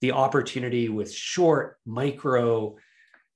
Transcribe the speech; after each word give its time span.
the 0.00 0.12
opportunity 0.12 0.88
with 0.88 1.12
short, 1.12 1.78
micro 1.86 2.76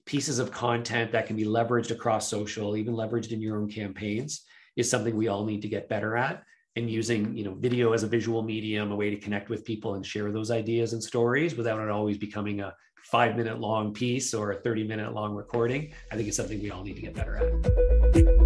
pieces 0.07 0.39
of 0.39 0.51
content 0.51 1.13
that 1.13 1.27
can 1.27 1.37
be 1.37 1.45
leveraged 1.45 1.91
across 1.91 2.29
social, 2.29 2.77
even 2.77 2.95
leveraged 2.95 3.33
in 3.33 3.41
your 3.41 3.59
own 3.59 3.71
campaigns, 3.71 4.45
is 4.77 4.91
something 4.91 5.17
we 5.17 5.29
all 5.29 5.45
need 5.45 5.63
to 5.63 5.69
get 5.69 5.89
better 5.89 6.17
at. 6.17 6.43
And 6.77 6.89
using, 6.89 7.37
you 7.37 7.45
know, 7.45 7.55
video 7.55 7.93
as 7.93 8.05
a 8.05 8.07
visual 8.07 8.43
medium, 8.43 8.93
a 8.93 8.97
way 8.97 9.11
to 9.11 9.17
connect 9.17 9.51
with 9.51 9.65
people 9.65 9.95
and 9.95 10.07
share 10.07 10.31
those 10.31 10.51
ideas 10.51 10.93
and 10.93 11.03
stories 11.03 11.57
without 11.57 11.81
it 11.81 11.91
always 11.91 12.17
becoming 12.17 12.61
a 12.61 12.75
five 13.11 13.37
minute 13.37 13.59
long 13.59 13.93
piece 13.93 14.33
or 14.35 14.53
a 14.53 14.61
30 14.61 14.87
minute 14.87 15.13
long 15.13 15.35
recording, 15.35 15.93
I 16.13 16.17
think 16.17 16.29
it's 16.29 16.37
something 16.37 16.63
we 16.63 16.71
all 16.71 16.85
need 16.85 16.95
to 16.95 17.03
get 17.03 17.15
better 17.15 17.37
at. 17.37 18.40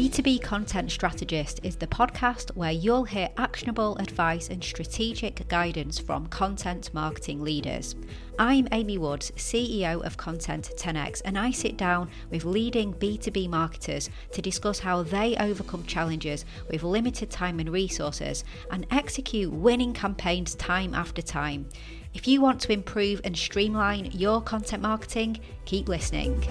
B2B 0.00 0.40
Content 0.40 0.90
Strategist 0.90 1.60
is 1.62 1.76
the 1.76 1.86
podcast 1.86 2.56
where 2.56 2.72
you'll 2.72 3.04
hear 3.04 3.28
actionable 3.36 3.98
advice 3.98 4.48
and 4.48 4.64
strategic 4.64 5.46
guidance 5.48 5.98
from 5.98 6.26
content 6.28 6.88
marketing 6.94 7.42
leaders. 7.42 7.94
I'm 8.38 8.66
Amy 8.72 8.96
Woods, 8.96 9.30
CEO 9.32 10.02
of 10.02 10.16
Content 10.16 10.70
10x, 10.74 11.20
and 11.26 11.38
I 11.38 11.50
sit 11.50 11.76
down 11.76 12.08
with 12.30 12.46
leading 12.46 12.94
B2B 12.94 13.50
marketers 13.50 14.08
to 14.32 14.40
discuss 14.40 14.78
how 14.78 15.02
they 15.02 15.36
overcome 15.36 15.84
challenges 15.84 16.46
with 16.70 16.82
limited 16.82 17.28
time 17.28 17.60
and 17.60 17.68
resources 17.68 18.42
and 18.70 18.86
execute 18.90 19.52
winning 19.52 19.92
campaigns 19.92 20.54
time 20.54 20.94
after 20.94 21.20
time. 21.20 21.68
If 22.14 22.26
you 22.26 22.40
want 22.40 22.62
to 22.62 22.72
improve 22.72 23.20
and 23.22 23.36
streamline 23.36 24.06
your 24.12 24.40
content 24.40 24.82
marketing, 24.82 25.40
keep 25.66 25.90
listening. 25.90 26.42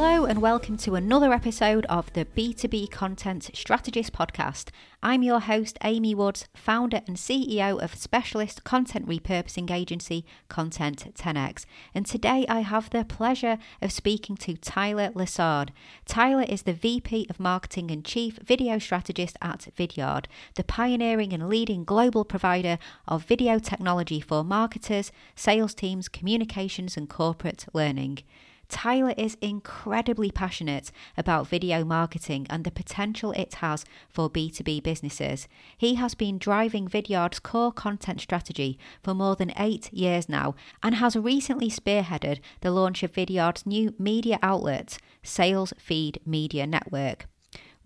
Hello, 0.00 0.26
and 0.26 0.40
welcome 0.40 0.76
to 0.76 0.94
another 0.94 1.32
episode 1.32 1.84
of 1.86 2.12
the 2.12 2.24
B2B 2.24 2.88
Content 2.88 3.50
Strategist 3.52 4.12
Podcast. 4.12 4.68
I'm 5.02 5.24
your 5.24 5.40
host, 5.40 5.76
Amy 5.82 6.14
Woods, 6.14 6.46
founder 6.54 7.00
and 7.08 7.16
CEO 7.16 7.82
of 7.82 7.96
specialist 7.96 8.62
content 8.62 9.08
repurposing 9.08 9.72
agency 9.72 10.24
Content 10.48 11.12
10x. 11.16 11.64
And 11.96 12.06
today 12.06 12.46
I 12.48 12.60
have 12.60 12.90
the 12.90 13.04
pleasure 13.04 13.58
of 13.82 13.90
speaking 13.90 14.36
to 14.36 14.54
Tyler 14.54 15.10
Lessard. 15.16 15.70
Tyler 16.06 16.44
is 16.48 16.62
the 16.62 16.74
VP 16.74 17.26
of 17.28 17.40
Marketing 17.40 17.90
and 17.90 18.04
Chief 18.04 18.38
Video 18.40 18.78
Strategist 18.78 19.36
at 19.42 19.66
Vidyard, 19.76 20.26
the 20.54 20.62
pioneering 20.62 21.32
and 21.32 21.48
leading 21.48 21.82
global 21.82 22.24
provider 22.24 22.78
of 23.08 23.24
video 23.24 23.58
technology 23.58 24.20
for 24.20 24.44
marketers, 24.44 25.10
sales 25.34 25.74
teams, 25.74 26.08
communications, 26.08 26.96
and 26.96 27.08
corporate 27.08 27.66
learning. 27.72 28.20
Tyler 28.68 29.14
is 29.16 29.36
incredibly 29.40 30.30
passionate 30.30 30.92
about 31.16 31.48
video 31.48 31.84
marketing 31.84 32.46
and 32.50 32.64
the 32.64 32.70
potential 32.70 33.32
it 33.32 33.54
has 33.54 33.84
for 34.10 34.28
B2B 34.28 34.82
businesses. 34.82 35.48
He 35.76 35.94
has 35.94 36.14
been 36.14 36.38
driving 36.38 36.86
Vidyard's 36.86 37.40
core 37.40 37.72
content 37.72 38.20
strategy 38.20 38.78
for 39.02 39.14
more 39.14 39.36
than 39.36 39.52
eight 39.56 39.92
years 39.92 40.28
now 40.28 40.54
and 40.82 40.96
has 40.96 41.16
recently 41.16 41.70
spearheaded 41.70 42.40
the 42.60 42.70
launch 42.70 43.02
of 43.02 43.12
Vidyard's 43.12 43.64
new 43.64 43.94
media 43.98 44.38
outlet, 44.42 44.98
Sales 45.22 45.72
Feed 45.78 46.20
Media 46.26 46.66
Network. 46.66 47.26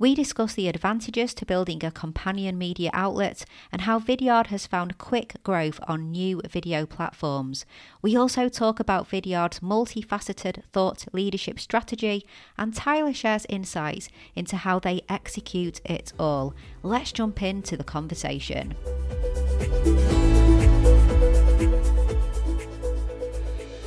We 0.02 0.16
discuss 0.16 0.54
the 0.54 0.66
advantages 0.66 1.32
to 1.34 1.46
building 1.46 1.84
a 1.84 1.92
companion 1.92 2.58
media 2.58 2.90
outlet 2.92 3.44
and 3.70 3.82
how 3.82 4.00
Vidyard 4.00 4.48
has 4.48 4.66
found 4.66 4.98
quick 4.98 5.36
growth 5.44 5.78
on 5.86 6.10
new 6.10 6.40
video 6.50 6.86
platforms. 6.86 7.64
We 8.02 8.16
also 8.16 8.48
talk 8.48 8.80
about 8.80 9.08
Vidyard's 9.08 9.60
multifaceted 9.60 10.64
thought 10.72 11.04
leadership 11.12 11.60
strategy, 11.60 12.26
and 12.58 12.74
Tyler 12.74 13.12
shares 13.12 13.46
insights 13.48 14.08
into 14.34 14.56
how 14.56 14.80
they 14.80 15.02
execute 15.08 15.80
it 15.84 16.12
all. 16.18 16.52
Let's 16.82 17.12
jump 17.12 17.40
into 17.40 17.76
the 17.76 17.84
conversation. 17.84 18.74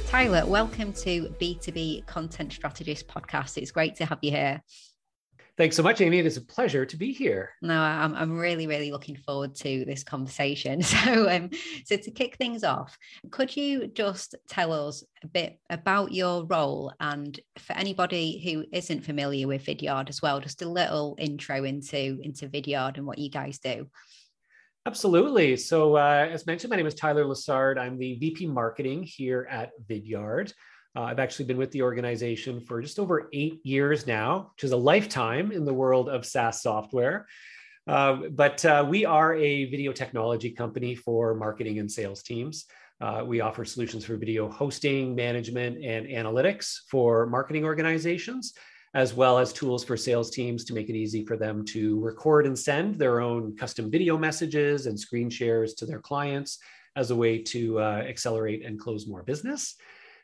Tyler, 0.07 0.45
welcome 0.45 0.93
to 0.93 1.35
B2B 1.41 2.05
Content 2.05 2.53
Strategist 2.53 3.05
podcast. 3.09 3.57
It's 3.57 3.71
great 3.71 3.97
to 3.97 4.05
have 4.05 4.19
you 4.21 4.31
here. 4.31 4.61
Thanks 5.57 5.77
so 5.77 5.83
much, 5.83 6.01
Amy. 6.01 6.19
It 6.19 6.25
is 6.25 6.35
a 6.35 6.41
pleasure 6.41 6.85
to 6.85 6.97
be 6.97 7.13
here. 7.13 7.51
No, 7.61 7.79
I'm, 7.79 8.13
I'm 8.13 8.37
really, 8.37 8.67
really 8.67 8.91
looking 8.91 9.15
forward 9.15 9.55
to 9.55 9.85
this 9.85 10.03
conversation. 10.03 10.81
So, 11.05 11.29
um, 11.29 11.49
so 11.85 11.97
to 11.97 12.11
kick 12.11 12.35
things 12.35 12.63
off, 12.63 12.97
could 13.31 13.55
you 13.55 13.87
just 13.87 14.35
tell 14.49 14.71
us 14.73 15.03
a 15.23 15.27
bit 15.27 15.59
about 15.69 16.11
your 16.11 16.45
role 16.45 16.93
and 16.99 17.39
for 17.57 17.73
anybody 17.73 18.39
who 18.43 18.65
isn't 18.71 19.05
familiar 19.05 19.47
with 19.47 19.65
Vidyard 19.65 20.09
as 20.09 20.21
well, 20.21 20.39
just 20.39 20.61
a 20.61 20.69
little 20.69 21.15
intro 21.17 21.63
into 21.63 22.19
into 22.21 22.47
Vidyard 22.47 22.97
and 22.97 23.05
what 23.05 23.17
you 23.17 23.29
guys 23.29 23.59
do. 23.59 23.87
Absolutely. 24.85 25.57
So, 25.57 25.95
uh, 25.95 26.27
as 26.31 26.45
mentioned, 26.45 26.69
my 26.69 26.77
name 26.77 26.87
is 26.87 26.95
Tyler 26.95 27.25
Lessard. 27.25 27.77
I'm 27.77 27.97
the 27.97 28.15
VP 28.15 28.47
Marketing 28.47 29.03
here 29.03 29.47
at 29.49 29.71
Vidyard. 29.89 30.53
Uh, 30.95 31.01
I've 31.01 31.19
actually 31.19 31.45
been 31.45 31.57
with 31.57 31.71
the 31.71 31.81
organization 31.81 32.61
for 32.61 32.81
just 32.81 32.99
over 32.99 33.27
eight 33.33 33.59
years 33.65 34.07
now, 34.07 34.51
which 34.53 34.63
is 34.63 34.71
a 34.71 34.77
lifetime 34.77 35.51
in 35.51 35.65
the 35.65 35.73
world 35.73 36.07
of 36.07 36.25
SaaS 36.25 36.61
software. 36.61 37.27
Uh, 37.85 38.27
but 38.31 38.63
uh, 38.63 38.85
we 38.87 39.05
are 39.05 39.35
a 39.35 39.65
video 39.65 39.91
technology 39.91 40.49
company 40.49 40.95
for 40.95 41.35
marketing 41.35 41.79
and 41.79 41.91
sales 41.91 42.23
teams. 42.23 42.65
Uh, 43.01 43.23
we 43.25 43.41
offer 43.41 43.65
solutions 43.65 44.05
for 44.05 44.15
video 44.15 44.49
hosting, 44.49 45.13
management, 45.13 45.83
and 45.83 46.07
analytics 46.07 46.77
for 46.89 47.25
marketing 47.25 47.65
organizations, 47.65 48.53
as 48.93 49.13
well 49.13 49.37
as 49.37 49.51
tools 49.51 49.83
for 49.83 49.97
sales 49.97 50.31
teams 50.31 50.63
to 50.63 50.73
make 50.73 50.89
it 50.89 50.95
easy 50.95 51.25
for 51.25 51.35
them 51.35 51.65
to 51.65 51.99
record 51.99 52.45
and 52.47 52.57
send 52.57 52.95
their 52.95 53.19
own 53.19 53.55
custom 53.57 53.91
video 53.91 54.17
messages 54.17 54.85
and 54.85 54.97
screen 54.97 55.29
shares 55.29 55.73
to 55.73 55.85
their 55.85 55.99
clients 55.99 56.57
as 56.95 57.11
a 57.11 57.15
way 57.15 57.37
to 57.37 57.77
uh, 57.81 58.03
accelerate 58.07 58.65
and 58.65 58.79
close 58.79 59.05
more 59.05 59.23
business. 59.23 59.75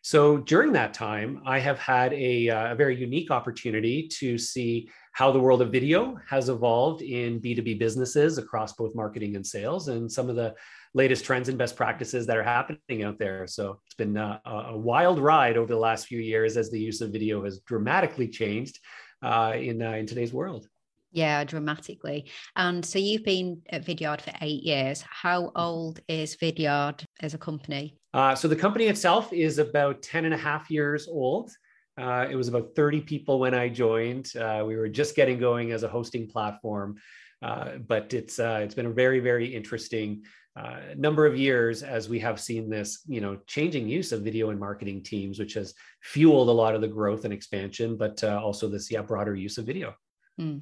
So 0.03 0.37
during 0.37 0.71
that 0.73 0.95
time, 0.95 1.41
I 1.45 1.59
have 1.59 1.77
had 1.77 2.11
a, 2.13 2.49
uh, 2.49 2.71
a, 2.71 2.75
very 2.75 2.95
unique 2.95 3.29
opportunity 3.29 4.07
to 4.19 4.35
see 4.35 4.89
how 5.13 5.31
the 5.31 5.39
world 5.39 5.61
of 5.61 5.71
video 5.71 6.17
has 6.27 6.49
evolved 6.49 7.03
in 7.03 7.39
B2B 7.39 7.77
businesses 7.77 8.39
across 8.39 8.73
both 8.73 8.95
marketing 8.95 9.35
and 9.35 9.45
sales 9.45 9.89
and 9.89 10.11
some 10.11 10.27
of 10.27 10.35
the 10.35 10.55
latest 10.95 11.23
trends 11.23 11.49
and 11.49 11.57
best 11.57 11.75
practices 11.75 12.25
that 12.25 12.37
are 12.37 12.43
happening 12.43 13.03
out 13.03 13.19
there. 13.19 13.45
So 13.45 13.79
it's 13.85 13.95
been 13.95 14.17
a, 14.17 14.41
a 14.43 14.75
wild 14.75 15.19
ride 15.19 15.55
over 15.55 15.71
the 15.71 15.79
last 15.79 16.07
few 16.07 16.19
years 16.19 16.57
as 16.57 16.71
the 16.71 16.79
use 16.79 17.01
of 17.01 17.11
video 17.11 17.43
has 17.43 17.59
dramatically 17.59 18.27
changed 18.27 18.79
uh, 19.21 19.53
in, 19.55 19.83
uh, 19.83 19.91
in 19.91 20.07
today's 20.07 20.33
world. 20.33 20.67
Yeah, 21.11 21.43
dramatically. 21.43 22.29
And 22.55 22.85
so 22.85 22.97
you've 22.97 23.25
been 23.25 23.61
at 23.69 23.85
Vidyard 23.85 24.21
for 24.21 24.31
eight 24.41 24.63
years. 24.63 25.03
How 25.09 25.51
old 25.55 25.99
is 26.07 26.37
Vidyard 26.37 27.03
as 27.19 27.33
a 27.33 27.37
company? 27.37 27.97
Uh, 28.13 28.35
so 28.35 28.47
the 28.47 28.55
company 28.55 28.85
itself 28.85 29.31
is 29.33 29.57
about 29.57 30.01
10 30.01 30.25
and 30.25 30.33
a 30.33 30.37
half 30.37 30.69
years 30.69 31.07
old. 31.07 31.51
Uh, 31.99 32.27
it 32.29 32.35
was 32.35 32.47
about 32.47 32.69
30 32.75 33.01
people 33.01 33.39
when 33.39 33.53
I 33.53 33.67
joined. 33.67 34.31
Uh, 34.35 34.63
we 34.65 34.75
were 34.75 34.89
just 34.89 35.15
getting 35.15 35.37
going 35.37 35.71
as 35.71 35.83
a 35.83 35.87
hosting 35.87 36.27
platform, 36.27 36.95
uh, 37.41 37.77
but 37.85 38.13
it's 38.13 38.39
uh, 38.39 38.61
it's 38.63 38.75
been 38.75 38.85
a 38.85 38.91
very 38.91 39.19
very 39.19 39.53
interesting 39.53 40.23
uh, 40.55 40.79
number 40.95 41.25
of 41.25 41.37
years 41.37 41.83
as 41.83 42.09
we 42.09 42.19
have 42.19 42.39
seen 42.39 42.69
this 42.69 43.03
you 43.07 43.19
know 43.19 43.37
changing 43.45 43.87
use 43.87 44.13
of 44.13 44.21
video 44.21 44.49
and 44.49 44.59
marketing 44.59 45.03
teams, 45.03 45.37
which 45.37 45.53
has 45.53 45.73
fueled 46.01 46.47
a 46.47 46.51
lot 46.51 46.75
of 46.75 46.81
the 46.81 46.87
growth 46.87 47.25
and 47.25 47.33
expansion, 47.33 47.97
but 47.97 48.23
also 48.23 48.69
this 48.69 48.89
yeah 48.89 49.01
broader 49.01 49.35
use 49.35 49.57
of 49.57 49.65
video. 49.65 49.93
Mm. 50.39 50.61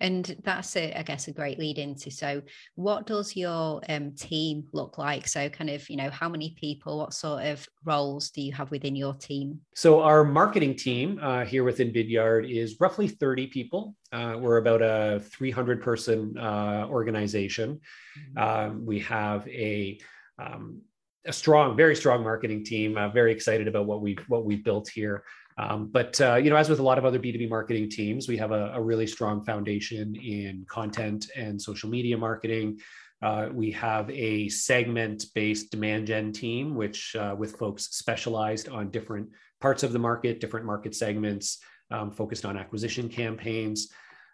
And 0.00 0.36
that's 0.42 0.76
a, 0.76 0.92
I 0.98 1.02
guess, 1.02 1.28
a 1.28 1.32
great 1.32 1.58
lead 1.58 1.78
into. 1.78 2.10
So, 2.10 2.42
what 2.74 3.06
does 3.06 3.36
your 3.36 3.80
um, 3.88 4.12
team 4.12 4.64
look 4.72 4.98
like? 4.98 5.28
So, 5.28 5.48
kind 5.48 5.70
of, 5.70 5.88
you 5.88 5.96
know, 5.96 6.10
how 6.10 6.28
many 6.28 6.56
people, 6.58 6.98
what 6.98 7.14
sort 7.14 7.44
of 7.44 7.66
roles 7.84 8.30
do 8.30 8.42
you 8.42 8.52
have 8.52 8.70
within 8.70 8.96
your 8.96 9.14
team? 9.14 9.60
So, 9.74 10.00
our 10.00 10.24
marketing 10.24 10.76
team 10.76 11.18
uh, 11.22 11.44
here 11.44 11.64
within 11.64 11.92
Vidyard 11.92 12.50
is 12.50 12.76
roughly 12.80 13.08
30 13.08 13.46
people. 13.46 13.94
Uh, 14.12 14.36
we're 14.38 14.58
about 14.58 14.82
a 14.82 15.20
300 15.20 15.82
person 15.82 16.36
uh, 16.36 16.86
organization. 16.88 17.80
Mm-hmm. 18.18 18.38
Um, 18.38 18.86
we 18.86 18.98
have 19.00 19.46
a 19.48 19.98
um, 20.38 20.82
a 21.26 21.32
strong, 21.32 21.76
very 21.76 21.96
strong 21.96 22.22
marketing 22.22 22.64
team. 22.64 22.98
Uh, 22.98 23.08
very 23.08 23.32
excited 23.32 23.66
about 23.68 23.86
what 23.86 24.02
we've 24.02 24.22
what 24.28 24.44
we've 24.44 24.64
built 24.64 24.88
here. 24.88 25.24
Um, 25.56 25.86
but 25.86 26.20
uh, 26.20 26.34
you 26.34 26.50
know, 26.50 26.56
as 26.56 26.68
with 26.68 26.80
a 26.80 26.82
lot 26.82 26.98
of 26.98 27.04
other 27.04 27.18
B2B 27.18 27.48
marketing 27.48 27.88
teams, 27.88 28.26
we 28.28 28.36
have 28.38 28.50
a, 28.50 28.72
a 28.74 28.80
really 28.82 29.06
strong 29.06 29.44
foundation 29.44 30.16
in 30.16 30.64
content 30.68 31.30
and 31.36 31.60
social 31.60 31.88
media 31.88 32.18
marketing. 32.18 32.80
Uh, 33.22 33.48
we 33.52 33.70
have 33.70 34.10
a 34.10 34.48
segment-based 34.48 35.70
demand 35.70 36.06
gen 36.06 36.32
team, 36.32 36.74
which 36.74 37.16
uh, 37.16 37.34
with 37.38 37.56
folks 37.56 37.84
specialized 37.96 38.68
on 38.68 38.90
different 38.90 39.28
parts 39.60 39.82
of 39.82 39.92
the 39.92 39.98
market, 39.98 40.40
different 40.40 40.66
market 40.66 40.94
segments, 40.94 41.58
um, 41.90 42.10
focused 42.10 42.44
on 42.44 42.56
acquisition 42.56 43.08
campaigns. 43.08 43.88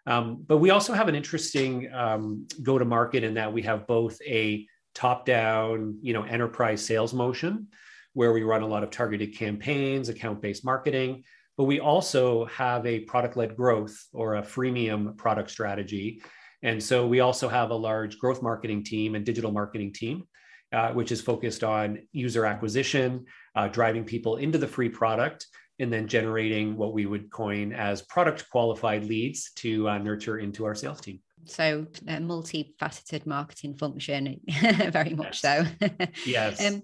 Um, 0.07 0.43
but 0.47 0.57
we 0.57 0.71
also 0.71 0.93
have 0.93 1.07
an 1.07 1.15
interesting 1.15 1.91
um, 1.93 2.47
go-to-market 2.63 3.23
in 3.23 3.35
that 3.35 3.53
we 3.53 3.61
have 3.61 3.85
both 3.87 4.19
a 4.25 4.67
top-down, 4.95 5.99
you 6.01 6.13
know, 6.13 6.23
enterprise 6.23 6.83
sales 6.83 7.13
motion, 7.13 7.67
where 8.13 8.33
we 8.33 8.43
run 8.43 8.61
a 8.61 8.67
lot 8.67 8.83
of 8.83 8.91
targeted 8.91 9.35
campaigns, 9.35 10.09
account 10.09 10.41
based 10.41 10.65
marketing. 10.65 11.23
But 11.57 11.65
we 11.65 11.79
also 11.79 12.45
have 12.45 12.85
a 12.85 13.01
product 13.01 13.37
led 13.37 13.55
growth 13.55 13.95
or 14.13 14.35
a 14.35 14.41
freemium 14.41 15.17
product 15.17 15.51
strategy. 15.51 16.21
And 16.63 16.81
so 16.81 17.07
we 17.07 17.19
also 17.19 17.49
have 17.49 17.71
a 17.71 17.75
large 17.75 18.17
growth 18.19 18.41
marketing 18.41 18.83
team 18.83 19.15
and 19.15 19.25
digital 19.25 19.51
marketing 19.51 19.93
team, 19.93 20.23
uh, 20.71 20.91
which 20.91 21.11
is 21.11 21.21
focused 21.21 21.63
on 21.63 21.99
user 22.11 22.45
acquisition, 22.45 23.25
uh, 23.55 23.67
driving 23.67 24.03
people 24.03 24.37
into 24.37 24.57
the 24.57 24.67
free 24.67 24.89
product, 24.89 25.47
and 25.79 25.91
then 25.91 26.07
generating 26.07 26.77
what 26.77 26.93
we 26.93 27.05
would 27.05 27.31
coin 27.31 27.73
as 27.73 28.03
product 28.03 28.47
qualified 28.51 29.03
leads 29.03 29.51
to 29.53 29.89
uh, 29.89 29.97
nurture 29.97 30.37
into 30.37 30.63
our 30.65 30.75
sales 30.75 31.01
team. 31.01 31.19
So, 31.45 31.87
a 32.07 32.17
multifaceted 32.17 33.25
marketing 33.25 33.75
function, 33.75 34.39
very 34.91 35.15
much 35.15 35.43
yes. 35.43 35.67
so. 35.79 35.89
yes. 36.25 36.65
Um, 36.65 36.83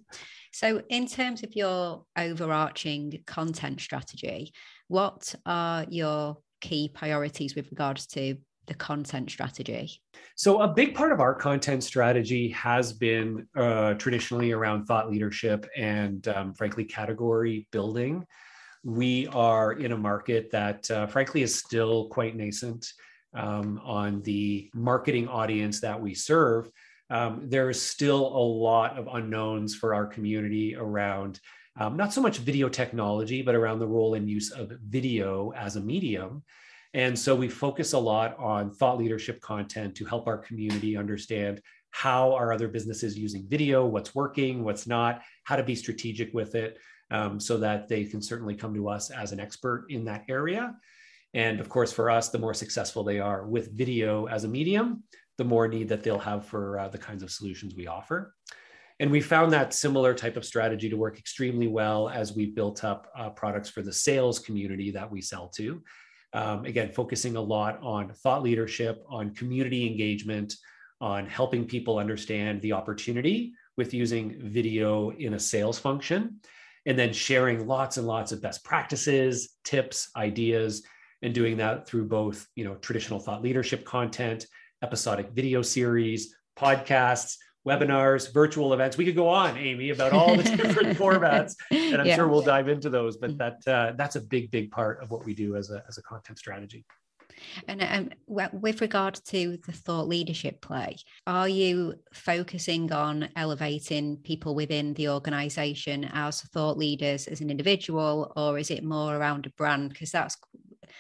so, 0.58 0.82
in 0.90 1.06
terms 1.06 1.44
of 1.44 1.56
your 1.56 2.04
overarching 2.18 3.22
content 3.28 3.80
strategy, 3.80 4.52
what 4.88 5.36
are 5.46 5.86
your 5.88 6.38
key 6.62 6.90
priorities 6.92 7.54
with 7.54 7.70
regards 7.70 8.08
to 8.08 8.38
the 8.66 8.74
content 8.74 9.30
strategy? 9.30 10.02
So, 10.34 10.64
a 10.64 10.68
big 10.68 10.96
part 10.96 11.12
of 11.12 11.20
our 11.20 11.36
content 11.36 11.84
strategy 11.84 12.50
has 12.50 12.92
been 12.92 13.48
uh, 13.56 13.94
traditionally 13.94 14.52
around 14.52 14.86
thought 14.86 15.12
leadership 15.12 15.70
and, 15.78 16.28
um, 16.28 16.56
frankly, 16.56 16.86
category 16.86 17.68
building. 17.72 18.26
We 18.84 19.28
are 19.28 19.74
in 19.74 19.92
a 19.92 19.98
market 19.98 20.50
that, 20.54 20.90
uh, 20.90 21.06
frankly, 21.06 21.44
is 21.44 21.54
still 21.54 22.08
quite 22.08 22.36
nascent 22.36 22.94
um, 23.36 23.80
on 23.84 24.24
the 24.24 24.72
marketing 24.74 25.28
audience 25.28 25.82
that 25.82 26.02
we 26.02 26.16
serve. 26.16 26.68
Um, 27.10 27.44
there 27.50 27.70
is 27.70 27.82
still 27.82 28.28
a 28.28 28.40
lot 28.40 28.98
of 28.98 29.08
unknowns 29.12 29.76
for 29.76 29.96
our 29.96 30.06
community 30.06 30.76
around 30.76 31.40
um, 31.80 31.96
not 31.96 32.12
so 32.12 32.22
much 32.22 32.40
video 32.40 32.70
technology, 32.70 33.42
but 33.42 33.56
around 33.56 33.80
the 33.80 33.88
role 33.88 34.16
and 34.16 34.30
use 34.30 34.52
of 34.52 34.72
video 34.88 35.52
as 35.52 35.76
a 35.76 35.82
medium. 35.82 36.44
And 36.94 37.18
so 37.18 37.36
we 37.36 37.50
focus 37.50 37.94
a 37.94 38.00
lot 38.00 38.38
on 38.40 38.72
thought 38.72 38.98
leadership 38.98 39.40
content 39.42 39.96
to 39.96 40.06
help 40.06 40.28
our 40.28 40.38
community 40.38 40.98
understand 40.98 41.62
how 41.92 42.34
are 42.34 42.52
other 42.52 42.68
businesses 42.68 43.18
using 43.18 43.46
video, 43.48 43.86
what's 43.86 44.16
working, 44.16 44.64
what's 44.64 44.88
not, 44.88 45.22
how 45.44 45.56
to 45.56 45.64
be 45.64 45.76
strategic 45.76 46.34
with 46.34 46.56
it, 46.56 46.78
um, 47.12 47.40
so 47.40 47.58
that 47.58 47.88
they 47.88 48.04
can 48.06 48.22
certainly 48.22 48.56
come 48.56 48.74
to 48.74 48.90
us 48.90 49.12
as 49.12 49.32
an 49.32 49.40
expert 49.40 49.86
in 49.90 50.06
that 50.06 50.24
area. 50.28 50.76
And 51.34 51.60
of 51.60 51.70
course, 51.70 51.92
for 51.92 52.10
us, 52.10 52.30
the 52.30 52.40
more 52.40 52.54
successful 52.54 53.04
they 53.04 53.20
are 53.20 53.46
with 53.46 53.78
video 53.78 54.26
as 54.26 54.44
a 54.44 54.48
medium, 54.48 55.04
the 55.38 55.44
more 55.44 55.68
need 55.68 55.90
that 55.90 56.04
they'll 56.04 56.20
have 56.20 56.46
for 56.46 56.80
uh, 56.80 56.88
the 56.88 56.98
kinds 56.98 57.24
of 57.24 57.32
solutions 57.32 57.76
we 57.76 57.88
offer. 57.88 58.34
And 59.00 59.12
we 59.12 59.22
found 59.22 59.54
that 59.54 59.74
similar 59.74 60.14
type 60.14 60.38
of 60.38 60.46
strategy 60.46 60.90
to 60.90 60.98
work 60.98 61.20
extremely 61.20 61.68
well 61.68 62.10
as 62.10 62.36
we 62.36 62.48
built 62.48 62.84
up 62.84 63.08
uh, 63.16 63.30
products 63.30 63.70
for 63.70 63.84
the 63.84 63.94
sales 63.94 64.40
community 64.40 64.90
that 64.92 65.10
we 65.10 65.22
sell 65.22 65.50
to. 65.50 65.84
Um, 66.34 66.66
again, 66.66 66.92
focusing 66.92 67.36
a 67.36 67.42
lot 67.42 67.80
on 67.82 68.12
thought 68.12 68.42
leadership, 68.42 69.04
on 69.08 69.34
community 69.36 69.86
engagement, 69.88 70.56
on 71.00 71.28
helping 71.28 71.66
people 71.66 72.00
understand 72.00 72.62
the 72.62 72.74
opportunity 72.74 73.54
with 73.78 73.94
using 73.94 74.36
video 74.40 75.12
in 75.12 75.36
a 75.36 75.40
sales 75.40 75.78
function, 75.78 76.40
and 76.88 76.98
then 76.98 77.14
sharing 77.14 77.68
lots 77.68 77.98
and 77.98 78.08
lots 78.08 78.32
of 78.32 78.42
best 78.42 78.64
practices, 78.64 79.58
tips, 79.64 80.10
ideas, 80.16 80.84
and 81.22 81.34
doing 81.34 81.58
that 81.58 81.88
through 81.88 82.06
both 82.06 82.48
you 82.56 82.64
know 82.64 82.76
traditional 82.76 83.20
thought 83.20 83.44
leadership 83.44 83.86
content, 83.86 84.48
episodic 84.82 85.32
video 85.32 85.62
series, 85.62 86.36
podcasts, 86.58 87.38
webinars, 87.68 88.34
virtual 88.34 88.74
events. 88.74 88.98
We 88.98 89.06
could 89.06 89.16
go 89.16 89.28
on, 89.28 89.58
Amy, 89.58 89.90
about 89.90 90.14
all 90.14 90.36
the 90.36 90.44
different 90.56 90.98
formats, 90.98 91.56
and 91.72 92.02
I'm 92.02 92.08
yeah. 92.08 92.16
sure 92.16 92.28
we'll 92.28 92.42
dive 92.42 92.70
into 92.70 92.90
those. 92.90 93.18
But 93.18 93.32
mm. 93.32 93.38
that 93.38 93.68
uh, 93.68 93.94
that's 93.98 94.16
a 94.16 94.22
big, 94.22 94.52
big 94.52 94.72
part 94.72 95.04
of 95.04 95.12
what 95.12 95.26
we 95.26 95.34
do 95.34 95.56
as 95.56 95.70
a 95.70 95.84
as 95.88 95.98
a 95.98 96.02
content 96.02 96.40
strategy. 96.40 96.86
And 97.68 97.84
um, 97.84 98.10
with 98.26 98.82
regard 98.82 99.16
to 99.26 99.58
the 99.66 99.72
thought 99.72 100.08
leadership 100.08 100.62
play, 100.62 100.98
are 101.26 101.48
you 101.48 101.96
focusing 102.14 102.92
on 102.92 103.30
elevating 103.36 104.18
people 104.18 104.56
within 104.56 104.94
the 104.96 105.10
organization 105.10 106.10
as 106.14 106.42
thought 106.42 106.78
leaders 106.78 107.28
as 107.28 107.42
an 107.42 107.50
individual, 107.50 108.32
or 108.36 108.58
is 108.58 108.72
it 108.72 108.84
more 108.84 109.16
around 109.16 109.46
a 109.46 109.50
brand? 109.52 109.90
Because 109.90 110.12
that's 110.12 110.38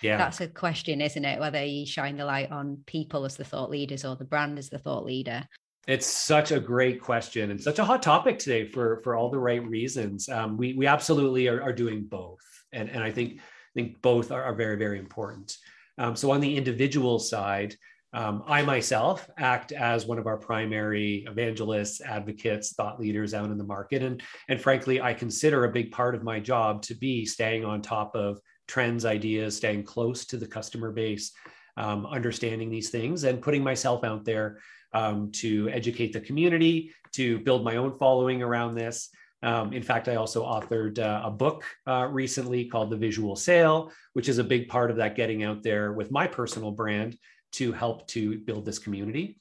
yeah. 0.02 0.18
that's 0.18 0.42
a 0.42 0.48
question, 0.48 1.02
isn't 1.02 1.26
it? 1.26 1.40
Whether 1.40 1.64
you 1.64 1.86
shine 1.86 2.18
the 2.18 2.26
light 2.26 2.52
on 2.52 2.84
people 2.86 3.26
as 3.26 3.38
the 3.38 3.44
thought 3.44 3.70
leaders 3.70 4.06
or 4.06 4.16
the 4.16 4.26
brand 4.26 4.58
as 4.58 4.70
the 4.70 4.80
thought 4.80 5.06
leader. 5.06 5.48
It's 5.88 6.06
such 6.06 6.52
a 6.52 6.60
great 6.60 7.02
question 7.02 7.50
and 7.50 7.62
such 7.62 7.80
a 7.80 7.86
hot 7.86 8.04
topic 8.04 8.40
today 8.40 8.68
for 8.68 9.00
for 9.04 9.16
all 9.16 9.30
the 9.30 9.40
right 9.40 9.66
reasons. 9.66 10.28
Um, 10.28 10.58
we 10.58 10.74
we 10.74 10.86
absolutely 10.86 11.48
are, 11.48 11.62
are 11.62 11.74
doing 11.74 12.04
both, 12.04 12.42
and 12.74 12.90
and 12.90 13.02
I 13.02 13.12
think 13.12 13.40
I 13.40 13.74
think 13.74 14.02
both 14.02 14.32
are, 14.32 14.44
are 14.44 14.54
very 14.54 14.78
very 14.78 15.00
important. 15.00 15.56
Um, 15.98 16.16
so 16.16 16.32
on 16.32 16.42
the 16.42 16.58
individual 16.58 17.20
side, 17.20 17.76
um, 18.14 18.44
I 18.48 18.64
myself 18.64 19.30
act 19.38 19.72
as 19.72 20.06
one 20.06 20.20
of 20.20 20.28
our 20.28 20.38
primary 20.38 21.26
evangelists, 21.28 22.02
advocates, 22.02 22.74
thought 22.74 23.00
leaders 23.00 23.34
out 23.34 23.50
in 23.50 23.58
the 23.58 23.64
market, 23.64 24.04
and 24.04 24.22
and 24.50 24.62
frankly, 24.62 25.00
I 25.00 25.14
consider 25.14 25.64
a 25.64 25.72
big 25.72 25.92
part 25.92 26.16
of 26.16 26.24
my 26.24 26.42
job 26.42 26.82
to 26.84 26.96
be 26.96 27.26
staying 27.26 27.64
on 27.64 27.82
top 27.82 28.14
of 28.14 28.42
trends, 28.68 29.06
ideas, 29.06 29.58
staying 29.58 29.84
close 29.84 30.26
to 30.26 30.38
the 30.38 30.48
customer 30.48 30.92
base, 30.92 31.32
um, 31.78 32.06
understanding 32.06 32.70
these 32.70 32.90
things, 32.90 33.24
and 33.24 33.42
putting 33.42 33.64
myself 33.64 34.04
out 34.04 34.26
there 34.26 34.60
um, 34.94 35.32
to 35.32 35.70
educate 35.70 36.14
the 36.14 36.20
community, 36.20 36.92
to 37.14 37.40
build 37.40 37.64
my 37.64 37.78
own 37.78 37.94
following 37.94 38.42
around 38.42 38.76
this. 38.76 39.10
Um, 39.44 39.72
in 39.72 39.84
fact, 39.84 40.08
I 40.08 40.16
also 40.16 40.44
authored 40.44 40.98
uh, 41.00 41.22
a 41.24 41.32
book 41.32 41.64
uh, 41.86 42.08
recently 42.12 42.66
called 42.66 42.90
The 42.90 42.98
Visual 42.98 43.36
Sale, 43.36 43.92
which 44.14 44.30
is 44.30 44.40
a 44.40 44.44
big 44.44 44.68
part 44.68 44.90
of 44.90 44.98
that 44.98 45.16
getting 45.16 45.44
out 45.44 45.62
there 45.62 45.94
with 45.94 46.10
my 46.12 46.26
personal 46.26 46.72
brand 46.72 47.18
to 47.54 47.72
help 47.72 48.08
to 48.08 48.40
build 48.40 48.66
this 48.66 48.80
community. 48.80 49.40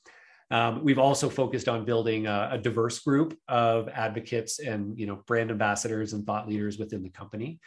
Um, 0.51 0.85
we've 0.85 0.99
also 0.99 1.29
focused 1.29 1.69
on 1.69 1.85
building 1.85 2.27
a, 2.27 2.51
a, 2.53 2.59
diverse 2.59 3.01
group 3.01 3.37
of 3.49 3.89
advocates 3.89 4.61
and 4.61 4.97
you 4.97 5.05
know 5.05 5.17
brand 5.27 5.51
ambassadors 5.51 6.13
and 6.13 6.25
thought 6.25 6.49
leaders 6.49 6.79
within 6.79 7.03
the 7.03 7.09
company. 7.11 7.59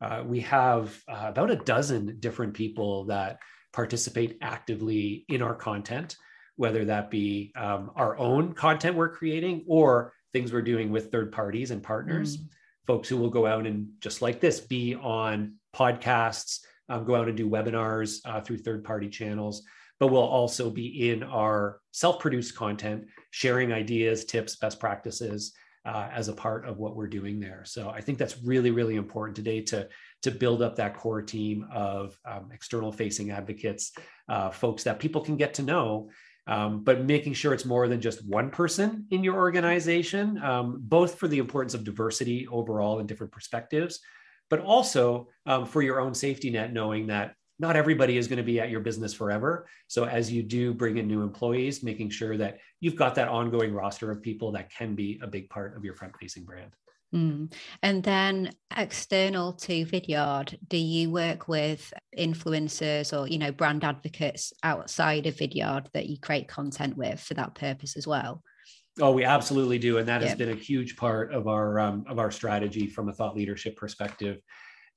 Uh, 0.00 0.22
we 0.26 0.40
have 0.40 0.98
uh, 1.08 1.24
about 1.28 1.50
a 1.50 1.56
dozen 1.56 2.18
different 2.20 2.54
people 2.54 3.04
that 3.06 3.38
participate 3.72 4.38
actively 4.42 5.24
in 5.28 5.42
our 5.42 5.54
content 5.54 6.16
whether 6.56 6.86
that 6.86 7.10
be 7.10 7.52
um, 7.54 7.90
our 7.94 8.18
own 8.18 8.52
content 8.52 8.96
we're 8.96 9.10
creating 9.10 9.64
or 9.68 10.12
things 10.32 10.52
we're 10.52 10.62
doing 10.62 10.90
with 10.90 11.12
third 11.12 11.30
parties 11.30 11.70
and 11.70 11.82
partners, 11.82 12.38
mm. 12.38 12.48
folks 12.86 13.08
who 13.08 13.16
will 13.16 13.30
go 13.30 13.46
out 13.46 13.66
and 13.66 13.88
just 14.00 14.22
like 14.22 14.40
this 14.40 14.60
be 14.60 14.94
on 14.94 15.54
podcasts, 15.74 16.60
um, 16.88 17.04
go 17.04 17.14
out 17.14 17.28
and 17.28 17.36
do 17.36 17.48
webinars 17.48 18.20
uh, 18.24 18.40
through 18.40 18.58
third 18.58 18.84
party 18.84 19.08
channels, 19.08 19.62
but 20.00 20.08
we'll 20.08 20.20
also 20.20 20.70
be 20.70 21.10
in 21.10 21.22
our 21.22 21.80
self 21.92 22.18
produced 22.20 22.56
content, 22.56 23.04
sharing 23.30 23.72
ideas, 23.72 24.24
tips, 24.24 24.56
best 24.56 24.80
practices. 24.80 25.52
Uh, 25.86 26.08
as 26.12 26.26
a 26.26 26.32
part 26.32 26.66
of 26.66 26.78
what 26.78 26.96
we're 26.96 27.06
doing 27.06 27.38
there. 27.38 27.62
So 27.64 27.90
I 27.90 28.00
think 28.00 28.18
that's 28.18 28.42
really, 28.42 28.72
really 28.72 28.96
important 28.96 29.36
today 29.36 29.60
to, 29.70 29.88
to 30.22 30.30
build 30.32 30.60
up 30.60 30.74
that 30.74 30.96
core 30.96 31.22
team 31.22 31.64
of 31.72 32.18
um, 32.24 32.50
external 32.52 32.90
facing 32.90 33.30
advocates, 33.30 33.92
uh, 34.28 34.50
folks 34.50 34.82
that 34.82 34.98
people 34.98 35.20
can 35.20 35.36
get 35.36 35.54
to 35.54 35.62
know 35.62 36.10
um, 36.46 36.84
but 36.84 37.04
making 37.04 37.34
sure 37.34 37.52
it's 37.52 37.64
more 37.64 37.88
than 37.88 38.00
just 38.00 38.26
one 38.26 38.50
person 38.50 39.06
in 39.10 39.24
your 39.24 39.34
organization, 39.34 40.40
um, 40.42 40.76
both 40.80 41.16
for 41.16 41.26
the 41.26 41.38
importance 41.38 41.74
of 41.74 41.84
diversity 41.84 42.46
overall 42.46 43.00
and 43.00 43.08
different 43.08 43.32
perspectives, 43.32 44.00
but 44.48 44.60
also 44.60 45.28
um, 45.44 45.66
for 45.66 45.82
your 45.82 46.00
own 46.00 46.14
safety 46.14 46.50
net, 46.50 46.72
knowing 46.72 47.08
that 47.08 47.34
not 47.58 47.76
everybody 47.76 48.16
is 48.16 48.28
going 48.28 48.36
to 48.38 48.42
be 48.42 48.60
at 48.60 48.70
your 48.70 48.80
business 48.80 49.14
forever. 49.14 49.66
So 49.88 50.04
as 50.04 50.30
you 50.30 50.42
do 50.42 50.74
bring 50.74 50.98
in 50.98 51.06
new 51.06 51.22
employees, 51.22 51.82
making 51.82 52.10
sure 52.10 52.36
that 52.36 52.58
you've 52.80 52.96
got 52.96 53.14
that 53.14 53.28
ongoing 53.28 53.72
roster 53.72 54.10
of 54.10 54.22
people 54.22 54.52
that 54.52 54.70
can 54.70 54.94
be 54.94 55.18
a 55.22 55.26
big 55.26 55.48
part 55.48 55.76
of 55.76 55.84
your 55.84 55.94
front 55.94 56.14
facing 56.20 56.44
brand. 56.44 56.72
Mm. 57.14 57.52
And 57.82 58.02
then 58.02 58.50
external 58.76 59.52
to 59.54 59.86
Vidyard, 59.86 60.56
do 60.68 60.76
you 60.76 61.10
work 61.10 61.48
with 61.48 61.92
influencers 62.18 63.16
or 63.16 63.28
you 63.28 63.38
know 63.38 63.52
brand 63.52 63.84
advocates 63.84 64.52
outside 64.62 65.26
of 65.26 65.36
Vidyard 65.36 65.90
that 65.92 66.06
you 66.06 66.18
create 66.18 66.48
content 66.48 66.96
with 66.96 67.20
for 67.20 67.34
that 67.34 67.54
purpose 67.54 67.96
as 67.96 68.06
well? 68.06 68.42
Oh, 69.00 69.12
we 69.12 69.24
absolutely 69.24 69.78
do, 69.78 69.98
and 69.98 70.08
that 70.08 70.22
has 70.22 70.34
been 70.34 70.48
a 70.48 70.54
huge 70.54 70.96
part 70.96 71.32
of 71.32 71.46
our 71.48 71.78
um, 71.78 72.04
of 72.08 72.18
our 72.18 72.30
strategy 72.30 72.86
from 72.86 73.08
a 73.08 73.12
thought 73.12 73.36
leadership 73.36 73.76
perspective, 73.76 74.38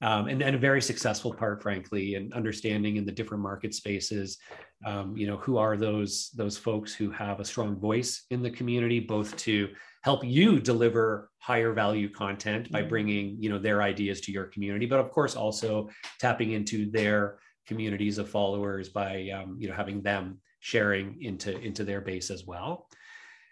um, 0.01 0.27
and, 0.27 0.41
and 0.41 0.55
a 0.55 0.59
very 0.59 0.81
successful 0.81 1.33
part, 1.33 1.61
frankly, 1.61 2.15
and 2.15 2.33
understanding 2.33 2.97
in 2.97 3.05
the 3.05 3.11
different 3.11 3.43
market 3.43 3.73
spaces, 3.73 4.37
um, 4.85 5.15
you 5.17 5.27
know, 5.27 5.37
who 5.37 5.57
are 5.57 5.75
those 5.75 6.29
those 6.35 6.57
folks 6.57 6.93
who 6.93 7.11
have 7.11 7.39
a 7.39 7.45
strong 7.45 7.75
voice 7.79 8.25
in 8.29 8.41
the 8.41 8.51
community, 8.51 8.99
both 8.99 9.35
to 9.37 9.69
help 10.03 10.23
you 10.23 10.59
deliver 10.59 11.29
higher 11.39 11.73
value 11.73 12.09
content 12.09 12.71
by 12.71 12.79
mm-hmm. 12.79 12.89
bringing 12.89 13.37
you 13.39 13.49
know 13.49 13.59
their 13.59 13.81
ideas 13.81 14.21
to 14.21 14.31
your 14.31 14.45
community 14.45 14.85
but 14.85 14.99
of 14.99 15.11
course 15.11 15.35
also 15.35 15.89
tapping 16.19 16.51
into 16.51 16.89
their 16.91 17.37
communities 17.67 18.17
of 18.17 18.29
followers 18.29 18.89
by 18.89 19.29
um, 19.29 19.57
you 19.59 19.67
know 19.67 19.75
having 19.75 20.01
them 20.01 20.39
sharing 20.59 21.21
into 21.21 21.57
into 21.59 21.83
their 21.83 22.01
base 22.01 22.29
as 22.29 22.45
well 22.45 22.87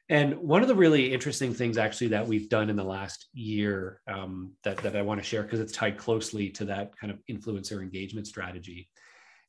and 0.10 0.36
one 0.38 0.62
of 0.62 0.68
the 0.68 0.76
really 0.76 1.14
interesting 1.14 1.54
things 1.54 1.78
actually 1.78 2.08
that 2.08 2.26
we've 2.26 2.50
done 2.50 2.70
in 2.70 2.76
the 2.76 2.84
last 2.84 3.28
year 3.34 4.02
um, 4.08 4.52
that, 4.64 4.78
that 4.78 4.96
i 4.96 5.02
want 5.02 5.20
to 5.20 5.26
share 5.26 5.44
because 5.44 5.60
it's 5.60 5.74
tied 5.74 5.98
closely 5.98 6.50
to 6.50 6.66
that 6.66 6.96
kind 6.98 7.12
of 7.12 7.20
influencer 7.30 7.82
engagement 7.82 8.28
strategy 8.28 8.90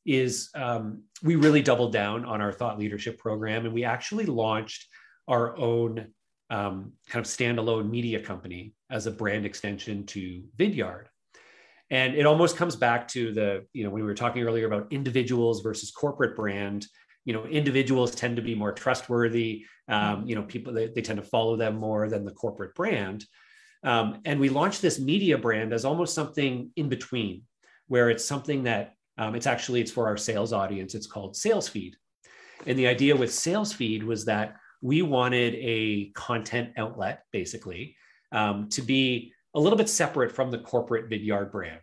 is 0.07 0.49
um, 0.55 1.03
we 1.23 1.37
really 1.37 1.61
doubled 1.61 1.93
down 1.93 2.25
on 2.25 2.41
our 2.41 2.53
thought 2.53 2.79
leadership 2.79 3.19
program 3.19 3.67
and 3.67 3.75
we 3.75 3.85
actually 3.85 4.25
launched 4.25 4.87
our 5.29 5.57
own 5.59 6.09
um, 6.51 6.93
kind 7.09 7.25
of 7.25 7.31
standalone 7.31 7.91
media 7.91 8.21
company 8.21 8.73
as 8.91 9.07
a 9.07 9.11
brand 9.11 9.45
extension 9.45 10.07
to 10.07 10.43
Vidyard. 10.57 11.05
And 11.91 12.15
it 12.15 12.27
almost 12.27 12.57
comes 12.57 12.77
back 12.77 13.09
to 13.09 13.33
the, 13.33 13.67
you 13.73 13.85
know, 13.85 13.91
when 13.91 14.03
we 14.03 14.09
were 14.09 14.15
talking 14.15 14.43
earlier 14.43 14.67
about 14.67 14.93
individuals 14.93 15.63
versus 15.63 15.91
corporate 15.91 16.37
brand, 16.37 16.87
you 17.25 17.33
know, 17.33 17.45
individuals 17.45 18.15
tend 18.15 18.37
to 18.37 18.43
be 18.43 18.55
more 18.55 18.73
trustworthy. 18.73 19.65
Um, 19.89 20.27
you 20.27 20.35
know, 20.35 20.43
people, 20.43 20.73
they, 20.73 20.87
they, 20.89 21.03
tend 21.03 21.19
to 21.19 21.25
follow 21.25 21.57
them 21.57 21.77
more 21.77 22.09
than 22.09 22.25
the 22.25 22.33
corporate 22.33 22.75
brand. 22.75 23.25
Um, 23.85 24.21
and 24.25 24.41
we 24.41 24.49
launched 24.49 24.83
this 24.83 24.99
media 24.99 25.39
brand 25.39 25.73
as 25.73 25.85
almost 25.85 26.15
something 26.15 26.71
in 26.77 26.89
between, 26.89 27.43
where 27.87 28.11
it's 28.11 28.25
something 28.25 28.65
that 28.65 28.95
um, 29.19 29.35
it's 29.35 29.47
actually, 29.47 29.81
it's 29.81 29.91
for 29.91 30.07
our 30.07 30.17
sales 30.17 30.53
audience. 30.53 30.95
It's 30.95 31.07
called 31.07 31.37
Sales 31.37 31.69
Feed. 31.69 31.97
And 32.67 32.79
the 32.79 32.87
idea 32.87 33.17
with 33.17 33.33
Sales 33.33 33.73
Feed 33.73 34.03
was 34.03 34.25
that 34.25 34.57
we 34.81 35.03
wanted 35.03 35.55
a 35.57 36.11
content 36.11 36.71
outlet, 36.77 37.25
basically, 37.33 37.97
um, 38.33 38.69
to 38.71 38.83
be 38.83 39.33
a 39.55 39.61
little 39.61 39.79
bit 39.79 39.89
separate 39.89 40.33
from 40.33 40.51
the 40.51 40.59
corporate 40.59 41.11
Vidyard 41.11 41.51
brand. 41.51 41.81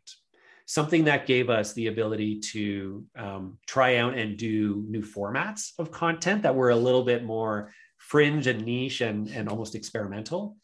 Something 0.65 1.05
that 1.05 1.27
gave 1.27 1.49
us 1.49 1.73
the 1.73 1.87
ability 1.87 2.39
to 2.51 3.05
um, 3.15 3.57
try 3.67 3.97
out 3.97 4.17
and 4.17 4.35
do 4.37 4.83
new 4.87 5.01
formats 5.01 5.71
of 5.77 5.91
content 5.91 6.41
that 6.43 6.55
were 6.55 6.71
a 6.71 6.75
little 6.75 7.03
bit 7.03 7.23
more 7.23 7.71
fringe 7.97 8.47
and 8.47 8.65
niche 8.65 9.01
and, 9.01 9.27
and 9.29 9.47
almost 9.47 9.75
experimental, 9.75 10.57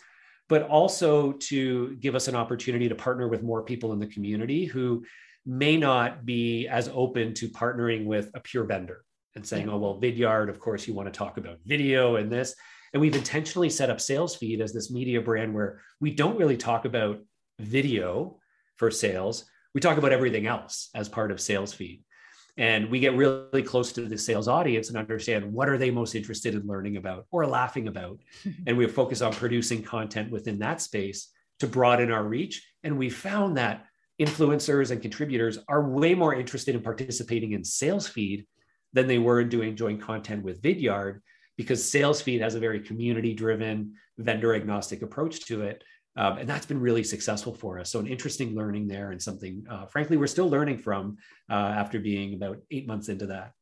but 0.50 0.64
also 0.64 1.34
to 1.34 1.96
give 2.00 2.16
us 2.16 2.28
an 2.28 2.36
opportunity 2.36 2.90
to 2.90 2.96
partner 2.96 3.28
with 3.28 3.44
more 3.44 3.64
people 3.64 3.94
in 3.94 4.00
the 4.00 4.08
community 4.08 4.66
who 4.66 5.04
may 5.46 5.78
not 5.78 6.26
be 6.26 6.68
as 6.68 6.90
open 6.94 7.34
to 7.34 7.48
partnering 7.50 8.06
with 8.06 8.30
a 8.34 8.40
pure 8.40 8.64
vendor 8.64 9.04
and 9.36 9.46
saying, 9.46 9.70
oh, 9.70 9.78
well, 9.78 10.00
Vidyard, 10.00 10.50
of 10.50 10.60
course, 10.60 10.88
you 10.88 10.94
want 10.94 11.12
to 11.12 11.18
talk 11.18 11.38
about 11.38 11.58
video 11.66 12.18
and 12.18 12.32
this. 12.32 12.54
And 12.94 13.02
we've 13.02 13.16
intentionally 13.16 13.70
set 13.70 13.90
up 13.90 14.02
Sales 14.02 14.36
Feed 14.36 14.62
as 14.62 14.74
this 14.74 14.92
media 14.92 15.22
brand 15.22 15.54
where 15.54 15.80
we 16.00 16.14
don't 16.14 16.38
really 16.38 16.58
talk 16.58 16.86
about 16.86 17.20
video 17.60 18.40
for 18.76 18.92
sales. 18.92 19.46
We 19.74 19.82
talk 19.82 19.98
about 19.98 20.12
everything 20.12 20.48
else 20.48 20.90
as 20.94 21.10
part 21.10 21.32
of 21.32 21.40
Sales 21.42 21.74
Feed. 21.74 22.04
And 22.58 22.90
we 22.90 23.00
get 23.00 23.16
really 23.16 23.64
close 23.64 23.94
to 23.94 24.06
the 24.06 24.18
sales 24.18 24.48
audience 24.48 24.90
and 24.90 24.98
understand 24.98 25.52
what 25.52 25.70
are 25.70 25.78
they 25.78 25.90
most 25.90 26.16
interested 26.16 26.54
in 26.54 26.68
learning 26.68 26.98
about 26.98 27.26
or 27.32 27.48
laughing 27.48 27.88
about. 27.88 28.20
and 28.68 28.78
we 28.78 28.88
focus 28.88 29.22
on 29.22 29.34
producing 29.34 29.82
content 29.82 30.32
within 30.32 30.60
that 30.60 30.82
space 30.82 31.30
to 31.60 31.68
broaden 31.68 32.12
our 32.12 32.24
reach. 32.24 32.68
And 32.84 32.98
we 32.98 33.10
found 33.10 33.58
that 33.58 33.86
influencers 34.20 34.92
and 34.92 35.02
contributors 35.02 35.58
are 35.68 35.90
way 35.90 36.14
more 36.14 36.36
interested 36.36 36.76
in 36.76 36.82
participating 36.82 37.54
in 37.54 37.64
Sales 37.64 38.08
Feed 38.08 38.46
than 38.94 39.08
they 39.08 39.18
were 39.18 39.40
in 39.40 39.50
doing 39.50 39.76
joint 39.76 40.02
content 40.02 40.44
with 40.44 40.62
Vidyard 40.62 41.22
because 41.58 41.84
SalesFeed 41.84 42.42
has 42.42 42.56
a 42.56 42.60
very 42.60 42.80
community 42.80 43.34
driven, 43.34 43.94
vendor 44.18 44.56
agnostic 44.56 45.02
approach 45.02 45.46
to 45.46 45.62
it. 45.62 45.84
Um, 46.18 46.40
and 46.40 46.50
that's 46.50 46.66
been 46.66 46.80
really 46.80 47.04
successful 47.04 47.54
for 47.54 47.80
us. 47.80 47.90
So, 47.90 48.00
an 48.00 48.08
interesting 48.08 48.54
learning 48.54 48.88
there, 48.88 49.12
and 49.12 49.22
something, 49.22 49.66
uh, 49.70 49.86
frankly, 49.86 50.18
we're 50.18 50.28
still 50.28 50.50
learning 50.50 50.80
from 50.80 51.18
uh, 51.50 51.54
after 51.54 52.00
being 52.00 52.34
about 52.34 52.58
eight 52.70 52.86
months 52.86 53.08
into 53.08 53.28
that. 53.28 53.54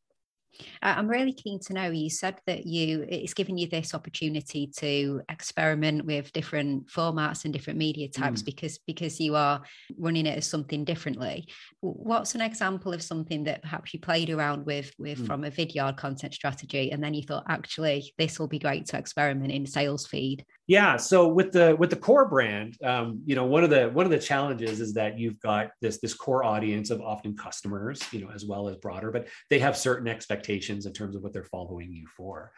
I'm 0.82 1.08
really 1.08 1.34
keen 1.34 1.60
to 1.62 1.74
know. 1.74 1.90
You 1.90 2.10
said 2.10 2.40
that 2.48 2.66
you 2.66 3.06
it's 3.08 3.34
given 3.34 3.58
you 3.58 3.68
this 3.68 3.94
opportunity 3.94 4.68
to 4.78 5.22
experiment 5.30 6.06
with 6.06 6.34
different 6.34 6.88
formats 6.88 7.46
and 7.46 7.54
different 7.54 7.80
media 7.80 8.10
types 8.10 8.42
mm. 8.42 8.46
because 8.46 8.80
because 8.80 9.20
you 9.20 9.36
are 9.36 9.62
running 9.98 10.26
it 10.26 10.38
as 10.38 10.48
something 10.48 10.84
differently. 10.84 11.48
What's 11.82 12.36
an 12.36 12.42
example 12.42 12.94
of 12.94 13.02
something 13.02 13.44
that 13.46 13.62
perhaps 13.62 13.94
you 13.94 14.00
played 14.00 14.30
around 14.30 14.66
with 14.66 14.92
with 14.98 15.20
mm. 15.20 15.28
from 15.28 15.44
a 15.44 15.52
Vidyard 15.52 15.98
content 15.98 16.34
strategy, 16.34 16.92
and 16.92 17.04
then 17.04 17.14
you 17.14 17.24
thought 17.24 17.46
actually 17.48 18.14
this 18.18 18.40
will 18.40 18.48
be 18.48 18.60
great 18.60 18.86
to 18.88 18.98
experiment 18.98 19.52
in 19.52 19.66
sales 19.66 20.08
feed? 20.08 20.46
Yeah. 20.70 20.98
So 20.98 21.28
with 21.28 21.52
the 21.52 21.76
with 21.80 21.90
the 21.90 21.96
core 21.96 22.28
brand, 22.28 22.78
um, 22.84 23.24
you 23.26 23.34
know, 23.34 23.44
one 23.44 23.64
of 23.64 23.72
the 23.72 23.90
one 23.90 24.06
of 24.06 24.12
the 24.12 24.20
challenges 24.20 24.80
is 24.80 24.94
that 24.94 25.18
you've 25.18 25.40
got 25.40 25.72
this 25.82 25.98
this 26.00 26.14
core 26.14 26.44
audience 26.44 26.92
of 26.92 27.02
often 27.02 27.36
customers, 27.36 28.04
you 28.12 28.22
know, 28.22 28.30
as 28.30 28.46
well 28.46 28.70
as 28.70 28.76
broader, 28.76 29.10
but 29.10 29.28
they 29.50 29.58
have 29.58 29.76
certain 29.76 30.08
expectations 30.08 30.86
in 30.86 30.94
terms 30.94 31.16
of 31.16 31.24
what 31.24 31.34
they're 31.34 31.44
following 31.44 31.92
you 31.92 32.06
for. 32.16 32.52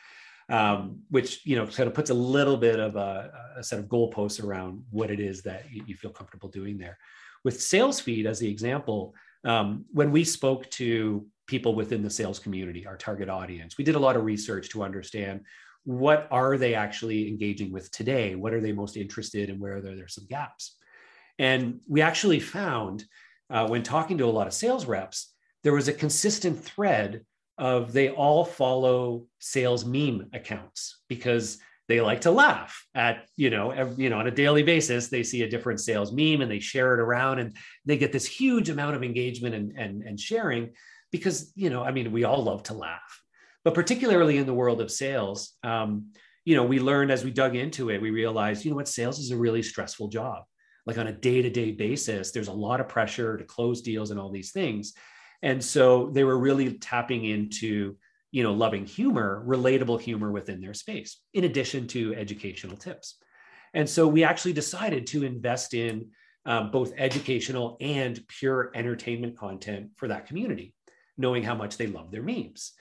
Um, 0.50 1.04
which 1.10 1.46
you 1.46 1.56
know 1.56 1.66
kind 1.66 1.88
of 1.88 1.94
puts 1.94 2.10
a 2.10 2.14
little 2.14 2.58
bit 2.58 2.82
of 2.82 2.98
a, 2.98 3.32
a 3.56 3.64
set 3.64 3.80
of 3.80 3.86
goalposts 3.86 4.44
around 4.44 4.84
what 4.90 5.10
it 5.10 5.22
is 5.22 5.42
that 5.44 5.72
you, 5.72 5.82
you, 5.88 5.96
feel 5.96 6.12
comfortable 6.12 6.50
doing 6.50 6.78
there. 6.78 6.98
With 7.46 7.62
sales 7.62 8.02
feed 8.02 8.26
as 8.26 8.40
the 8.40 8.50
example, 8.50 9.16
um, 9.46 9.86
when 9.94 10.12
we 10.12 10.26
spoke 10.26 10.70
to 10.72 11.26
people 11.48 11.76
within 11.76 12.04
the 12.04 12.10
sales 12.10 12.40
community, 12.40 12.86
our 12.86 12.98
target 12.98 13.30
audience, 13.30 13.78
we 13.78 13.86
did 13.86 13.96
a 13.96 14.00
lot 14.00 14.18
of 14.18 14.26
research 14.26 14.68
to 14.72 14.84
understand 14.84 15.46
what 15.84 16.28
are 16.32 16.58
they 16.58 16.76
actually 16.76 17.28
engaging 17.28 17.72
with 17.72 17.92
today? 17.92 18.36
What 18.36 18.54
are 18.54 18.62
they 18.62 18.72
most 18.72 18.98
interested 18.98 19.50
in? 19.50 19.60
Where 19.60 19.78
are 19.78 19.82
there, 19.82 19.96
there's 19.96 20.16
some 20.16 20.28
gaps? 20.28 20.76
And 21.40 21.80
we 21.88 22.02
actually 22.02 22.40
found 22.40 23.04
uh, 23.50 23.68
when 23.68 23.84
talking 23.84 24.18
to 24.20 24.26
a 24.26 24.28
lot 24.28 24.48
of 24.48 24.54
sales 24.54 24.86
reps, 24.86 25.34
there 25.64 25.74
was 25.74 25.88
a 25.88 25.94
consistent 25.94 26.64
thread 26.64 27.26
of 27.58 27.94
they 27.94 28.10
all 28.10 28.46
follow 28.46 29.26
sales 29.40 29.86
meme 29.86 30.30
accounts 30.34 31.00
because 31.08 31.60
they 31.88 32.00
like 32.00 32.22
to 32.22 32.32
laugh 32.32 32.86
at 32.96 33.26
you 33.36 33.50
know 33.50 33.72
every, 33.72 34.06
you 34.06 34.10
know 34.10 34.18
on 34.18 34.28
a 34.28 34.32
daily 34.32 34.64
basis 34.64 35.10
they 35.10 35.24
see 35.24 35.44
a 35.44 35.50
different 35.50 35.80
sales 35.80 36.14
meme 36.14 36.42
and 36.42 36.50
they 36.50 36.60
share 36.60 36.94
it 36.94 37.02
around 37.02 37.40
and 37.40 37.56
they 37.86 37.98
get 37.98 38.14
this 38.14 38.26
huge 38.26 38.70
amount 38.70 38.96
of 38.96 39.04
engagement 39.04 39.54
and 39.54 39.78
and, 39.78 40.02
and 40.04 40.20
sharing 40.20 40.72
because 41.12 41.52
you 41.56 41.70
know 41.70 41.84
i 41.84 41.92
mean 41.92 42.12
we 42.14 42.24
all 42.24 42.42
love 42.42 42.64
to 42.64 42.74
laugh 42.74 43.22
but 43.64 43.74
particularly 43.74 44.38
in 44.38 44.46
the 44.46 44.54
world 44.54 44.82
of 44.82 44.92
sales, 44.92 45.54
um, 45.64 46.12
you 46.46 46.56
know, 46.56 46.64
we 46.64 46.80
learned 46.80 47.12
as 47.12 47.24
we 47.24 47.32
dug 47.32 47.56
into 47.56 47.90
it, 47.90 48.02
we 48.02 48.10
realized, 48.10 48.66
you 48.66 48.72
know 48.72 48.78
what, 48.78 48.88
sales 48.88 49.20
is 49.20 49.32
a 49.32 49.38
really 49.38 49.62
stressful 49.62 50.08
job. 50.08 50.44
Like 50.88 50.98
on 50.98 51.08
a 51.08 51.14
day 51.14 51.42
to 51.42 51.50
day 51.50 51.72
basis, 51.72 52.32
there's 52.32 52.48
a 52.48 52.54
lot 52.54 52.80
of 52.80 52.88
pressure 52.88 53.38
to 53.38 53.44
close 53.44 53.82
deals 53.82 54.10
and 54.10 54.20
all 54.20 54.32
these 54.32 54.52
things. 54.52 54.94
And 55.44 55.64
so 55.64 56.10
they 56.14 56.24
were 56.24 56.38
really 56.38 56.74
tapping 56.74 57.26
into, 57.26 57.98
you 58.32 58.44
know, 58.44 58.54
loving 58.54 58.86
humor, 58.86 59.44
relatable 59.48 60.02
humor 60.02 60.32
within 60.32 60.62
their 60.62 60.74
space, 60.74 61.20
in 61.34 61.44
addition 61.44 61.88
to 61.88 62.16
educational 62.16 62.78
tips. 62.78 63.18
And 63.74 63.88
so 63.88 64.08
we 64.08 64.24
actually 64.24 64.54
decided 64.54 65.08
to 65.08 65.24
invest 65.24 65.74
in 65.74 66.10
um, 66.46 66.72
both 66.72 66.94
educational 66.98 67.78
and 67.80 68.20
pure 68.28 68.72
entertainment 68.74 69.38
content 69.38 69.92
for 69.96 70.08
that 70.08 70.26
community, 70.26 70.74
knowing 71.18 71.44
how 71.44 71.56
much 71.56 71.78
they 71.78 71.88
love 71.88 72.12
their 72.12 72.24
memes. 72.24 72.74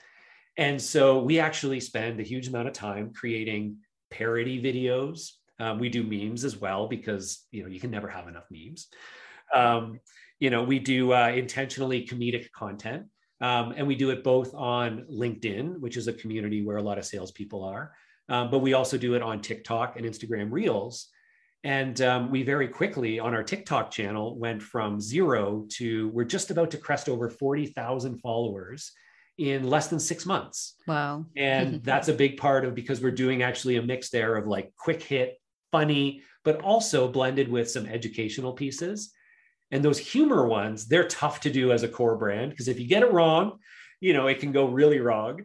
And 0.57 0.81
so 0.81 1.21
we 1.21 1.39
actually 1.39 1.79
spend 1.79 2.19
a 2.19 2.23
huge 2.23 2.47
amount 2.47 2.67
of 2.67 2.73
time 2.73 3.13
creating 3.13 3.77
parody 4.09 4.61
videos. 4.61 5.31
Um, 5.59 5.79
we 5.79 5.89
do 5.89 6.03
memes 6.03 6.43
as 6.43 6.57
well 6.57 6.87
because 6.87 7.45
you 7.51 7.63
know 7.63 7.69
you 7.69 7.79
can 7.79 7.91
never 7.91 8.07
have 8.07 8.27
enough 8.27 8.45
memes. 8.51 8.87
Um, 9.53 9.99
you 10.39 10.49
know, 10.49 10.63
we 10.63 10.79
do 10.79 11.13
uh, 11.13 11.27
intentionally 11.27 12.05
comedic 12.05 12.51
content, 12.51 13.05
um, 13.41 13.73
and 13.77 13.85
we 13.85 13.95
do 13.95 14.09
it 14.09 14.23
both 14.23 14.53
on 14.55 15.05
LinkedIn, 15.11 15.79
which 15.79 15.97
is 15.97 16.07
a 16.07 16.13
community 16.13 16.63
where 16.63 16.77
a 16.77 16.81
lot 16.81 16.97
of 16.97 17.05
salespeople 17.05 17.63
are, 17.63 17.91
um, 18.27 18.49
but 18.49 18.59
we 18.59 18.73
also 18.73 18.97
do 18.97 19.13
it 19.13 19.21
on 19.21 19.41
TikTok 19.41 19.97
and 19.97 20.05
Instagram 20.05 20.51
Reels. 20.51 21.09
And 21.63 22.01
um, 22.01 22.31
we 22.31 22.41
very 22.41 22.67
quickly 22.67 23.19
on 23.19 23.35
our 23.35 23.43
TikTok 23.43 23.91
channel 23.91 24.37
went 24.39 24.63
from 24.63 24.99
zero 24.99 25.67
to 25.73 26.09
we're 26.09 26.23
just 26.23 26.49
about 26.49 26.71
to 26.71 26.77
crest 26.77 27.07
over 27.07 27.29
40,000 27.29 28.19
followers 28.19 28.91
in 29.41 29.63
less 29.63 29.87
than 29.87 29.99
six 29.99 30.25
months. 30.25 30.75
Wow. 30.87 31.25
And 31.35 31.83
that's 31.83 32.09
a 32.09 32.13
big 32.13 32.37
part 32.37 32.63
of 32.63 32.75
because 32.75 33.01
we're 33.01 33.11
doing 33.11 33.41
actually 33.41 33.77
a 33.77 33.81
mix 33.81 34.09
there 34.09 34.35
of 34.35 34.45
like 34.45 34.71
quick 34.77 35.01
hit, 35.01 35.41
funny, 35.71 36.21
but 36.43 36.61
also 36.61 37.07
blended 37.07 37.49
with 37.49 37.69
some 37.69 37.87
educational 37.87 38.53
pieces. 38.53 39.11
And 39.71 39.83
those 39.83 39.97
humor 39.97 40.45
ones, 40.45 40.87
they're 40.87 41.07
tough 41.07 41.39
to 41.41 41.49
do 41.49 41.71
as 41.71 41.81
a 41.81 41.87
core 41.87 42.17
brand 42.17 42.51
because 42.51 42.67
if 42.67 42.79
you 42.79 42.87
get 42.87 43.03
it 43.03 43.11
wrong, 43.11 43.57
you 43.99 44.13
know, 44.13 44.27
it 44.27 44.39
can 44.39 44.51
go 44.51 44.67
really 44.67 44.99
wrong. 44.99 45.41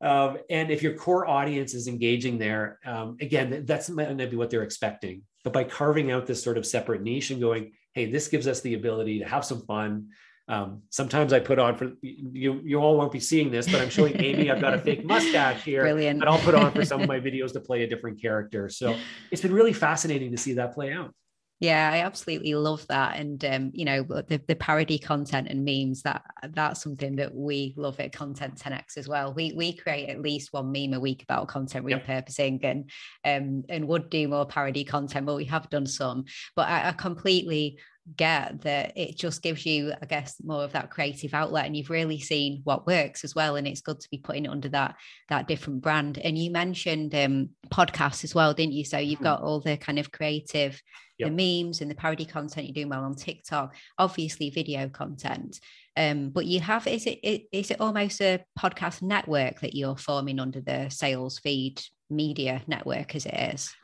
Um, 0.00 0.38
and 0.50 0.70
if 0.70 0.82
your 0.82 0.94
core 0.94 1.26
audience 1.26 1.72
is 1.72 1.86
engaging 1.86 2.38
there, 2.38 2.80
um, 2.84 3.16
again, 3.20 3.64
that's 3.64 3.88
going 3.88 4.18
to 4.18 4.26
be 4.26 4.36
what 4.36 4.50
they're 4.50 4.62
expecting. 4.62 5.22
But 5.44 5.52
by 5.52 5.64
carving 5.64 6.10
out 6.10 6.26
this 6.26 6.42
sort 6.42 6.58
of 6.58 6.66
separate 6.66 7.02
niche 7.02 7.30
and 7.30 7.40
going, 7.40 7.72
hey, 7.94 8.10
this 8.10 8.28
gives 8.28 8.48
us 8.48 8.60
the 8.60 8.74
ability 8.74 9.20
to 9.20 9.24
have 9.24 9.44
some 9.44 9.64
fun, 9.66 10.08
um, 10.48 10.82
sometimes 10.90 11.32
I 11.32 11.40
put 11.40 11.58
on 11.58 11.76
for 11.76 11.92
you. 12.02 12.60
You 12.64 12.78
all 12.78 12.96
won't 12.96 13.10
be 13.10 13.20
seeing 13.20 13.50
this, 13.50 13.66
but 13.66 13.80
I'm 13.80 13.90
showing 13.90 14.20
Amy. 14.20 14.50
I've 14.50 14.60
got 14.60 14.74
a 14.74 14.78
fake 14.78 15.04
mustache 15.04 15.64
here, 15.64 15.82
Brilliant. 15.82 16.20
and 16.20 16.28
I'll 16.28 16.38
put 16.38 16.54
on 16.54 16.72
for 16.72 16.84
some 16.84 17.00
of 17.00 17.08
my 17.08 17.18
videos 17.20 17.52
to 17.54 17.60
play 17.60 17.82
a 17.82 17.88
different 17.88 18.20
character. 18.20 18.68
So 18.68 18.96
it's 19.32 19.42
been 19.42 19.52
really 19.52 19.72
fascinating 19.72 20.30
to 20.30 20.36
see 20.36 20.54
that 20.54 20.72
play 20.74 20.92
out. 20.92 21.12
Yeah, 21.58 21.90
I 21.90 22.04
absolutely 22.04 22.54
love 22.54 22.86
that, 22.88 23.16
and 23.16 23.42
um, 23.46 23.70
you 23.72 23.86
know 23.86 24.02
the, 24.02 24.42
the 24.46 24.54
parody 24.54 24.98
content 24.98 25.48
and 25.48 25.64
memes 25.64 26.02
that 26.02 26.22
that's 26.50 26.82
something 26.82 27.16
that 27.16 27.34
we 27.34 27.72
love 27.78 27.98
at 27.98 28.12
Content 28.12 28.56
10x 28.56 28.98
as 28.98 29.08
well. 29.08 29.32
We 29.32 29.54
we 29.56 29.72
create 29.72 30.10
at 30.10 30.20
least 30.20 30.52
one 30.52 30.70
meme 30.70 30.92
a 30.92 31.00
week 31.00 31.22
about 31.22 31.48
content 31.48 31.86
repurposing, 31.86 32.62
yep. 32.62 32.70
and 32.70 32.90
um, 33.24 33.64
and 33.70 33.88
would 33.88 34.10
do 34.10 34.28
more 34.28 34.44
parody 34.44 34.84
content, 34.84 35.24
but 35.24 35.34
we 35.34 35.46
have 35.46 35.70
done 35.70 35.86
some. 35.86 36.26
But 36.54 36.68
I, 36.68 36.88
I 36.88 36.92
completely 36.92 37.78
get 38.16 38.60
that 38.62 38.92
it 38.96 39.16
just 39.16 39.42
gives 39.42 39.66
you, 39.66 39.92
I 40.00 40.06
guess, 40.06 40.36
more 40.44 40.62
of 40.62 40.72
that 40.72 40.90
creative 40.90 41.34
outlet, 41.34 41.66
and 41.66 41.76
you've 41.76 41.90
really 41.90 42.20
seen 42.20 42.60
what 42.64 42.86
works 42.86 43.24
as 43.24 43.34
well. 43.34 43.56
And 43.56 43.66
it's 43.66 43.80
good 43.80 44.00
to 44.00 44.10
be 44.10 44.18
putting 44.18 44.44
it 44.44 44.50
under 44.50 44.68
that 44.70 44.96
that 45.28 45.48
different 45.48 45.82
brand. 45.82 46.18
And 46.18 46.38
you 46.38 46.50
mentioned 46.50 47.14
um, 47.14 47.50
podcasts 47.68 48.24
as 48.24 48.34
well, 48.34 48.54
didn't 48.54 48.74
you? 48.74 48.84
So 48.84 48.98
you've 48.98 49.16
mm-hmm. 49.16 49.24
got 49.24 49.42
all 49.42 49.60
the 49.60 49.76
kind 49.76 49.98
of 49.98 50.12
creative, 50.12 50.80
yep. 51.18 51.30
the 51.30 51.64
memes 51.64 51.80
and 51.80 51.90
the 51.90 51.94
parody 51.96 52.24
content 52.24 52.66
you're 52.66 52.74
doing 52.74 52.88
well 52.88 53.04
on 53.04 53.14
TikTok. 53.14 53.74
Obviously, 53.98 54.50
video 54.50 54.88
content. 54.88 55.58
Um, 55.96 56.28
but 56.30 56.46
you 56.46 56.60
have 56.60 56.86
is 56.86 57.06
it 57.06 57.46
is 57.52 57.70
it 57.70 57.80
almost 57.80 58.20
a 58.20 58.44
podcast 58.58 59.02
network 59.02 59.60
that 59.60 59.74
you're 59.74 59.96
forming 59.96 60.38
under 60.38 60.60
the 60.60 60.90
sales 60.90 61.38
feed 61.38 61.82
media 62.10 62.62
network 62.66 63.16
as 63.16 63.26
it 63.26 63.54
is? 63.54 63.74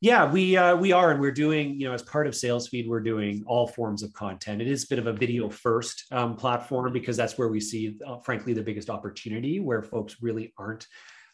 Yeah, 0.00 0.30
we 0.30 0.58
uh, 0.58 0.76
we 0.76 0.92
are, 0.92 1.10
and 1.10 1.20
we're 1.20 1.32
doing 1.32 1.80
you 1.80 1.88
know 1.88 1.94
as 1.94 2.02
part 2.02 2.26
of 2.26 2.34
SalesFeed, 2.34 2.86
we're 2.86 3.00
doing 3.00 3.42
all 3.46 3.66
forms 3.66 4.02
of 4.02 4.12
content. 4.12 4.60
It 4.60 4.68
is 4.68 4.84
a 4.84 4.88
bit 4.88 4.98
of 4.98 5.06
a 5.06 5.12
video 5.12 5.48
first 5.48 6.04
um, 6.12 6.36
platform 6.36 6.92
because 6.92 7.16
that's 7.16 7.38
where 7.38 7.48
we 7.48 7.60
see, 7.60 7.96
uh, 8.06 8.18
frankly, 8.18 8.52
the 8.52 8.62
biggest 8.62 8.90
opportunity 8.90 9.58
where 9.58 9.82
folks 9.82 10.16
really 10.20 10.52
aren't 10.58 10.86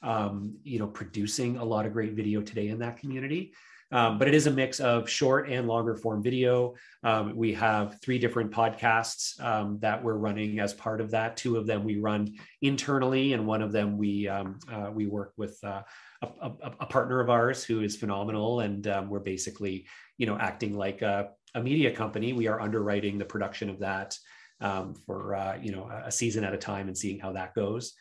um, 0.03 0.55
you 0.63 0.79
know 0.79 0.87
producing 0.87 1.57
a 1.57 1.65
lot 1.65 1.87
of 1.87 1.93
great 1.93 2.13
video 2.13 2.41
today 2.41 2.69
in 2.69 2.79
that 2.79 2.99
community. 2.99 3.53
Um, 3.93 4.19
but 4.19 4.27
it 4.27 4.35
is 4.35 4.47
a 4.47 4.51
mix 4.51 4.81
of 4.81 5.09
short 5.09 5.51
and 5.51 5.69
longer 5.69 5.95
form 5.95 6.23
video. 6.23 6.75
Um, 7.05 7.37
we 7.37 7.53
have 7.53 8.01
three 8.01 8.19
different 8.19 8.51
podcasts 8.51 9.39
um, 9.43 9.79
that 9.81 10.03
we're 10.03 10.17
running 10.17 10.61
as 10.61 10.73
part 10.73 11.03
of 11.03 11.11
that. 11.11 11.37
Two 11.37 11.59
of 11.59 11.67
them 11.67 11.85
we 11.85 11.99
run 11.99 12.35
internally, 12.63 13.35
and 13.35 13.47
one 13.47 13.61
of 13.61 13.71
them 13.71 13.99
we 13.99 14.27
um, 14.29 14.59
uh, 14.73 14.91
we 14.93 15.07
work 15.07 15.35
with 15.37 15.59
uh, 15.63 15.83
a, 16.23 16.27
a, 16.27 16.53
a, 16.81 16.87
partner 16.87 17.21
of 17.21 17.29
ours 17.29 17.63
who 17.63 17.83
is 17.83 17.97
phenomenal, 17.97 18.61
and 18.61 18.87
um, 18.87 19.11
we're 19.11 19.21
basically 19.21 19.87
you 20.17 20.27
know 20.27 20.39
acting 20.39 20.75
like 20.75 21.03
a, 21.03 21.31
a, 21.55 21.63
media 21.63 21.91
company. 21.95 22.33
We 22.33 22.47
are 22.47 22.61
underwriting 22.61 23.19
the 23.19 23.27
production 23.27 23.69
of 23.69 23.81
that 23.81 24.17
um, 24.63 24.95
for 24.95 25.35
uh, 25.35 25.59
you 25.61 25.73
know 25.73 25.91
a 26.05 26.11
season 26.11 26.45
at 26.45 26.55
a 26.55 26.59
time 26.59 26.89
and 26.89 26.97
seeing 26.97 27.19
how 27.19 27.33
that 27.33 27.55
goes. 27.55 27.93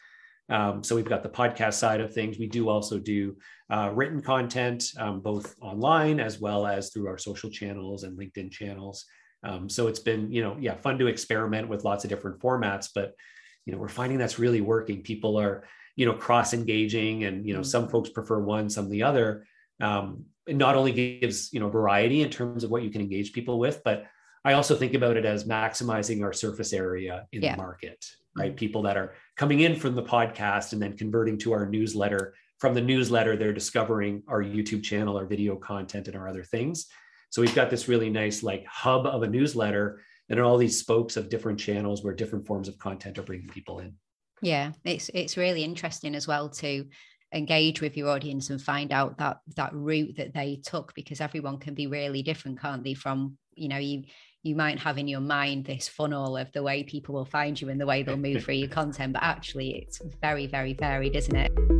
Um, 0.51 0.83
so 0.83 0.95
we've 0.95 1.05
got 1.05 1.23
the 1.23 1.29
podcast 1.29 1.75
side 1.75 2.01
of 2.01 2.13
things. 2.13 2.37
We 2.37 2.47
do 2.47 2.69
also 2.69 2.99
do 2.99 3.37
uh, 3.71 3.91
written 3.93 4.21
content, 4.21 4.83
um, 4.97 5.21
both 5.21 5.55
online 5.61 6.19
as 6.19 6.39
well 6.39 6.67
as 6.67 6.91
through 6.91 7.07
our 7.07 7.17
social 7.17 7.49
channels 7.49 8.03
and 8.03 8.19
LinkedIn 8.19 8.51
channels. 8.51 9.05
Um, 9.43 9.69
so 9.69 9.87
it's 9.87 9.99
been, 9.99 10.31
you 10.31 10.43
know, 10.43 10.57
yeah, 10.59 10.75
fun 10.75 10.99
to 10.99 11.07
experiment 11.07 11.69
with 11.69 11.85
lots 11.85 12.03
of 12.03 12.09
different 12.09 12.39
formats, 12.39 12.89
but 12.93 13.15
you 13.65 13.73
know, 13.73 13.79
we're 13.79 13.87
finding 13.87 14.17
that's 14.17 14.39
really 14.39 14.61
working. 14.61 15.01
People 15.01 15.39
are, 15.39 15.63
you 15.95 16.05
know, 16.05 16.13
cross 16.13 16.53
engaging, 16.53 17.23
and 17.23 17.45
you 17.45 17.53
know, 17.53 17.63
some 17.63 17.87
folks 17.87 18.09
prefer 18.09 18.39
one, 18.39 18.69
some 18.69 18.89
the 18.89 19.03
other. 19.03 19.45
Um, 19.79 20.25
it 20.47 20.55
not 20.55 20.75
only 20.75 20.91
gives 20.91 21.53
you 21.53 21.59
know 21.59 21.69
variety 21.69 22.21
in 22.21 22.29
terms 22.29 22.63
of 22.63 22.71
what 22.71 22.83
you 22.83 22.89
can 22.89 23.01
engage 23.01 23.33
people 23.33 23.59
with, 23.59 23.81
but 23.83 24.05
I 24.43 24.53
also 24.53 24.75
think 24.75 24.93
about 24.93 25.17
it 25.17 25.25
as 25.25 25.45
maximizing 25.45 26.23
our 26.23 26.33
surface 26.33 26.73
area 26.73 27.27
in 27.31 27.43
yeah. 27.43 27.55
the 27.55 27.61
market 27.61 28.05
right? 28.35 28.51
Mm-hmm. 28.51 28.57
People 28.57 28.81
that 28.83 28.97
are 28.97 29.13
coming 29.35 29.61
in 29.61 29.75
from 29.75 29.95
the 29.95 30.03
podcast 30.03 30.73
and 30.73 30.81
then 30.81 30.97
converting 30.97 31.37
to 31.39 31.53
our 31.53 31.65
newsletter. 31.65 32.33
From 32.59 32.73
the 32.73 32.81
newsletter, 32.81 33.35
they're 33.35 33.53
discovering 33.53 34.23
our 34.27 34.43
YouTube 34.43 34.83
channel, 34.83 35.17
our 35.17 35.25
video 35.25 35.55
content, 35.55 36.07
and 36.07 36.15
our 36.15 36.27
other 36.27 36.43
things. 36.43 36.87
So 37.29 37.41
we've 37.41 37.55
got 37.55 37.69
this 37.69 37.87
really 37.87 38.09
nice 38.09 38.43
like 38.43 38.65
hub 38.65 39.05
of 39.05 39.23
a 39.23 39.27
newsletter 39.27 40.01
and 40.29 40.39
all 40.39 40.57
these 40.57 40.79
spokes 40.79 41.17
of 41.17 41.29
different 41.29 41.59
channels 41.59 42.03
where 42.03 42.13
different 42.13 42.45
forms 42.45 42.67
of 42.67 42.77
content 42.77 43.17
are 43.17 43.23
bringing 43.23 43.47
people 43.47 43.79
in. 43.79 43.95
Yeah, 44.41 44.71
it's 44.83 45.09
it's 45.13 45.37
really 45.37 45.63
interesting 45.63 46.15
as 46.15 46.27
well 46.27 46.49
to 46.49 46.85
engage 47.33 47.79
with 47.79 47.95
your 47.95 48.09
audience 48.09 48.49
and 48.49 48.61
find 48.61 48.91
out 48.91 49.17
that 49.17 49.37
that 49.55 49.73
route 49.73 50.15
that 50.17 50.33
they 50.33 50.61
took 50.65 50.93
because 50.93 51.21
everyone 51.21 51.57
can 51.57 51.73
be 51.73 51.87
really 51.87 52.21
different 52.21 52.59
can't 52.59 52.83
they 52.83 52.93
from 52.93 53.37
you 53.53 53.69
know 53.69 53.77
you 53.77 54.03
you 54.43 54.55
might 54.55 54.79
have 54.79 54.97
in 54.97 55.07
your 55.07 55.19
mind 55.19 55.65
this 55.65 55.87
funnel 55.87 56.35
of 56.35 56.51
the 56.51 56.63
way 56.63 56.83
people 56.83 57.13
will 57.13 57.25
find 57.25 57.59
you 57.61 57.69
and 57.69 57.79
the 57.79 57.85
way 57.85 58.03
they'll 58.03 58.17
move 58.17 58.43
through 58.43 58.55
your 58.55 58.69
content, 58.69 59.13
but 59.13 59.23
actually 59.23 59.75
it's 59.75 60.01
very, 60.21 60.47
very 60.47 60.73
varied, 60.73 61.15
isn't 61.15 61.35
it? 61.35 61.70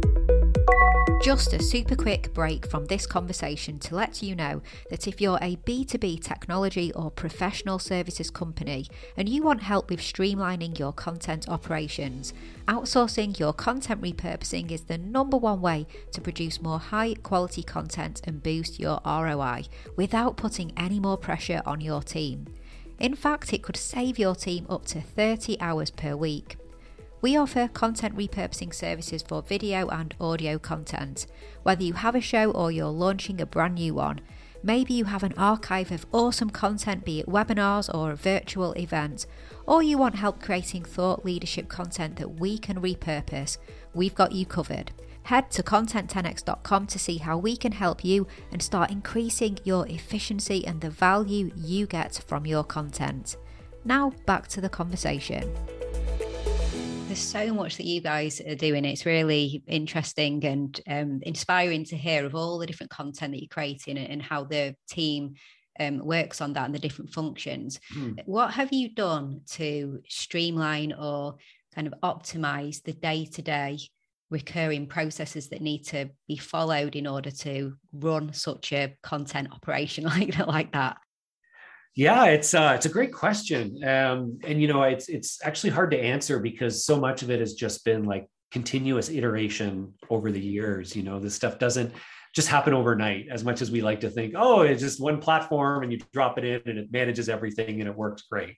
Just 1.22 1.54
a 1.54 1.62
super 1.62 1.96
quick 1.96 2.34
break 2.34 2.68
from 2.68 2.86
this 2.86 3.06
conversation 3.06 3.78
to 3.82 3.94
let 3.94 4.24
you 4.24 4.36
know 4.36 4.64
that 4.90 5.08
if 5.08 5.22
you're 5.22 5.38
a 5.40 5.56
B2B 5.58 6.20
technology 6.20 6.92
or 6.94 7.12
professional 7.12 7.78
services 7.78 8.32
company 8.32 8.88
and 9.16 9.30
you 9.30 9.44
want 9.44 9.62
help 9.62 9.92
with 9.92 10.00
streamlining 10.00 10.80
your 10.80 10.92
content 10.92 11.48
operations, 11.48 12.34
outsourcing 12.68 13.38
your 13.38 13.54
content 13.54 14.02
repurposing 14.02 14.72
is 14.72 14.82
the 14.82 14.98
number 14.98 15.38
one 15.38 15.62
way 15.62 15.86
to 16.12 16.22
produce 16.22 16.60
more 16.60 16.80
high 16.80 17.14
quality 17.22 17.62
content 17.62 18.22
and 18.24 18.42
boost 18.42 18.80
your 18.80 19.00
ROI 19.06 19.66
without 19.96 20.38
putting 20.38 20.74
any 20.76 21.00
more 21.00 21.18
pressure 21.18 21.62
on 21.68 21.82
your 21.82 22.02
team. 22.02 22.48
In 22.98 23.14
fact, 23.14 23.54
it 23.54 23.62
could 23.62 23.78
save 23.78 24.18
your 24.18 24.34
team 24.34 24.66
up 24.72 24.88
to 24.88 25.02
30 25.02 25.62
hours 25.62 25.92
per 25.92 26.16
week. 26.16 26.58
We 27.22 27.38
offer 27.38 27.68
content 27.68 28.18
repurposing 28.18 28.74
services 28.74 29.22
for 29.22 29.44
video 29.44 29.88
and 29.90 30.16
audio 30.20 30.58
content. 30.58 31.28
Whether 31.62 31.84
you 31.84 31.94
have 31.94 32.16
a 32.16 32.22
show 32.22 32.50
or 32.50 32.72
you're 32.72 32.88
launching 32.88 33.40
a 33.40 33.46
brand 33.46 33.76
new 33.76 33.94
one, 33.94 34.22
maybe 34.64 34.96
you 34.96 35.06
have 35.06 35.22
an 35.22 35.36
archive 35.38 35.92
of 35.92 36.08
awesome 36.12 36.50
content, 36.50 37.06
be 37.06 37.20
it 37.20 37.28
webinars 37.28 37.94
or 37.94 38.12
a 38.12 38.16
virtual 38.16 38.74
event, 38.74 39.28
or 39.68 39.84
you 39.84 40.00
want 40.00 40.16
help 40.16 40.42
creating 40.42 40.84
thought 40.84 41.24
leadership 41.24 41.70
content 41.70 42.16
that 42.16 42.40
we 42.40 42.58
can 42.58 42.82
repurpose, 42.82 43.60
we've 43.94 44.16
got 44.16 44.32
you 44.32 44.48
covered. 44.48 44.92
Head 45.24 45.52
to 45.52 45.62
content10x.com 45.62 46.88
to 46.88 46.98
see 46.98 47.18
how 47.18 47.38
we 47.38 47.56
can 47.56 47.74
help 47.74 48.04
you 48.04 48.26
and 48.52 48.64
start 48.64 48.90
increasing 48.90 49.60
your 49.64 49.88
efficiency 49.88 50.66
and 50.66 50.82
the 50.82 50.90
value 50.90 51.52
you 51.56 51.86
get 51.86 52.24
from 52.26 52.48
your 52.48 52.64
content. 52.64 53.38
Now, 53.86 54.14
back 54.26 54.48
to 54.48 54.62
the 54.62 54.70
conversation 54.70 55.56
there's 57.12 57.20
so 57.20 57.54
much 57.54 57.76
that 57.76 57.86
you 57.86 58.00
guys 58.00 58.40
are 58.40 58.56
doing. 58.56 58.86
It's 58.86 59.06
really 59.06 59.62
interesting 59.68 60.46
and 60.46 60.80
um, 60.88 61.20
inspiring 61.24 61.84
to 61.86 61.98
hear 61.98 62.26
of 62.26 62.36
all 62.36 62.58
the 62.58 62.66
different 62.66 62.90
content 62.90 63.34
that 63.34 63.42
you're 63.42 63.50
creating 63.50 63.98
and 63.98 64.22
how 64.22 64.46
the 64.46 64.78
team 64.90 65.34
um, 65.78 65.98
works 66.06 66.40
on 66.40 66.54
that 66.54 66.64
and 66.64 66.74
the 66.74 66.80
different 66.80 67.12
functions. 67.12 67.82
Hmm. 67.92 68.14
What 68.24 68.54
have 68.54 68.72
you 68.72 68.94
done 68.96 69.42
to 69.52 70.00
streamline 70.08 70.94
or 70.94 71.36
kind 71.76 71.86
of 71.86 71.94
optimize 72.02 72.82
the 72.82 72.94
day 72.94 73.26
to 73.26 73.42
day 73.42 73.80
recurring 74.30 74.88
processes 74.88 75.50
that 75.50 75.62
need 75.62 75.84
to 75.88 76.10
be 76.30 76.38
followed 76.38 76.96
in 76.96 77.08
order 77.08 77.32
to 77.32 77.74
run 77.92 78.32
such 78.32 78.72
a 78.72 78.96
content 79.04 79.50
operation 79.52 80.06
like, 80.06 80.38
like 80.48 80.72
that? 80.72 80.96
Yeah, 81.96 82.26
it's 82.26 82.54
uh, 82.54 82.72
it's 82.76 82.86
a 82.86 82.90
great 82.90 83.12
question, 83.12 83.84
um, 83.84 84.40
and 84.46 84.62
you 84.62 84.68
know, 84.70 84.84
it's 84.84 85.10
it's 85.10 85.40
actually 85.44 85.72
hard 85.72 85.92
to 85.92 86.00
answer 86.00 86.40
because 86.40 86.86
so 86.86 86.98
much 86.98 87.22
of 87.22 87.30
it 87.30 87.42
has 87.42 87.54
just 87.54 87.84
been 87.84 88.06
like 88.06 88.28
continuous 88.50 89.10
iteration 89.10 89.94
over 90.10 90.32
the 90.32 90.40
years. 90.40 90.96
You 90.96 91.04
know, 91.04 91.20
this 91.20 91.36
stuff 91.36 91.60
doesn't 91.60 91.94
just 92.34 92.48
happen 92.48 92.74
overnight. 92.74 93.28
As 93.30 93.44
much 93.44 93.62
as 93.62 93.72
we 93.72 93.82
like 93.82 94.00
to 94.02 94.10
think, 94.10 94.36
oh, 94.38 94.62
it's 94.62 94.82
just 94.82 95.02
one 95.02 95.20
platform 95.20 95.84
and 95.84 95.92
you 95.92 96.00
drop 96.14 96.38
it 96.38 96.46
in 96.46 96.62
and 96.66 96.80
it 96.80 96.92
manages 96.92 97.28
everything 97.28 97.82
and 97.82 97.90
it 97.90 97.96
works 97.96 98.22
great. 98.22 98.56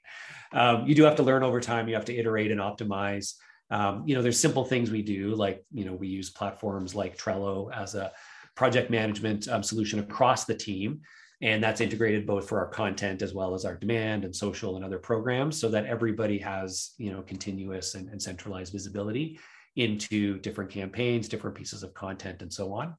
Um, 0.51 0.85
you 0.85 0.93
do 0.93 1.01
have 1.03 1.15
to 1.15 1.23
learn 1.23 1.41
over 1.41 1.59
time. 1.59 1.87
You 1.87 1.95
have 1.95 2.05
to 2.05 2.15
iterate 2.15 2.51
and 2.51 2.61
optimize. 2.61 3.33
Um, 3.71 4.03
you 4.05 4.13
know, 4.13 4.21
there's 4.21 4.39
simple 4.39 4.63
things 4.63 4.91
we 4.91 5.01
do, 5.01 5.33
like 5.33 5.63
you 5.71 5.85
know, 5.85 5.93
we 5.93 6.07
use 6.07 6.29
platforms 6.29 6.93
like 6.93 7.17
Trello 7.17 7.73
as 7.73 7.95
a 7.95 8.11
project 8.55 8.91
management 8.91 9.47
um, 9.47 9.63
solution 9.63 9.97
across 9.97 10.45
the 10.45 10.53
team 10.53 11.01
and 11.43 11.61
that's 11.61 11.81
integrated 11.81 12.25
both 12.25 12.47
for 12.47 12.57
our 12.57 12.69
content 12.69 13.21
as 13.21 13.33
well 13.33 13.53
as 13.53 13.65
our 13.65 13.75
demand 13.75 14.23
and 14.23 14.33
social 14.33 14.77
and 14.77 14.85
other 14.85 14.97
programs 14.97 15.59
so 15.59 15.67
that 15.67 15.85
everybody 15.85 16.39
has 16.39 16.93
you 16.97 17.11
know 17.11 17.21
continuous 17.21 17.93
and, 17.93 18.09
and 18.09 18.19
centralized 18.19 18.71
visibility 18.71 19.37
into 19.75 20.39
different 20.39 20.71
campaigns 20.71 21.27
different 21.27 21.55
pieces 21.55 21.83
of 21.83 21.93
content 21.93 22.41
and 22.41 22.51
so 22.51 22.73
on. 22.73 22.95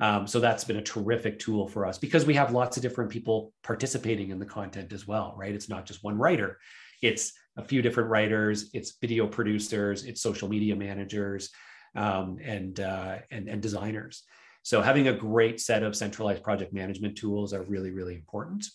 Um, 0.00 0.28
so 0.28 0.38
that's 0.38 0.62
been 0.62 0.76
a 0.76 0.82
terrific 0.82 1.40
tool 1.40 1.66
for 1.66 1.84
us 1.84 1.98
because 1.98 2.24
we 2.24 2.34
have 2.34 2.52
lots 2.52 2.76
of 2.76 2.84
different 2.84 3.10
people 3.10 3.52
participating 3.64 4.30
in 4.30 4.38
the 4.38 4.46
content 4.46 4.92
as 4.92 5.06
well 5.06 5.34
right? 5.36 5.54
It's 5.54 5.68
not 5.68 5.84
just 5.84 6.04
one 6.04 6.16
writer. 6.16 6.58
It's 7.02 7.32
a 7.56 7.64
few 7.64 7.82
different 7.82 8.10
writers 8.10 8.70
it's 8.72 8.96
video 9.00 9.26
producers 9.26 10.04
it's 10.04 10.22
social 10.22 10.48
media 10.48 10.76
managers 10.76 11.50
um, 11.96 12.38
and, 12.44 12.78
uh, 12.78 13.18
and 13.32 13.48
and 13.48 13.60
designers 13.60 14.22
so 14.68 14.82
having 14.82 15.08
a 15.08 15.14
great 15.14 15.62
set 15.62 15.82
of 15.82 15.96
centralized 15.96 16.42
project 16.42 16.74
management 16.74 17.16
tools 17.16 17.54
are 17.54 17.62
really, 17.62 17.90
really 17.90 18.14
important. 18.14 18.66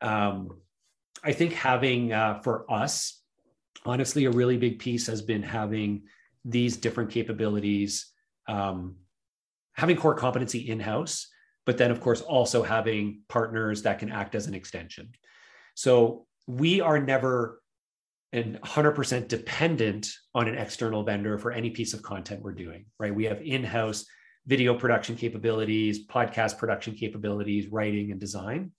Um, 0.00 0.60
I 1.24 1.32
think 1.32 1.54
having 1.54 2.12
uh, 2.12 2.38
for 2.42 2.70
us, 2.70 3.20
honestly, 3.84 4.26
a 4.26 4.30
really 4.30 4.58
big 4.58 4.78
piece 4.78 5.08
has 5.08 5.20
been 5.20 5.42
having 5.42 6.02
these 6.44 6.76
different 6.76 7.10
capabilities, 7.10 8.12
um, 8.46 8.94
having 9.72 9.96
core 9.96 10.14
competency 10.14 10.60
in-house, 10.70 11.26
but 11.66 11.78
then 11.78 11.90
of 11.90 12.00
course 12.00 12.20
also 12.20 12.62
having 12.62 13.22
partners 13.28 13.82
that 13.82 13.98
can 13.98 14.12
act 14.12 14.36
as 14.36 14.46
an 14.46 14.54
extension. 14.54 15.10
So 15.74 16.26
we 16.46 16.80
are 16.80 17.00
never 17.00 17.60
and 18.32 18.60
100% 18.60 19.26
dependent 19.26 20.12
on 20.32 20.46
an 20.46 20.56
external 20.56 21.02
vendor 21.02 21.38
for 21.38 21.50
any 21.50 21.70
piece 21.70 21.92
of 21.92 22.04
content 22.04 22.40
we're 22.40 22.52
doing, 22.52 22.84
right? 23.00 23.12
We 23.12 23.24
have 23.24 23.42
in-house 23.42 24.06
video 24.48 24.74
production 24.74 25.14
capabilities, 25.14 26.06
podcast 26.06 26.56
production 26.56 26.94
capabilities, 26.94 27.68
writing 27.68 28.10
and 28.10 28.18
design. 28.18 28.72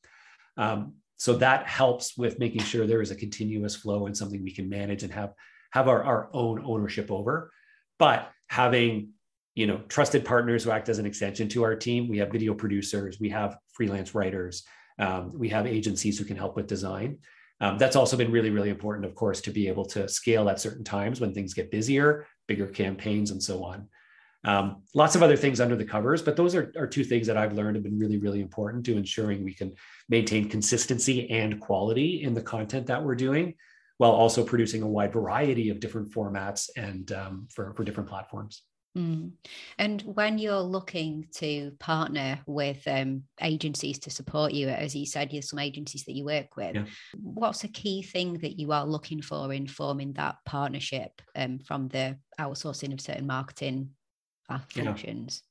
Um, 0.57 0.95
so 1.15 1.35
that 1.37 1.67
helps 1.67 2.17
with 2.17 2.39
making 2.39 2.63
sure 2.63 2.87
there 2.87 3.03
is 3.03 3.11
a 3.11 3.15
continuous 3.15 3.75
flow 3.75 4.07
and 4.07 4.17
something 4.17 4.43
we 4.43 4.53
can 4.53 4.67
manage 4.67 5.03
and 5.03 5.13
have 5.13 5.33
have 5.71 5.87
our, 5.87 6.03
our 6.03 6.29
own 6.33 6.63
ownership 6.65 7.11
over. 7.11 7.51
But 7.99 8.31
having 8.47 9.09
you 9.53 9.67
know 9.67 9.81
trusted 9.87 10.25
partners 10.25 10.63
who 10.63 10.71
act 10.71 10.89
as 10.89 10.97
an 10.97 11.05
extension 11.05 11.47
to 11.49 11.63
our 11.63 11.75
team, 11.75 12.09
we 12.09 12.17
have 12.17 12.31
video 12.31 12.55
producers, 12.55 13.19
we 13.19 13.29
have 13.29 13.57
freelance 13.73 14.15
writers, 14.15 14.63
um, 14.97 15.31
we 15.37 15.49
have 15.49 15.67
agencies 15.67 16.17
who 16.17 16.25
can 16.25 16.37
help 16.37 16.55
with 16.55 16.65
design. 16.65 17.19
Um, 17.61 17.77
that's 17.77 17.97
also 17.97 18.17
been 18.17 18.31
really, 18.31 18.49
really 18.49 18.69
important, 18.69 19.05
of 19.05 19.13
course, 19.13 19.41
to 19.41 19.51
be 19.51 19.67
able 19.67 19.85
to 19.87 20.07
scale 20.07 20.49
at 20.49 20.61
certain 20.61 20.85
times 20.85 21.19
when 21.19 21.33
things 21.33 21.53
get 21.53 21.69
busier, 21.69 22.25
bigger 22.47 22.67
campaigns, 22.67 23.31
and 23.31 23.43
so 23.43 23.63
on. 23.63 23.89
Um, 24.45 24.83
lots 24.95 25.15
of 25.15 25.23
other 25.23 25.35
things 25.35 25.59
under 25.59 25.75
the 25.75 25.83
covers, 25.85 26.21
but 26.21 26.37
those 26.37 26.55
are, 26.55 26.71
are 26.77 26.87
two 26.87 27.03
things 27.03 27.27
that 27.27 27.35
I've 27.35 27.53
learned 27.53 27.75
have 27.75 27.83
been 27.83 27.99
really, 27.99 28.17
really 28.17 28.39
important 28.39 28.85
to 28.85 28.95
ensuring 28.95 29.43
we 29.43 29.53
can 29.53 29.73
maintain 30.07 30.47
consistency 30.47 31.29
and 31.29 31.59
quality 31.59 32.23
in 32.23 32.33
the 32.33 32.41
content 32.41 32.87
that 32.87 33.03
we're 33.03 33.15
doing, 33.15 33.55
while 33.97 34.11
also 34.11 34.45
producing 34.45 34.81
a 34.81 34.87
wide 34.87 35.11
variety 35.11 35.69
of 35.69 35.81
different 35.81 36.11
formats 36.13 36.69
and 36.77 37.11
um, 37.11 37.47
for, 37.53 37.73
for 37.73 37.83
different 37.83 38.09
platforms. 38.09 38.63
Mm. 38.97 39.33
And 39.77 40.01
when 40.01 40.39
you're 40.39 40.59
looking 40.61 41.27
to 41.35 41.71
partner 41.79 42.39
with 42.47 42.81
um, 42.87 43.23
agencies 43.41 43.99
to 43.99 44.09
support 44.09 44.51
you, 44.53 44.69
as 44.69 44.95
you 44.95 45.05
said, 45.05 45.29
there's 45.31 45.49
some 45.49 45.59
agencies 45.59 46.05
that 46.05 46.15
you 46.15 46.25
work 46.25 46.55
with. 46.55 46.75
Yeah. 46.75 46.85
What's 47.21 47.65
a 47.65 47.67
key 47.67 48.01
thing 48.01 48.39
that 48.39 48.57
you 48.57 48.71
are 48.71 48.85
looking 48.85 49.21
for 49.21 49.53
in 49.53 49.67
forming 49.67 50.13
that 50.13 50.37
partnership 50.45 51.21
um, 51.35 51.59
from 51.59 51.89
the 51.89 52.17
outsourcing 52.39 52.93
of 52.93 53.01
certain 53.01 53.27
marketing 53.27 53.91
functions? 54.49 55.43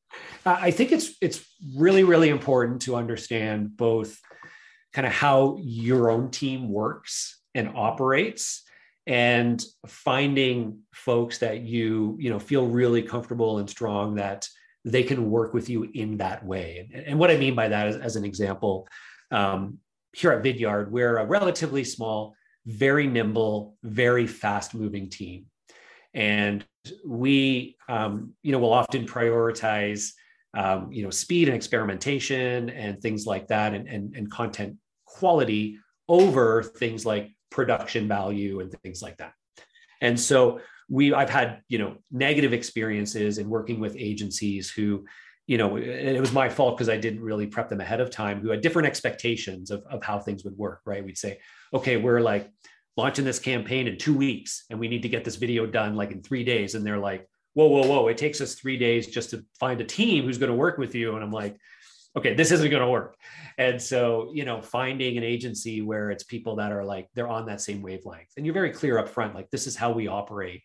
Yeah. 0.45 0.59
I 0.61 0.71
think 0.71 0.93
it's 0.93 1.17
it's 1.21 1.45
really 1.77 2.05
really 2.05 2.29
important 2.31 2.83
to 2.83 2.97
understand 2.97 3.77
both 3.77 4.19
kind 4.93 5.07
of 5.07 5.13
how 5.13 5.59
your 5.61 6.11
own 6.11 6.31
team 6.31 6.71
works 6.71 7.41
and 7.55 7.69
operates 7.75 8.65
and 9.07 9.65
finding 9.87 10.81
folks 10.93 11.39
that 11.39 11.61
you 11.61 12.17
you 12.21 12.31
know 12.31 12.39
feel 12.39 12.67
really 12.67 13.03
comfortable 13.03 13.59
and 13.59 13.69
strong 13.69 14.15
that 14.17 14.47
they 14.85 15.03
can 15.03 15.31
work 15.31 15.55
with 15.55 15.69
you 15.69 15.89
in 15.95 16.19
that 16.19 16.45
way 16.45 16.89
and, 16.93 17.05
and 17.05 17.19
what 17.19 17.31
i 17.31 17.37
mean 17.37 17.55
by 17.55 17.69
that 17.69 17.89
is, 17.89 17.97
as 17.97 18.17
an 18.17 18.25
example 18.25 18.87
um, 19.31 19.79
here 20.13 20.31
at 20.33 20.43
vidyard 20.43 20.91
we're 20.91 21.19
a 21.19 21.27
relatively 21.27 21.85
small 21.85 22.35
very 22.67 23.07
nimble 23.07 23.77
very 23.83 24.27
fast 24.27 24.75
moving 24.75 25.09
team 25.09 25.47
and 26.13 26.65
we 27.07 27.77
um, 27.89 28.35
you 28.43 28.53
know 28.53 28.59
will 28.59 28.73
often 28.73 29.07
prioritize 29.07 30.11
um, 30.55 30.91
you 30.93 31.03
know 31.03 31.11
speed 31.11 31.49
and 31.49 31.57
experimentation 31.57 32.71
and 32.71 33.01
things 33.01 33.27
like 33.27 33.49
that 33.49 33.75
and, 33.75 33.89
and, 33.89 34.17
and 34.17 34.31
content 34.31 34.77
quality 35.05 35.79
over 36.09 36.63
things 36.63 37.05
like 37.05 37.31
production 37.51 38.09
value 38.09 38.61
and 38.61 38.73
things 38.83 39.03
like 39.03 39.17
that. 39.19 39.33
And 40.01 40.19
so 40.19 40.61
we 40.89 41.13
i've 41.13 41.31
had 41.31 41.61
you 41.69 41.79
know 41.79 41.97
negative 42.11 42.53
experiences 42.53 43.39
in 43.39 43.49
working 43.49 43.79
with 43.79 43.95
agencies 43.97 44.71
who 44.71 45.05
you 45.47 45.59
know 45.59 45.77
it 45.77 46.21
was 46.21 46.33
my 46.33 46.49
fault 46.49 46.77
because 46.77 46.89
i 46.89 46.97
didn't 46.97 47.21
really 47.21 47.47
prep 47.47 47.69
them 47.69 47.81
ahead 47.81 48.01
of 48.01 48.11
time 48.11 48.41
who 48.41 48.51
had 48.51 48.61
different 48.61 48.89
expectations 48.89 49.71
of, 49.71 49.83
of 49.91 50.03
how 50.03 50.19
things 50.19 50.45
would 50.45 50.57
work 50.57 50.81
right? 50.87 51.05
We'd 51.05 51.19
say 51.19 51.39
okay 51.73 51.97
we're 51.97 52.21
like 52.21 52.51
launching 52.99 53.25
this 53.25 53.39
campaign 53.39 53.87
in 53.87 53.97
two 53.97 54.17
weeks 54.17 54.65
and 54.71 54.81
we 54.81 54.89
need 54.89 55.03
to 55.03 55.09
get 55.09 55.25
this 55.25 55.37
video 55.37 55.65
done 55.65 55.95
like 55.95 56.11
in 56.11 56.21
three 56.21 56.43
days. 56.43 56.75
And 56.75 56.85
they're 56.85 56.99
like, 56.99 57.29
whoa, 57.55 57.69
whoa, 57.69 57.87
whoa, 57.87 58.09
it 58.09 58.19
takes 58.19 58.41
us 58.41 58.57
three 58.57 58.77
days 58.77 59.07
just 59.07 59.31
to 59.31 59.45
find 59.61 59.81
a 59.81 59.85
team 59.85 60.25
who's 60.25 60.37
going 60.37 60.51
to 60.51 60.57
work 60.57 60.79
with 60.79 60.97
you. 60.97 61.15
And 61.15 61.23
I'm 61.23 61.31
like, 61.31 61.57
okay, 62.17 62.35
this 62.35 62.51
isn't 62.51 62.71
going 62.71 62.83
to 62.83 62.89
work. 62.89 63.17
And 63.57 63.81
so, 63.81 64.33
you 64.35 64.45
know, 64.45 64.61
finding 64.61 65.17
an 65.17 65.23
agency 65.23 65.81
where 65.81 66.11
it's 66.11 66.25
people 66.25 66.57
that 66.57 66.73
are 66.73 66.85
like, 66.85 67.07
they're 67.15 67.29
on 67.29 67.47
that 67.47 67.61
same 67.61 67.83
wavelength 67.83 68.33
and 68.37 68.45
you're 68.45 68.53
very 68.53 68.73
clear 68.73 68.99
up 68.99 69.09
front, 69.09 69.33
like, 69.33 69.49
this 69.53 69.69
is 69.69 69.77
how 69.77 69.93
we 69.93 70.09
operate. 70.09 70.63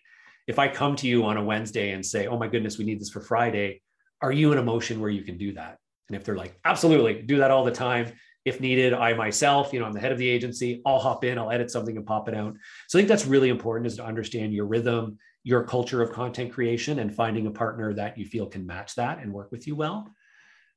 If 0.48 0.58
I 0.58 0.70
come 0.70 0.96
to 0.98 1.08
you 1.08 1.26
on 1.26 1.38
a 1.38 1.44
Wednesday 1.44 1.92
and 1.92 2.04
say, 2.04 2.26
oh 2.26 2.40
my 2.40 2.48
goodness, 2.48 2.80
we 2.80 2.86
need 2.86 3.00
this 3.00 3.12
for 3.12 3.22
Friday, 3.22 3.84
are 4.24 4.32
you 4.32 4.52
in 4.52 4.58
a 4.58 4.64
motion 4.64 5.00
where 5.00 5.12
you 5.12 5.22
can 5.22 5.38
do 5.38 5.54
that? 5.54 5.78
And 6.10 6.18
if 6.18 6.24
they're 6.24 6.36
like, 6.36 6.60
absolutely, 6.66 7.22
do 7.22 7.38
that 7.38 7.52
all 7.52 7.64
the 7.64 7.72
time, 7.72 8.12
if 8.46 8.60
needed, 8.60 8.94
I 8.94 9.14
myself, 9.14 9.72
you 9.72 9.80
know, 9.80 9.86
I'm 9.86 9.94
the 9.94 10.00
head 10.00 10.12
of 10.12 10.18
the 10.18 10.30
agency, 10.30 10.82
I'll 10.86 11.00
hop 11.00 11.24
in, 11.24 11.38
I'll 11.38 11.52
edit 11.52 11.72
something 11.72 11.96
and 11.96 12.06
pop 12.06 12.28
it 12.28 12.36
out. 12.36 12.56
So 12.88 12.98
I 12.98 13.02
think 13.02 13.10
that's 13.10 13.26
really 13.26 13.50
important 13.50 13.88
is 13.88 13.96
to 13.98 14.06
understand 14.06 14.54
your 14.54 14.66
rhythm, 14.66 15.18
your 15.44 15.64
culture 15.64 16.02
of 16.02 16.12
content 16.12 16.52
creation, 16.52 17.00
and 17.00 17.14
finding 17.14 17.48
a 17.48 17.52
partner 17.52 17.94
that 17.94 18.18
you 18.18 18.26
feel 18.26 18.48
can 18.48 18.66
match 18.66 18.96
that 18.96 19.20
and 19.20 19.32
work 19.32 19.52
with 19.52 19.66
you 19.66 19.76
well. 19.76 20.08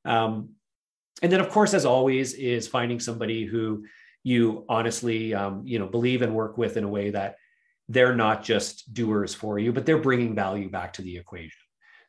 Um, 0.05 0.49
and 1.21 1.31
then, 1.31 1.39
of 1.39 1.49
course, 1.49 1.73
as 1.73 1.85
always, 1.85 2.33
is 2.35 2.67
finding 2.67 2.99
somebody 2.99 3.45
who 3.45 3.85
you 4.23 4.65
honestly, 4.69 5.33
um, 5.33 5.63
you 5.65 5.79
know, 5.79 5.87
believe 5.87 6.21
and 6.21 6.33
work 6.35 6.57
with 6.57 6.77
in 6.77 6.83
a 6.83 6.89
way 6.89 7.09
that 7.09 7.35
they're 7.89 8.15
not 8.15 8.43
just 8.43 8.93
doers 8.93 9.33
for 9.33 9.57
you, 9.59 9.71
but 9.71 9.85
they're 9.85 9.97
bringing 9.97 10.35
value 10.35 10.69
back 10.69 10.93
to 10.93 11.01
the 11.01 11.17
equation. 11.17 11.57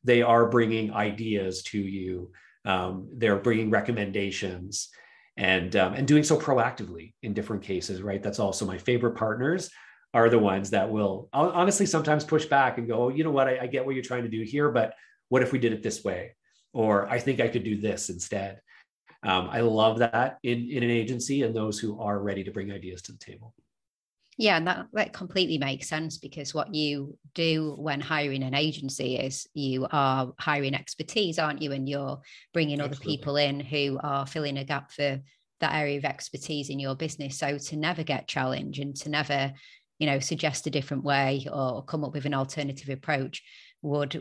They 0.05 0.23
are 0.23 0.49
bringing 0.49 0.93
ideas 0.93 1.63
to 1.65 1.79
you. 1.79 2.33
Um, 2.65 3.09
they're 3.13 3.37
bringing 3.37 3.71
recommendations 3.71 4.91
and 5.39 5.77
um, 5.77 5.95
and 5.95 6.07
doing 6.07 6.25
so 6.25 6.37
proactively 6.39 7.15
in 7.23 7.33
different 7.33 7.63
cases 7.63 8.03
right? 8.03 8.23
That's 8.23 8.41
also 8.41 8.67
my 8.67 8.77
favorite 8.77 9.17
partners 9.17 9.71
are 10.13 10.29
the 10.29 10.39
ones 10.39 10.71
that 10.71 10.91
will 10.91 11.29
honestly 11.33 11.87
sometimes 11.87 12.25
push 12.25 12.47
back 12.47 12.77
and 12.77 12.89
go 12.89 13.05
oh, 13.05 13.09
you 13.09 13.25
know 13.25 13.31
what? 13.31 13.47
I, 13.47 13.61
I 13.63 13.67
get 13.69 13.87
what 13.87 13.95
you're 13.95 14.05
trying 14.05 14.25
to 14.25 14.29
do 14.29 14.43
here 14.43 14.71
but 14.71 14.95
what 15.31 15.43
if 15.43 15.53
we 15.53 15.59
did 15.59 15.73
it 15.73 15.83
this 15.83 16.05
way? 16.05 16.35
Or 16.75 17.09
i 17.09 17.19
think 17.19 17.41
i 17.41 17.49
could 17.49 17.65
do 17.65 17.81
this 17.81 18.11
instead. 18.11 18.61
Um, 19.23 19.49
i 19.51 19.61
love 19.61 20.01
that 20.01 20.39
in, 20.43 20.69
in 20.71 20.83
an 20.83 20.91
agency 20.91 21.43
and 21.43 21.55
those 21.55 21.79
who 21.79 22.01
are 22.01 22.21
ready 22.21 22.45
to 22.45 22.51
bring 22.51 22.73
ideas 22.73 23.01
to 23.03 23.13
the 23.13 23.19
table 23.19 23.55
yeah, 24.39 24.57
and 24.57 24.69
that, 24.69 24.87
that 24.93 25.13
completely 25.13 25.59
makes 25.59 25.89
sense 25.89 26.17
because 26.17 26.55
what 26.55 26.73
you 26.73 27.19
do 27.35 27.75
when 27.77 28.01
hiring 28.01 28.45
an 28.45 28.55
agency 28.55 29.17
is 29.17 29.49
you 29.53 29.89
are 29.91 30.33
hiring 30.39 30.77
expertise, 30.77 31.41
aren't 31.41 31.61
you? 31.61 31.73
And 31.73 31.89
you're 31.89 32.21
bringing 32.55 32.81
Absolutely. 32.81 32.97
other 32.97 33.17
people 33.17 33.37
in 33.37 33.59
who 33.59 33.99
are 34.01 34.29
filling 34.29 34.57
a 34.57 34.65
gap 34.65 34.93
for 34.93 35.19
that 35.59 35.75
area 35.75 35.99
of 35.99 36.05
expertise 36.05 36.71
in 36.71 36.79
your 36.79 36.95
business. 36.95 37.37
So 37.37 37.59
to 37.59 37.77
never 37.77 38.05
get 38.05 38.29
challenged 38.29 38.79
and 38.79 38.95
to 38.99 39.09
never, 39.09 39.53
you 39.99 40.07
know, 40.07 40.21
suggest 40.21 40.69
a 40.69 40.71
different 40.71 41.03
way 41.03 41.45
or 41.53 41.85
come 41.85 42.05
up 42.05 42.13
with 42.13 42.25
an 42.25 42.35
alternative 42.35 42.91
approach 42.91 43.43
would 43.81 44.15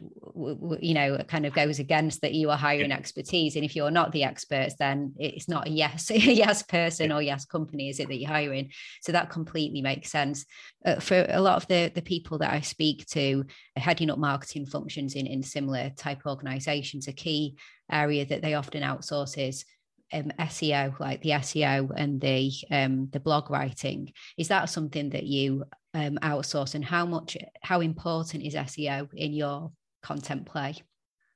you 0.80 0.94
know 0.94 1.18
kind 1.28 1.46
of 1.46 1.54
goes 1.54 1.80
against 1.80 2.22
that 2.22 2.34
you 2.34 2.50
are 2.52 2.58
hiring 2.58 2.92
yeah. 2.92 2.98
expertise 2.98 3.56
and 3.56 3.66
if 3.66 3.76
you're 3.76 3.90
not 3.90 4.12
the 4.12 4.24
experts 4.24 4.76
then 4.78 5.14
it's 5.18 5.50
not 5.50 5.68
a 5.68 5.70
yes 5.70 6.12
a 6.12 6.18
yes 6.18 6.62
person 6.62 7.10
yeah. 7.10 7.16
or 7.16 7.22
yes 7.22 7.46
company 7.46 7.90
is 7.90 8.00
it 8.00 8.08
that 8.08 8.18
you're 8.18 8.30
hiring 8.30 8.72
so 9.02 9.12
that 9.12 9.32
completely 9.32 9.82
makes 9.82 10.12
sense 10.12 10.46
uh, 10.86 11.00
for 11.00 11.26
a 11.30 11.42
lot 11.42 11.58
of 11.58 11.68
the 11.68 11.92
the 11.96 12.02
people 12.04 12.38
that 12.38 12.54
i 12.54 12.62
speak 12.62 13.06
to 13.08 13.44
heading 13.76 14.12
up 14.12 14.20
marketing 14.20 14.66
functions 14.66 15.16
in 15.16 15.26
in 15.26 15.42
similar 15.42 15.90
type 15.98 16.22
organizations 16.28 17.08
a 17.08 17.14
key 17.14 17.56
area 17.92 18.26
that 18.26 18.44
they 18.44 18.54
often 18.54 18.84
outsource 18.84 19.38
is 19.38 19.66
um, 20.14 20.32
SEO, 20.40 21.00
like 21.00 21.22
the 21.22 21.32
SEO 21.32 21.92
and 21.96 22.20
the 22.22 22.52
um, 22.72 23.10
the 23.12 23.20
blog 23.20 23.50
writing, 23.50 24.12
is 24.38 24.48
that 24.48 24.70
something 24.70 25.10
that 25.10 25.24
you 25.24 25.66
um, 25.94 26.18
outsource, 26.22 26.76
and 26.76 26.86
how 26.86 27.06
much, 27.06 27.38
how 27.62 27.82
important 27.82 28.44
is 28.44 28.56
SEO 28.56 29.10
in 29.14 29.34
your 29.34 29.72
content 30.02 30.46
play? 30.46 30.76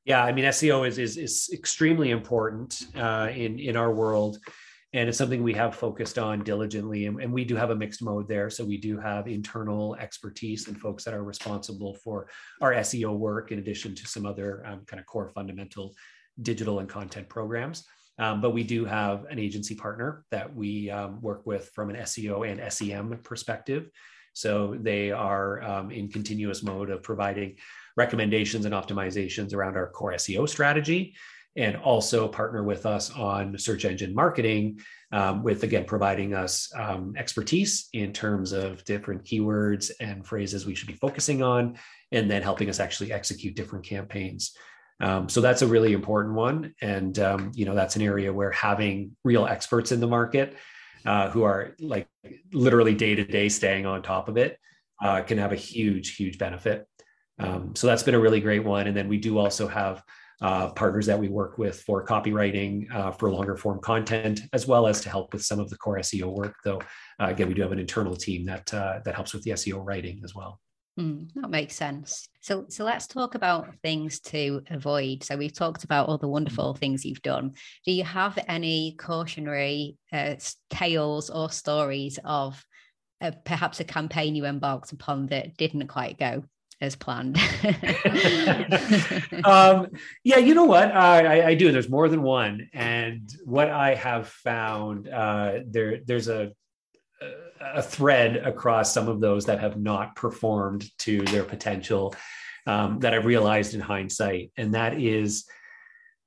Yeah, 0.05 0.23
I 0.23 0.31
mean, 0.31 0.45
SEO 0.45 0.88
is 0.88 0.97
is, 0.97 1.17
is 1.17 1.49
extremely 1.53 2.12
important 2.12 2.88
uh, 2.95 3.29
in 3.34 3.60
in 3.60 3.75
our 3.75 3.93
world, 3.93 4.38
and 4.93 5.10
it's 5.10 5.17
something 5.17 5.43
we 5.43 5.53
have 5.53 5.75
focused 5.75 6.17
on 6.17 6.43
diligently. 6.43 7.05
And, 7.05 7.21
and 7.21 7.31
we 7.31 7.45
do 7.45 7.55
have 7.55 7.69
a 7.69 7.75
mixed 7.75 8.01
mode 8.01 8.27
there, 8.27 8.49
so 8.49 8.63
we 8.63 8.77
do 8.77 8.99
have 8.99 9.27
internal 9.27 9.95
expertise 9.95 10.67
and 10.67 10.79
folks 10.79 11.03
that 11.03 11.13
are 11.13 11.23
responsible 11.23 11.95
for 11.95 12.27
our 12.62 12.73
SEO 12.73 13.17
work, 13.17 13.51
in 13.51 13.60
addition 13.60 13.93
to 13.95 14.07
some 14.07 14.25
other 14.25 14.65
um, 14.65 14.86
kind 14.86 14.99
of 14.99 15.05
core 15.05 15.29
fundamental 15.29 15.93
digital 16.41 16.79
and 16.79 16.89
content 16.89 17.27
programs. 17.29 17.86
Um, 18.21 18.39
but 18.39 18.51
we 18.51 18.63
do 18.63 18.86
have 18.86 19.25
an 19.25 19.39
agency 19.39 19.73
partner 19.73 20.23
that 20.29 20.55
we 20.55 20.91
um, 20.91 21.19
work 21.21 21.45
with 21.47 21.71
from 21.73 21.89
an 21.89 21.95
SEO 21.95 22.47
and 22.47 22.71
SEM 22.71 23.19
perspective. 23.23 23.89
So 24.34 24.77
they 24.79 25.12
are 25.12 25.62
um, 25.63 25.89
in 25.89 26.07
continuous 26.07 26.62
mode 26.62 26.91
of 26.91 27.01
providing 27.01 27.57
recommendations 27.97 28.65
and 28.65 28.75
optimizations 28.75 29.55
around 29.55 29.75
our 29.75 29.89
core 29.89 30.13
SEO 30.13 30.47
strategy 30.47 31.15
and 31.55 31.75
also 31.77 32.27
partner 32.27 32.63
with 32.63 32.86
us 32.86 33.12
on 33.12 33.57
search 33.57 33.86
engine 33.86 34.13
marketing 34.13 34.79
um, 35.12 35.43
with 35.43 35.63
again 35.63 35.84
providing 35.84 36.34
us 36.34 36.71
um, 36.75 37.13
expertise 37.17 37.89
in 37.91 38.13
terms 38.13 38.53
of 38.53 38.86
different 38.86 39.23
keywords 39.25 39.91
and 39.99 40.25
phrases 40.25 40.65
we 40.65 40.75
should 40.75 40.88
be 40.88 40.93
focusing 40.93 41.43
on 41.43 41.75
and 42.13 42.31
then 42.31 42.41
helping 42.41 42.69
us 42.69 42.79
actually 42.79 43.12
execute 43.12 43.55
different 43.55 43.84
campaigns 43.84 44.55
um, 45.01 45.27
so 45.27 45.41
that's 45.41 45.61
a 45.61 45.67
really 45.67 45.93
important 45.93 46.35
one, 46.35 46.73
and 46.81 47.17
um, 47.19 47.51
you 47.53 47.65
know 47.65 47.75
that's 47.75 47.95
an 47.95 48.01
area 48.01 48.31
where 48.31 48.51
having 48.51 49.15
real 49.23 49.45
experts 49.45 49.91
in 49.91 49.99
the 49.99 50.07
market 50.07 50.55
uh, 51.05 51.29
who 51.29 51.43
are 51.43 51.75
like 51.79 52.07
literally 52.53 52.93
day 52.93 53.15
to 53.15 53.23
day 53.23 53.49
staying 53.49 53.85
on 53.85 54.01
top 54.01 54.29
of 54.29 54.37
it 54.37 54.57
uh, 55.03 55.21
can 55.21 55.37
have 55.37 55.51
a 55.51 55.55
huge, 55.55 56.15
huge 56.15 56.37
benefit. 56.37 56.87
Um, 57.39 57.75
so 57.75 57.87
that's 57.87 58.03
been 58.03 58.15
a 58.15 58.19
really 58.19 58.39
great 58.39 58.63
one. 58.63 58.87
And 58.87 58.95
then 58.95 59.07
we 59.07 59.17
do 59.17 59.37
also 59.37 59.67
have 59.67 60.03
uh, 60.41 60.71
partners 60.71 61.05
that 61.05 61.19
we 61.19 61.27
work 61.27 61.57
with 61.57 61.81
for 61.81 62.05
copywriting 62.05 62.91
uh, 62.93 63.11
for 63.11 63.31
longer 63.31 63.55
form 63.55 63.79
content, 63.79 64.41
as 64.53 64.67
well 64.67 64.87
as 64.87 65.01
to 65.01 65.09
help 65.09 65.33
with 65.33 65.43
some 65.43 65.59
of 65.59 65.69
the 65.69 65.77
core 65.77 65.97
SEO 65.97 66.31
work. 66.31 66.55
Though 66.63 66.81
uh, 67.19 67.27
again, 67.27 67.47
we 67.47 67.53
do 67.53 67.61
have 67.61 67.71
an 67.71 67.79
internal 67.79 68.15
team 68.15 68.45
that 68.45 68.73
uh, 68.73 68.99
that 69.05 69.15
helps 69.15 69.33
with 69.33 69.43
the 69.43 69.51
SEO 69.51 69.83
writing 69.83 70.21
as 70.23 70.33
well. 70.33 70.59
Mm, 71.01 71.29
that 71.35 71.49
makes 71.49 71.75
sense. 71.75 72.27
So, 72.41 72.65
so 72.69 72.83
let's 72.83 73.07
talk 73.07 73.33
about 73.35 73.73
things 73.81 74.19
to 74.21 74.61
avoid. 74.69 75.23
So, 75.23 75.35
we've 75.35 75.53
talked 75.53 75.83
about 75.83 76.07
all 76.07 76.17
the 76.17 76.27
wonderful 76.27 76.75
things 76.75 77.05
you've 77.05 77.21
done. 77.21 77.53
Do 77.85 77.91
you 77.91 78.03
have 78.03 78.37
any 78.47 78.95
cautionary 78.99 79.97
uh, 80.13 80.35
tales 80.69 81.29
or 81.29 81.49
stories 81.49 82.19
of 82.23 82.63
uh, 83.19 83.31
perhaps 83.45 83.79
a 83.79 83.83
campaign 83.83 84.35
you 84.35 84.45
embarked 84.45 84.91
upon 84.91 85.27
that 85.27 85.57
didn't 85.57 85.87
quite 85.87 86.19
go 86.19 86.43
as 86.79 86.95
planned? 86.95 87.37
um, 89.45 89.87
yeah, 90.23 90.37
you 90.37 90.53
know 90.53 90.65
what? 90.65 90.91
I, 90.91 91.49
I, 91.49 91.55
do. 91.55 91.71
There's 91.71 91.89
more 91.89 92.09
than 92.09 92.21
one, 92.21 92.69
and 92.73 93.27
what 93.43 93.69
I 93.69 93.95
have 93.95 94.27
found 94.27 95.07
uh, 95.07 95.59
there, 95.65 95.99
there's 96.05 96.27
a 96.27 96.51
a 97.62 97.82
thread 97.82 98.38
across 98.38 98.93
some 98.93 99.08
of 99.08 99.19
those 99.19 99.45
that 99.45 99.60
have 99.60 99.78
not 99.78 100.15
performed 100.15 100.86
to 101.00 101.21
their 101.24 101.43
potential 101.43 102.15
um, 102.67 103.00
that 103.00 103.13
I've 103.13 103.26
realized 103.26 103.74
in 103.74 103.80
hindsight. 103.80 104.52
And 104.58 104.74
that 104.74 105.00
is 105.00 105.45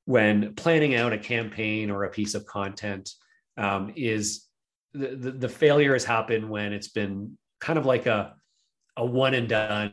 when 0.05 0.55
planning 0.55 0.95
out 0.95 1.13
a 1.13 1.19
campaign 1.19 1.91
or 1.91 2.05
a 2.05 2.11
piece 2.11 2.35
of 2.35 2.47
content 2.47 3.11
um, 3.57 3.93
is 3.97 4.47
the, 4.93 5.09
the, 5.09 5.31
the 5.31 5.49
failure 5.49 5.93
has 5.93 6.05
happened 6.05 6.49
when 6.49 6.73
it's 6.73 6.89
been 6.89 7.39
kind 7.61 7.79
of 7.79 7.87
like 7.87 8.07
a, 8.07 8.35
a 8.97 9.05
one 9.05 9.35
and 9.35 9.49
done 9.49 9.93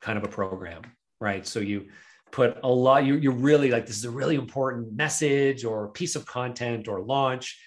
kind 0.00 0.18
of 0.18 0.24
a 0.24 0.28
program, 0.28 0.82
right? 1.20 1.46
So 1.46 1.60
you 1.60 1.88
put 2.30 2.58
a 2.62 2.68
lot, 2.68 3.04
you, 3.04 3.16
you're 3.16 3.32
really 3.32 3.70
like, 3.70 3.86
this 3.86 3.96
is 3.96 4.04
a 4.04 4.10
really 4.10 4.36
important 4.36 4.94
message 4.94 5.64
or 5.64 5.88
piece 5.88 6.16
of 6.16 6.24
content 6.26 6.88
or 6.88 7.00
launch 7.00 7.58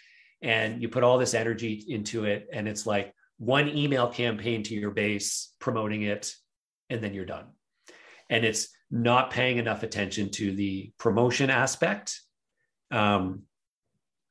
and 0.43 0.81
you 0.81 0.89
put 0.89 1.03
all 1.03 1.17
this 1.17 1.33
energy 1.33 1.85
into 1.87 2.25
it 2.25 2.49
and 2.51 2.67
it's 2.67 2.85
like 2.85 3.13
one 3.37 3.69
email 3.69 4.07
campaign 4.07 4.61
to 4.63 4.75
your 4.75 4.91
base 4.91 5.53
promoting 5.59 6.03
it 6.03 6.33
and 6.89 7.01
then 7.01 7.13
you're 7.13 7.25
done. 7.25 7.45
And 8.29 8.45
it's 8.45 8.67
not 8.91 9.31
paying 9.31 9.57
enough 9.57 9.83
attention 9.83 10.29
to 10.31 10.53
the 10.53 10.91
promotion 10.99 11.49
aspect. 11.49 12.19
Um, 12.91 13.43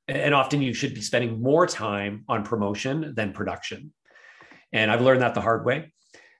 and 0.07 0.35
often 0.35 0.61
you 0.61 0.75
should 0.75 0.95
be 0.95 1.01
spending 1.01 1.41
more 1.41 1.67
time 1.67 2.25
on 2.29 2.45
promotion 2.45 3.15
than 3.17 3.33
production. 3.33 3.93
And 4.73 4.91
i've 4.91 5.03
learned 5.03 5.23
that 5.23 5.35
the 5.35 5.41
hard 5.41 5.65
way. 5.65 5.93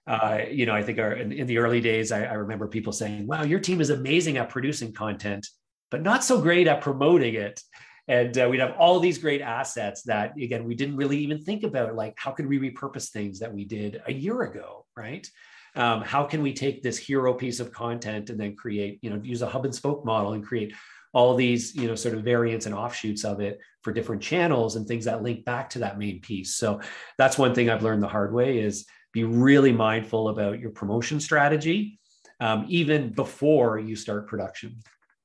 Uh, 0.05 0.39
you 0.51 0.65
know 0.65 0.73
i 0.73 0.83
think 0.83 0.99
our, 0.99 1.13
in, 1.13 1.31
in 1.31 1.47
the 1.47 1.57
early 1.57 1.79
days 1.79 2.11
I, 2.11 2.25
I 2.25 2.33
remember 2.33 2.67
people 2.67 2.91
saying 2.91 3.25
wow 3.25 3.43
your 3.43 3.61
team 3.61 3.79
is 3.79 3.89
amazing 3.89 4.35
at 4.35 4.49
producing 4.49 4.91
content 4.91 5.47
but 5.89 6.01
not 6.01 6.25
so 6.25 6.41
great 6.41 6.67
at 6.67 6.81
promoting 6.81 7.35
it 7.35 7.61
and 8.07 8.37
uh, 8.37 8.47
we'd 8.49 8.59
have 8.59 8.75
all 8.77 8.99
these 8.99 9.17
great 9.17 9.41
assets 9.41 10.03
that 10.03 10.33
again 10.37 10.65
we 10.65 10.75
didn't 10.75 10.97
really 10.97 11.17
even 11.17 11.41
think 11.41 11.63
about 11.63 11.95
like 11.95 12.13
how 12.17 12.31
could 12.31 12.47
we 12.47 12.59
repurpose 12.59 13.09
things 13.09 13.39
that 13.39 13.53
we 13.53 13.65
did 13.65 14.01
a 14.07 14.13
year 14.13 14.41
ago 14.43 14.83
right? 14.95 15.29
Um, 15.75 16.01
how 16.01 16.23
can 16.23 16.43
we 16.43 16.53
take 16.53 16.83
this 16.83 16.97
hero 16.97 17.33
piece 17.33 17.59
of 17.59 17.71
content 17.71 18.29
and 18.29 18.39
then 18.39 18.55
create 18.55 18.99
you 19.01 19.09
know 19.09 19.19
use 19.23 19.41
a 19.41 19.47
hub 19.47 19.65
and 19.65 19.73
spoke 19.73 20.05
model 20.05 20.33
and 20.33 20.45
create 20.45 20.73
all 21.13 21.35
these 21.35 21.75
you 21.75 21.87
know 21.87 21.95
sort 21.95 22.15
of 22.15 22.23
variants 22.23 22.65
and 22.65 22.75
offshoots 22.75 23.23
of 23.23 23.39
it 23.39 23.59
for 23.81 23.91
different 23.91 24.21
channels 24.21 24.75
and 24.75 24.87
things 24.87 25.05
that 25.05 25.23
link 25.23 25.45
back 25.45 25.69
to 25.71 25.79
that 25.79 25.97
main 25.97 26.21
piece. 26.21 26.55
So 26.55 26.79
that's 27.17 27.37
one 27.37 27.55
thing 27.55 27.69
i've 27.69 27.83
learned 27.83 28.03
the 28.03 28.07
hard 28.07 28.33
way 28.33 28.59
is 28.59 28.85
be 29.13 29.23
really 29.23 29.71
mindful 29.71 30.29
about 30.29 30.59
your 30.59 30.71
promotion 30.71 31.19
strategy 31.19 31.99
um, 32.39 32.65
even 32.67 33.09
before 33.09 33.79
you 33.79 33.95
start 33.95 34.27
production 34.27 34.75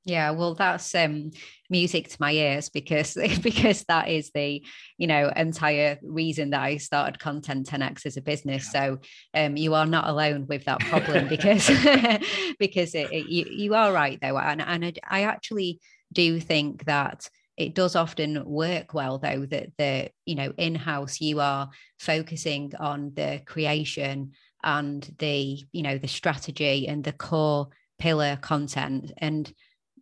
yeah, 0.09 0.31
well, 0.31 0.55
that's 0.55 0.95
um, 0.95 1.33
music 1.69 2.09
to 2.09 2.17
my 2.19 2.33
ears 2.33 2.71
because 2.71 3.15
because 3.43 3.85
that 3.89 4.09
is 4.09 4.31
the 4.31 4.65
you 4.97 5.07
know 5.07 5.31
entire 5.37 5.99
reason 6.03 6.51
that 6.51 6.63
I 6.63 6.79
started 6.79 7.19
Content 7.19 7.69
10x 7.69 8.07
as 8.07 8.17
a 8.17 8.23
business. 8.23 8.71
Yeah. 8.73 8.87
So 8.87 8.99
um, 9.35 9.57
you 9.57 9.75
are 9.75 9.87
not 9.87 10.09
alone 10.09 10.47
with 10.47 10.65
that 10.65 10.81
problem 10.89 11.29
because 11.29 11.69
because 12.59 12.95
it, 12.95 13.13
it, 13.13 13.29
you 13.29 13.45
you 13.51 13.75
are 13.75 13.93
right 13.93 14.19
though, 14.21 14.39
and 14.39 14.63
and 14.63 14.85
I, 14.85 14.93
I 15.07 15.23
actually 15.25 15.81
do 16.11 16.41
think 16.41 16.87
that 16.87 17.29
it 17.59 17.75
does 17.75 17.95
often 17.95 18.45
work 18.47 18.95
well 18.95 19.19
though 19.19 19.45
that 19.45 19.71
the 19.77 20.11
you 20.25 20.37
know 20.37 20.55
in 20.57 20.75
house 20.75 21.21
you 21.21 21.41
are 21.41 21.69
focusing 21.99 22.73
on 22.81 23.13
the 23.15 23.43
creation 23.45 24.33
and 24.65 25.15
the 25.19 25.63
you 25.71 25.83
know 25.83 25.99
the 25.99 26.09
strategy 26.09 26.89
and 26.89 27.05
the 27.05 27.13
core 27.13 27.69
pillar 27.99 28.39
content 28.41 29.13
and 29.19 29.53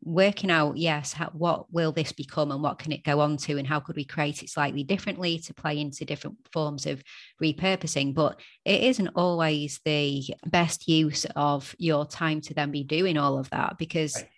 working 0.06 0.52
out 0.52 0.76
yes 0.76 1.12
how, 1.12 1.28
what 1.32 1.70
will 1.72 1.90
this 1.90 2.12
become 2.12 2.52
and 2.52 2.62
what 2.62 2.78
can 2.78 2.92
it 2.92 3.02
go 3.02 3.18
on 3.18 3.36
to 3.36 3.58
and 3.58 3.66
how 3.66 3.80
could 3.80 3.96
we 3.96 4.04
create 4.04 4.40
it 4.42 4.48
slightly 4.48 4.84
differently 4.84 5.36
to 5.36 5.52
play 5.52 5.80
into 5.80 6.04
different 6.04 6.36
forms 6.52 6.86
of 6.86 7.02
repurposing. 7.42 8.14
But 8.14 8.40
it 8.64 8.84
isn't 8.84 9.08
always 9.16 9.80
the 9.84 10.22
best 10.46 10.86
use 10.86 11.26
of 11.34 11.74
your 11.78 12.06
time 12.06 12.40
to 12.42 12.54
then 12.54 12.70
be 12.70 12.84
doing 12.84 13.18
all 13.18 13.36
of 13.38 13.50
that 13.50 13.78
because 13.78 14.14
right 14.14 14.28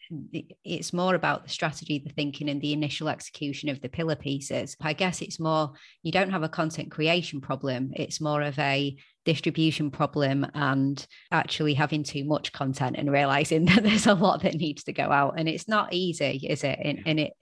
it's 0.64 0.92
more 0.92 1.14
about 1.14 1.44
the 1.44 1.51
strategy, 1.51 1.99
the 1.99 2.12
thinking, 2.12 2.49
and 2.49 2.61
the 2.61 2.73
initial 2.73 3.09
execution 3.09 3.68
of 3.68 3.81
the 3.81 3.88
pillar 3.88 4.16
pieces. 4.16 4.77
I 4.81 4.92
guess 4.92 5.23
it's 5.23 5.40
more, 5.40 5.73
you 6.03 6.12
don't 6.12 6.31
have 6.31 6.42
a 6.42 6.49
content 6.49 6.90
creation 6.90 7.40
problem. 7.40 7.92
It's 7.94 8.21
more 8.21 8.42
of 8.42 8.59
a 8.59 8.97
distribution 9.25 9.90
problem 9.90 10.47
and 10.55 11.07
actually 11.31 11.75
having 11.75 12.03
too 12.03 12.25
much 12.25 12.53
content 12.53 12.97
and 12.97 13.12
realizing 13.12 13.64
that 13.66 13.83
there's 13.83 14.07
a 14.07 14.14
lot 14.14 14.42
that 14.42 14.55
needs 14.55 14.85
to 14.85 14.92
go 14.92 15.05
out. 15.05 15.35
And 15.37 15.49
it's 15.49 15.68
not 15.68 15.92
easy, 15.92 16.47
is 16.49 16.64
it? 16.64 16.79
And, 16.83 17.03
and 17.07 17.21
it 17.21 17.33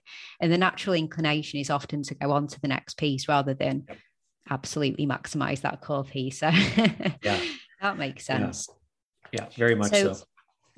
and 0.41 0.51
the 0.51 0.57
natural 0.57 0.95
inclination 0.95 1.59
is 1.59 1.69
often 1.69 2.03
to 2.03 2.15
go 2.15 2.31
on 2.31 2.47
to 2.47 2.59
the 2.59 2.67
next 2.67 2.97
piece 2.97 3.27
rather 3.27 3.53
than 3.53 3.85
absolutely 4.49 5.07
maximize 5.07 5.61
that 5.61 5.81
core 5.81 6.03
piece. 6.03 6.39
So 6.39 6.49
yeah. 7.23 7.39
that 7.81 7.97
makes 7.97 8.25
sense. 8.25 8.67
Yeah, 9.31 9.43
yeah 9.43 9.49
very 9.55 9.75
much 9.75 9.91
so. 9.91 10.13
so 10.13 10.25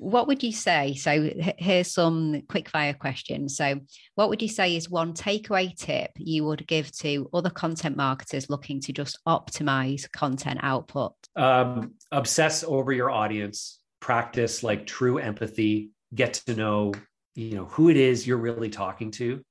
what 0.00 0.26
would 0.28 0.42
you 0.42 0.50
say? 0.50 0.94
So 0.94 1.30
here's 1.58 1.92
some 1.92 2.40
quick 2.48 2.70
fire 2.70 2.94
questions. 2.94 3.54
So 3.54 3.80
what 4.14 4.30
would 4.30 4.40
you 4.40 4.48
say 4.48 4.74
is 4.74 4.88
one 4.88 5.12
takeaway 5.12 5.76
tip 5.76 6.10
you 6.16 6.42
would 6.46 6.66
give 6.66 6.90
to 7.00 7.28
other 7.34 7.50
content 7.50 7.98
marketers 7.98 8.48
looking 8.48 8.80
to 8.80 8.94
just 8.94 9.18
optimize 9.28 10.10
content 10.10 10.60
output? 10.62 11.12
Um, 11.36 11.96
obsess 12.10 12.64
over 12.64 12.94
your 12.94 13.10
audience, 13.10 13.78
practice 14.00 14.62
like 14.62 14.86
true 14.86 15.18
empathy, 15.18 15.90
get 16.14 16.32
to 16.46 16.54
know, 16.54 16.94
you 17.34 17.56
know, 17.56 17.66
who 17.66 17.90
it 17.90 17.98
is 17.98 18.26
you're 18.26 18.38
really 18.38 18.70
talking 18.70 19.10
to. 19.12 19.44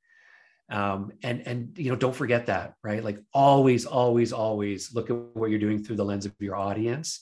Um, 0.72 1.12
and 1.24 1.48
and 1.48 1.78
you 1.78 1.90
know 1.90 1.96
don't 1.96 2.16
forget 2.16 2.46
that 2.46 2.76
right 2.84 3.04
like 3.04 3.18
always 3.34 3.88
always 3.88 4.32
always 4.32 4.94
look 4.94 5.10
at 5.10 5.16
what 5.34 5.50
you're 5.50 5.58
doing 5.58 5.84
through 5.84 5.96
the 5.96 6.06
lens 6.06 6.28
of 6.28 6.36
your 6.38 6.56
audience 6.56 7.22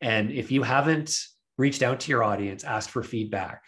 and 0.00 0.30
if 0.30 0.52
you 0.52 0.62
haven't 0.62 1.18
reached 1.58 1.82
out 1.82 2.00
to 2.00 2.10
your 2.10 2.24
audience, 2.24 2.64
asked 2.64 2.90
for 2.90 3.02
feedback, 3.02 3.62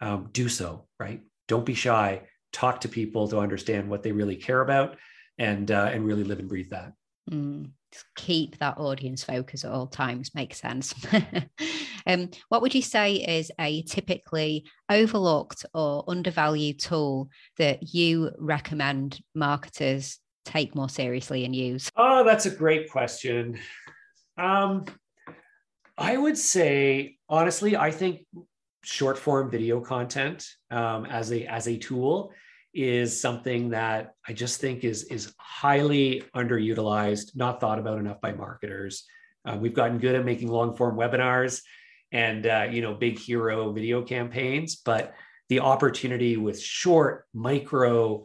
um, 0.00 0.28
do 0.32 0.48
so, 0.48 0.86
right? 0.98 1.22
Don't 1.48 1.66
be 1.66 1.74
shy. 1.74 2.22
Talk 2.52 2.80
to 2.82 2.88
people 2.88 3.28
to 3.28 3.38
understand 3.38 3.88
what 3.88 4.02
they 4.02 4.12
really 4.12 4.36
care 4.36 4.60
about 4.60 4.96
and, 5.38 5.70
uh, 5.70 5.90
and 5.92 6.04
really 6.04 6.24
live 6.24 6.38
and 6.38 6.48
breathe 6.48 6.70
that. 6.70 6.92
Mm, 7.30 7.70
keep 8.16 8.58
that 8.58 8.78
audience 8.78 9.24
focus 9.24 9.64
at 9.64 9.72
all 9.72 9.86
times 9.86 10.34
makes 10.34 10.60
sense. 10.60 10.94
um, 12.06 12.30
what 12.48 12.62
would 12.62 12.74
you 12.74 12.82
say 12.82 13.14
is 13.14 13.50
a 13.58 13.82
typically 13.82 14.64
overlooked 14.88 15.64
or 15.74 16.04
undervalued 16.08 16.78
tool 16.78 17.28
that 17.58 17.94
you 17.94 18.30
recommend 18.38 19.20
marketers 19.34 20.18
take 20.44 20.74
more 20.74 20.88
seriously 20.88 21.44
and 21.44 21.54
use? 21.54 21.90
Oh, 21.96 22.24
that's 22.24 22.46
a 22.46 22.50
great 22.50 22.90
question. 22.90 23.58
Um, 24.36 24.86
I 25.96 26.16
would 26.16 26.38
say 26.38 27.18
honestly, 27.30 27.76
I 27.76 27.90
think 27.90 28.26
short 28.82 29.16
form 29.16 29.50
video 29.50 29.80
content 29.80 30.46
um, 30.70 31.06
as 31.06 31.32
a 31.32 31.46
as 31.46 31.68
a 31.68 31.78
tool 31.78 32.32
is 32.74 33.18
something 33.18 33.70
that 33.70 34.14
I 34.28 34.32
just 34.32 34.60
think 34.60 34.84
is 34.84 35.04
is 35.04 35.32
highly 35.38 36.24
underutilized, 36.34 37.36
not 37.36 37.60
thought 37.60 37.78
about 37.78 37.98
enough 37.98 38.20
by 38.20 38.32
marketers. 38.32 39.04
Uh, 39.44 39.56
we've 39.58 39.74
gotten 39.74 39.98
good 39.98 40.16
at 40.16 40.24
making 40.24 40.48
long 40.48 40.76
form 40.76 40.96
webinars 40.96 41.62
and 42.12 42.46
uh, 42.46 42.66
you 42.70 42.82
know 42.82 42.94
big 42.94 43.18
hero 43.18 43.72
video 43.72 44.02
campaigns, 44.02 44.76
but 44.76 45.14
the 45.48 45.60
opportunity 45.60 46.36
with 46.36 46.60
short 46.60 47.26
micro 47.32 48.24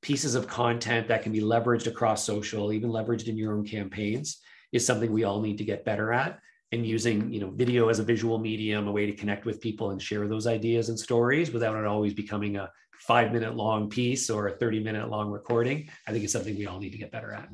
pieces 0.00 0.34
of 0.34 0.48
content 0.48 1.08
that 1.08 1.22
can 1.22 1.30
be 1.30 1.40
leveraged 1.40 1.86
across 1.86 2.24
social, 2.24 2.72
even 2.72 2.90
leveraged 2.90 3.28
in 3.28 3.38
your 3.38 3.54
own 3.56 3.64
campaigns, 3.64 4.40
is 4.72 4.84
something 4.84 5.12
we 5.12 5.22
all 5.22 5.40
need 5.40 5.58
to 5.58 5.64
get 5.64 5.84
better 5.84 6.12
at 6.12 6.40
and 6.72 6.86
using 6.86 7.32
you 7.32 7.40
know 7.40 7.50
video 7.50 7.88
as 7.88 7.98
a 7.98 8.02
visual 8.02 8.38
medium 8.38 8.88
a 8.88 8.92
way 8.92 9.06
to 9.06 9.12
connect 9.12 9.44
with 9.44 9.60
people 9.60 9.90
and 9.90 10.02
share 10.02 10.26
those 10.26 10.46
ideas 10.46 10.88
and 10.88 10.98
stories 10.98 11.52
without 11.52 11.76
it 11.76 11.86
always 11.86 12.14
becoming 12.14 12.56
a 12.56 12.70
five 12.98 13.32
minute 13.32 13.54
long 13.54 13.88
piece 13.88 14.30
or 14.30 14.48
a 14.48 14.52
30 14.52 14.82
minute 14.82 15.08
long 15.08 15.30
recording 15.30 15.88
i 16.08 16.12
think 16.12 16.24
it's 16.24 16.32
something 16.32 16.56
we 16.56 16.66
all 16.66 16.78
need 16.78 16.90
to 16.90 16.98
get 16.98 17.12
better 17.12 17.32
at. 17.32 17.48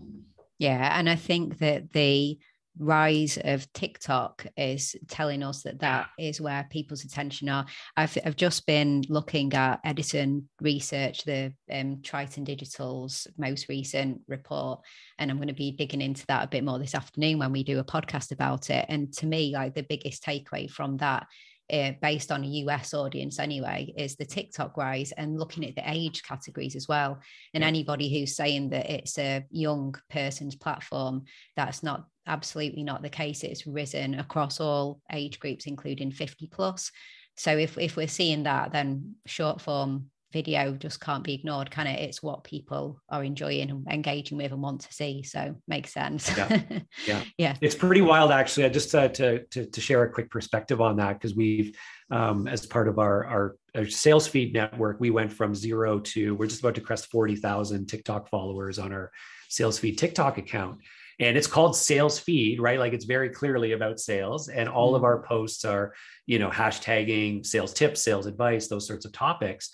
Yeah 0.59 0.99
and 0.99 1.11
i 1.11 1.17
think 1.17 1.59
that 1.59 1.93
the 1.93 2.39
rise 2.79 3.39
of 3.43 3.71
TikTok 3.73 4.47
is 4.57 4.97
telling 5.09 5.43
us 5.43 5.63
that 5.63 5.81
that 5.81 6.09
is 6.19 6.41
where 6.41 6.67
people's 6.71 7.05
attention 7.05 7.49
are. 7.49 7.67
I've, 7.97 8.17
I've 8.25 8.37
just 8.37 8.67
been 8.67 9.05
looking 9.09 9.53
at 9.55 9.81
Edison 9.85 10.49
Research, 10.61 11.25
the 11.25 11.53
um, 11.73 12.01
Triton 12.03 12.45
Digital's 12.45 13.27
most 13.37 13.69
recent 13.69 14.21
report, 14.29 14.81
and 15.19 15.31
I'm 15.31 15.39
going 15.39 15.49
to 15.49 15.55
be 15.55 15.73
digging 15.73 16.03
into 16.03 16.27
that 16.27 16.45
a 16.45 16.49
bit 16.49 16.65
more 16.65 16.79
this 16.79 16.95
afternoon 16.95 17.39
when 17.39 17.53
we 17.53 17.65
do 17.65 17.79
a 17.79 17.85
podcast 17.85 18.33
about 18.33 18.71
it. 18.71 18.87
And 18.89 19.13
to 19.15 19.27
me, 19.27 19.53
like 19.53 19.75
the 19.75 19.83
biggest 19.83 20.25
takeaway 20.25 20.71
from 20.71 20.97
that 20.99 21.27
uh, 21.71 21.93
based 22.01 22.33
on 22.33 22.45
a 22.45 22.47
US 22.47 22.95
audience 22.95 23.39
anyway, 23.39 23.93
is 23.97 24.17
the 24.17 24.25
TikTok 24.25 24.77
rise 24.77 25.13
and 25.13 25.39
looking 25.39 25.65
at 25.67 25.75
the 25.75 25.89
age 25.91 26.23
categories 26.23 26.77
as 26.77 26.89
well. 26.89 27.19
And 27.53 27.63
anybody 27.63 28.09
who's 28.09 28.37
saying 28.37 28.71
that 28.71 28.91
it's 28.91 29.19
a 29.19 29.45
young 29.51 29.95
person's 30.11 30.57
platform, 30.57 31.25
that's 31.57 31.83
not 31.83 32.07
absolutely 32.29 32.85
not 32.85 33.03
the 33.03 33.09
case. 33.09 33.43
It's 33.43 33.67
risen 33.67 34.15
across 34.15 34.61
all 34.61 35.01
age 35.13 35.41
groups, 35.41 35.67
including 35.67 36.13
50 36.13 36.47
plus. 36.49 36.93
So 37.37 37.57
if, 37.57 37.79
if 37.79 37.97
we're 37.97 38.09
seeing 38.09 38.45
that, 38.45 38.73
then 38.73 39.15
short 39.27 39.61
form 39.61 40.11
video 40.33 40.73
just 40.73 41.01
can't 41.01 41.25
be 41.25 41.35
ignored 41.35 41.71
can 41.71 41.87
it? 41.87 42.01
It's 42.01 42.23
what 42.23 42.45
people 42.45 43.01
are 43.09 43.25
enjoying 43.25 43.71
and 43.71 43.87
engaging 43.91 44.37
with 44.37 44.53
and 44.53 44.63
want 44.63 44.83
to 44.83 44.93
see. 44.93 45.23
So 45.23 45.57
makes 45.67 45.93
sense. 45.93 46.37
Yeah. 46.37 46.61
Yeah, 47.07 47.23
yeah. 47.39 47.57
it's 47.61 47.75
pretty 47.75 48.01
wild 48.01 48.33
actually. 48.33 48.65
I 48.67 48.69
just 48.69 48.95
uh, 48.95 49.09
to, 49.09 49.45
to, 49.47 49.67
to 49.67 49.81
share 49.81 50.03
a 50.03 50.11
quick 50.13 50.31
perspective 50.31 50.81
on 50.81 50.97
that 50.97 51.15
because 51.15 51.35
we've 51.35 51.77
um, 52.11 52.47
as 52.47 52.67
part 52.67 52.89
of 52.89 52.99
our, 52.99 53.25
our, 53.25 53.57
our 53.77 53.87
sales 53.87 54.27
feed 54.27 54.53
network 54.53 55.01
we 55.01 55.11
went 55.11 55.33
from 55.33 55.55
zero 55.55 56.01
to 56.01 56.35
we're 56.35 56.47
just 56.47 56.61
about 56.61 56.75
to 56.75 56.81
crest 56.81 57.11
40000 57.11 57.87
tiktok 57.87 58.29
followers 58.29 58.79
on 58.79 58.93
our 58.93 59.11
sales 59.49 59.79
feed 59.79 59.97
tiktok 59.97 60.39
account 60.39 60.79
and 61.21 61.37
it's 61.37 61.47
called 61.47 61.77
sales 61.77 62.19
feed 62.19 62.61
right 62.61 62.79
like 62.79 62.93
it's 62.93 63.05
very 63.05 63.29
clearly 63.29 63.73
about 63.73 63.99
sales 64.01 64.49
and 64.49 64.69
all 64.69 64.93
mm. 64.93 64.97
of 64.97 65.05
our 65.05 65.23
posts 65.23 65.65
are 65.65 65.93
you 66.27 66.39
know 66.39 66.51
hashtagging 66.51 67.45
sales 67.45 67.73
tips 67.73 68.03
sales 68.03 68.27
advice 68.27 68.69
those 68.69 68.87
sorts 68.87 69.05
of 69.05 69.13
topics 69.13 69.71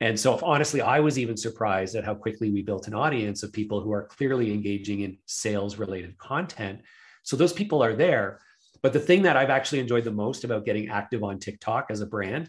and 0.00 0.18
so, 0.18 0.38
honestly, 0.42 0.80
I 0.80 1.00
was 1.00 1.18
even 1.18 1.36
surprised 1.36 1.96
at 1.96 2.04
how 2.04 2.14
quickly 2.14 2.50
we 2.50 2.62
built 2.62 2.86
an 2.86 2.94
audience 2.94 3.42
of 3.42 3.52
people 3.52 3.80
who 3.80 3.92
are 3.92 4.04
clearly 4.04 4.52
engaging 4.52 5.00
in 5.00 5.18
sales 5.26 5.76
related 5.76 6.16
content. 6.18 6.82
So, 7.24 7.36
those 7.36 7.52
people 7.52 7.82
are 7.82 7.96
there. 7.96 8.40
But 8.80 8.92
the 8.92 9.00
thing 9.00 9.22
that 9.22 9.36
I've 9.36 9.50
actually 9.50 9.80
enjoyed 9.80 10.04
the 10.04 10.12
most 10.12 10.44
about 10.44 10.64
getting 10.64 10.88
active 10.88 11.24
on 11.24 11.40
TikTok 11.40 11.86
as 11.90 12.00
a 12.00 12.06
brand 12.06 12.48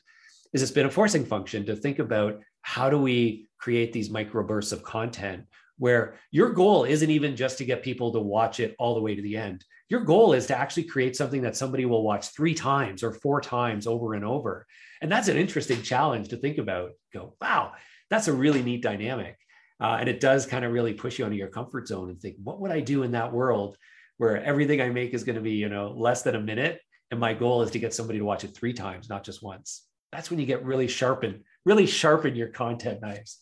is 0.53 0.61
it's 0.61 0.71
been 0.71 0.85
a 0.85 0.91
forcing 0.91 1.25
function 1.25 1.65
to 1.65 1.75
think 1.75 1.97
about 1.97 2.39
how 2.61 2.87
do 2.87 2.99
we 2.99 3.47
create 3.57 3.93
these 3.93 4.11
micro 4.11 4.45
bursts 4.45 4.71
of 4.71 4.83
content 4.83 5.45
where 5.79 6.15
your 6.29 6.51
goal 6.51 6.83
isn't 6.83 7.09
even 7.09 7.35
just 7.35 7.57
to 7.57 7.65
get 7.65 7.81
people 7.81 8.11
to 8.13 8.19
watch 8.19 8.59
it 8.59 8.75
all 8.77 8.93
the 8.93 9.01
way 9.01 9.15
to 9.15 9.21
the 9.21 9.35
end. 9.35 9.65
Your 9.89 10.01
goal 10.01 10.33
is 10.33 10.45
to 10.47 10.57
actually 10.57 10.83
create 10.83 11.15
something 11.15 11.41
that 11.41 11.55
somebody 11.55 11.85
will 11.85 12.03
watch 12.03 12.27
three 12.27 12.53
times 12.53 13.01
or 13.01 13.11
four 13.11 13.41
times 13.41 13.87
over 13.87 14.13
and 14.13 14.23
over. 14.23 14.67
And 15.01 15.11
that's 15.11 15.29
an 15.29 15.37
interesting 15.37 15.81
challenge 15.81 16.27
to 16.29 16.37
think 16.37 16.59
about. 16.59 16.91
Go, 17.11 17.35
wow, 17.41 17.71
that's 18.11 18.27
a 18.27 18.33
really 18.33 18.61
neat 18.61 18.83
dynamic. 18.83 19.37
Uh, 19.81 19.97
and 19.99 20.09
it 20.09 20.19
does 20.19 20.45
kind 20.45 20.65
of 20.65 20.73
really 20.73 20.93
push 20.93 21.17
you 21.17 21.25
of 21.25 21.33
your 21.33 21.47
comfort 21.47 21.87
zone 21.87 22.09
and 22.09 22.19
think, 22.19 22.35
what 22.43 22.59
would 22.59 22.71
I 22.71 22.81
do 22.81 23.03
in 23.03 23.11
that 23.11 23.31
world 23.31 23.77
where 24.17 24.43
everything 24.43 24.81
I 24.81 24.89
make 24.89 25.13
is 25.13 25.23
going 25.23 25.37
to 25.37 25.41
be, 25.41 25.53
you 25.53 25.69
know, 25.69 25.91
less 25.97 26.21
than 26.21 26.35
a 26.35 26.41
minute? 26.41 26.81
And 27.11 27.19
my 27.19 27.33
goal 27.33 27.63
is 27.63 27.71
to 27.71 27.79
get 27.79 27.93
somebody 27.93 28.19
to 28.19 28.25
watch 28.25 28.43
it 28.43 28.55
three 28.55 28.73
times, 28.73 29.09
not 29.09 29.23
just 29.23 29.41
once. 29.41 29.85
That's 30.11 30.29
when 30.29 30.39
you 30.39 30.45
get 30.45 30.65
really 30.65 30.87
sharpened, 30.87 31.43
really 31.65 31.85
sharpen 31.85 32.35
your 32.35 32.49
content 32.49 33.01
knives. 33.01 33.39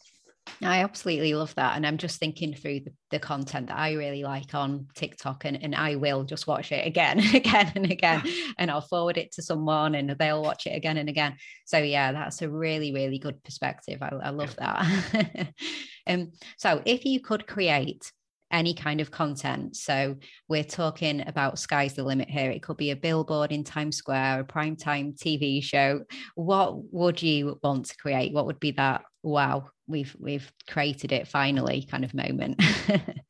I 0.61 0.83
absolutely 0.83 1.33
love 1.33 1.53
that. 1.55 1.75
And 1.75 1.85
I'm 1.85 1.97
just 1.97 2.19
thinking 2.19 2.53
through 2.53 2.81
the, 2.81 2.93
the 3.11 3.19
content 3.19 3.67
that 3.67 3.77
I 3.77 3.93
really 3.93 4.23
like 4.23 4.53
on 4.53 4.87
TikTok, 4.95 5.45
and, 5.45 5.61
and 5.61 5.75
I 5.75 5.95
will 5.95 6.23
just 6.23 6.47
watch 6.47 6.71
it 6.71 6.85
again, 6.85 7.19
again, 7.33 7.71
and 7.75 7.91
again. 7.91 8.23
And 8.59 8.71
I'll 8.71 8.81
forward 8.81 9.17
it 9.17 9.31
to 9.33 9.41
someone 9.41 9.93
and 9.93 10.09
they'll 10.09 10.41
watch 10.41 10.65
it 10.65 10.75
again 10.75 10.97
and 10.97 11.09
again. 11.09 11.35
So, 11.65 11.77
yeah, 11.77 12.11
that's 12.11 12.41
a 12.41 12.49
really, 12.49 12.91
really 12.93 13.19
good 13.19 13.43
perspective. 13.43 14.01
I, 14.01 14.09
I 14.09 14.29
love 14.29 14.55
that. 14.55 15.53
um, 16.07 16.31
so, 16.57 16.81
if 16.85 17.05
you 17.05 17.19
could 17.19 17.45
create 17.45 18.11
any 18.51 18.73
kind 18.73 19.01
of 19.01 19.11
content. 19.11 19.75
So 19.75 20.15
we're 20.47 20.63
talking 20.63 21.27
about 21.27 21.59
sky's 21.59 21.93
the 21.93 22.03
limit 22.03 22.29
here. 22.29 22.49
It 22.49 22.63
could 22.63 22.77
be 22.77 22.91
a 22.91 22.95
billboard 22.95 23.51
in 23.51 23.63
Times 23.63 23.97
Square, 23.97 24.39
a 24.39 24.43
primetime 24.45 25.17
TV 25.17 25.61
show. 25.61 26.03
What 26.35 26.93
would 26.93 27.21
you 27.21 27.59
want 27.61 27.87
to 27.87 27.97
create? 27.97 28.33
What 28.33 28.45
would 28.45 28.59
be 28.59 28.71
that 28.71 29.03
wow, 29.23 29.69
we've 29.87 30.15
we've 30.19 30.51
created 30.69 31.11
it 31.11 31.27
finally 31.27 31.87
kind 31.89 32.03
of 32.03 32.13
moment? 32.13 32.61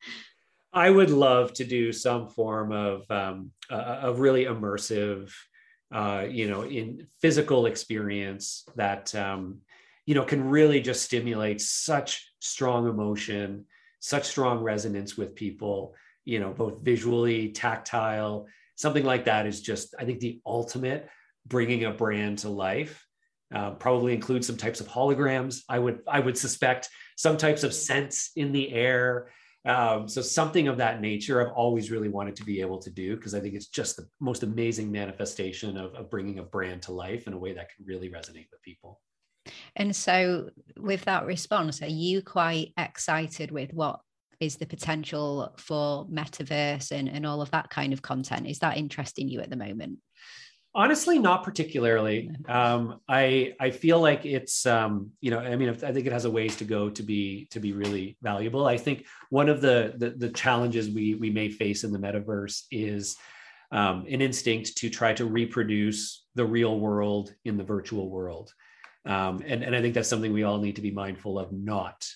I 0.72 0.90
would 0.90 1.10
love 1.10 1.54
to 1.54 1.64
do 1.64 1.92
some 1.92 2.28
form 2.28 2.72
of 2.72 3.10
um, 3.10 3.52
a, 3.70 4.00
a 4.02 4.12
really 4.12 4.44
immersive, 4.44 5.32
uh, 5.92 6.26
you 6.28 6.48
know, 6.48 6.62
in 6.62 7.06
physical 7.20 7.66
experience 7.66 8.64
that 8.76 9.14
um, 9.14 9.58
you 10.06 10.14
know 10.14 10.24
can 10.24 10.48
really 10.48 10.80
just 10.80 11.02
stimulate 11.02 11.60
such 11.60 12.30
strong 12.40 12.88
emotion 12.88 13.64
such 14.00 14.24
strong 14.24 14.62
resonance 14.62 15.16
with 15.16 15.34
people, 15.34 15.94
you 16.24 16.40
know, 16.40 16.52
both 16.52 16.80
visually, 16.82 17.50
tactile, 17.50 18.46
something 18.76 19.04
like 19.04 19.24
that 19.24 19.46
is 19.46 19.60
just, 19.60 19.94
I 19.98 20.04
think, 20.04 20.20
the 20.20 20.40
ultimate 20.46 21.08
bringing 21.46 21.84
a 21.84 21.92
brand 21.92 22.38
to 22.38 22.48
life. 22.48 23.06
Uh, 23.54 23.70
probably 23.70 24.12
include 24.12 24.44
some 24.44 24.56
types 24.56 24.80
of 24.80 24.88
holograms. 24.88 25.62
I 25.68 25.78
would, 25.78 26.00
I 26.06 26.20
would 26.20 26.36
suspect 26.36 26.90
some 27.16 27.36
types 27.36 27.64
of 27.64 27.72
scents 27.72 28.30
in 28.36 28.52
the 28.52 28.72
air. 28.72 29.30
Um, 29.64 30.08
so 30.08 30.22
something 30.22 30.68
of 30.68 30.76
that 30.78 31.00
nature, 31.00 31.40
I've 31.40 31.52
always 31.52 31.90
really 31.90 32.08
wanted 32.08 32.36
to 32.36 32.44
be 32.44 32.60
able 32.60 32.78
to 32.78 32.90
do 32.90 33.16
because 33.16 33.34
I 33.34 33.40
think 33.40 33.54
it's 33.54 33.68
just 33.68 33.96
the 33.96 34.06
most 34.20 34.42
amazing 34.42 34.92
manifestation 34.92 35.76
of, 35.76 35.94
of 35.94 36.10
bringing 36.10 36.38
a 36.38 36.42
brand 36.42 36.82
to 36.82 36.92
life 36.92 37.26
in 37.26 37.32
a 37.32 37.38
way 37.38 37.54
that 37.54 37.68
can 37.74 37.84
really 37.86 38.08
resonate 38.08 38.48
with 38.50 38.62
people. 38.62 39.00
And 39.76 39.94
so, 39.94 40.50
with 40.76 41.04
that 41.04 41.26
response, 41.26 41.82
are 41.82 41.86
you 41.86 42.22
quite 42.22 42.72
excited 42.76 43.50
with 43.50 43.72
what 43.72 44.00
is 44.40 44.56
the 44.56 44.66
potential 44.66 45.52
for 45.58 46.06
metaverse 46.06 46.92
and, 46.92 47.08
and 47.08 47.26
all 47.26 47.42
of 47.42 47.50
that 47.50 47.70
kind 47.70 47.92
of 47.92 48.02
content? 48.02 48.46
Is 48.46 48.60
that 48.60 48.76
interesting 48.76 49.28
you 49.28 49.40
at 49.40 49.50
the 49.50 49.56
moment? 49.56 49.98
Honestly, 50.78 51.18
not 51.18 51.42
particularly. 51.42 52.30
Um, 52.48 53.00
I 53.08 53.54
I 53.58 53.70
feel 53.72 53.98
like 53.98 54.24
it's 54.24 54.64
um, 54.64 55.10
you 55.20 55.32
know 55.32 55.40
I 55.40 55.56
mean 55.56 55.70
I 55.70 55.92
think 55.92 56.06
it 56.06 56.12
has 56.12 56.24
a 56.24 56.30
ways 56.30 56.54
to 56.58 56.64
go 56.64 56.88
to 56.88 57.02
be 57.02 57.48
to 57.50 57.58
be 57.58 57.72
really 57.72 58.16
valuable. 58.22 58.64
I 58.64 58.76
think 58.78 59.04
one 59.30 59.48
of 59.48 59.60
the 59.60 59.94
the, 59.96 60.10
the 60.10 60.28
challenges 60.28 60.88
we 60.88 61.16
we 61.16 61.30
may 61.30 61.48
face 61.48 61.82
in 61.82 61.90
the 61.90 61.98
metaverse 61.98 62.62
is 62.70 63.16
um, 63.72 64.06
an 64.08 64.20
instinct 64.20 64.76
to 64.76 64.88
try 64.88 65.12
to 65.14 65.24
reproduce 65.24 66.24
the 66.36 66.46
real 66.46 66.78
world 66.78 67.34
in 67.44 67.56
the 67.56 67.64
virtual 67.64 68.08
world. 68.08 68.54
Um, 69.04 69.42
and, 69.44 69.64
and 69.64 69.74
I 69.74 69.82
think 69.82 69.94
that's 69.94 70.08
something 70.08 70.32
we 70.32 70.44
all 70.44 70.58
need 70.58 70.76
to 70.76 70.82
be 70.82 70.92
mindful 70.92 71.40
of 71.40 71.50
not 71.50 72.06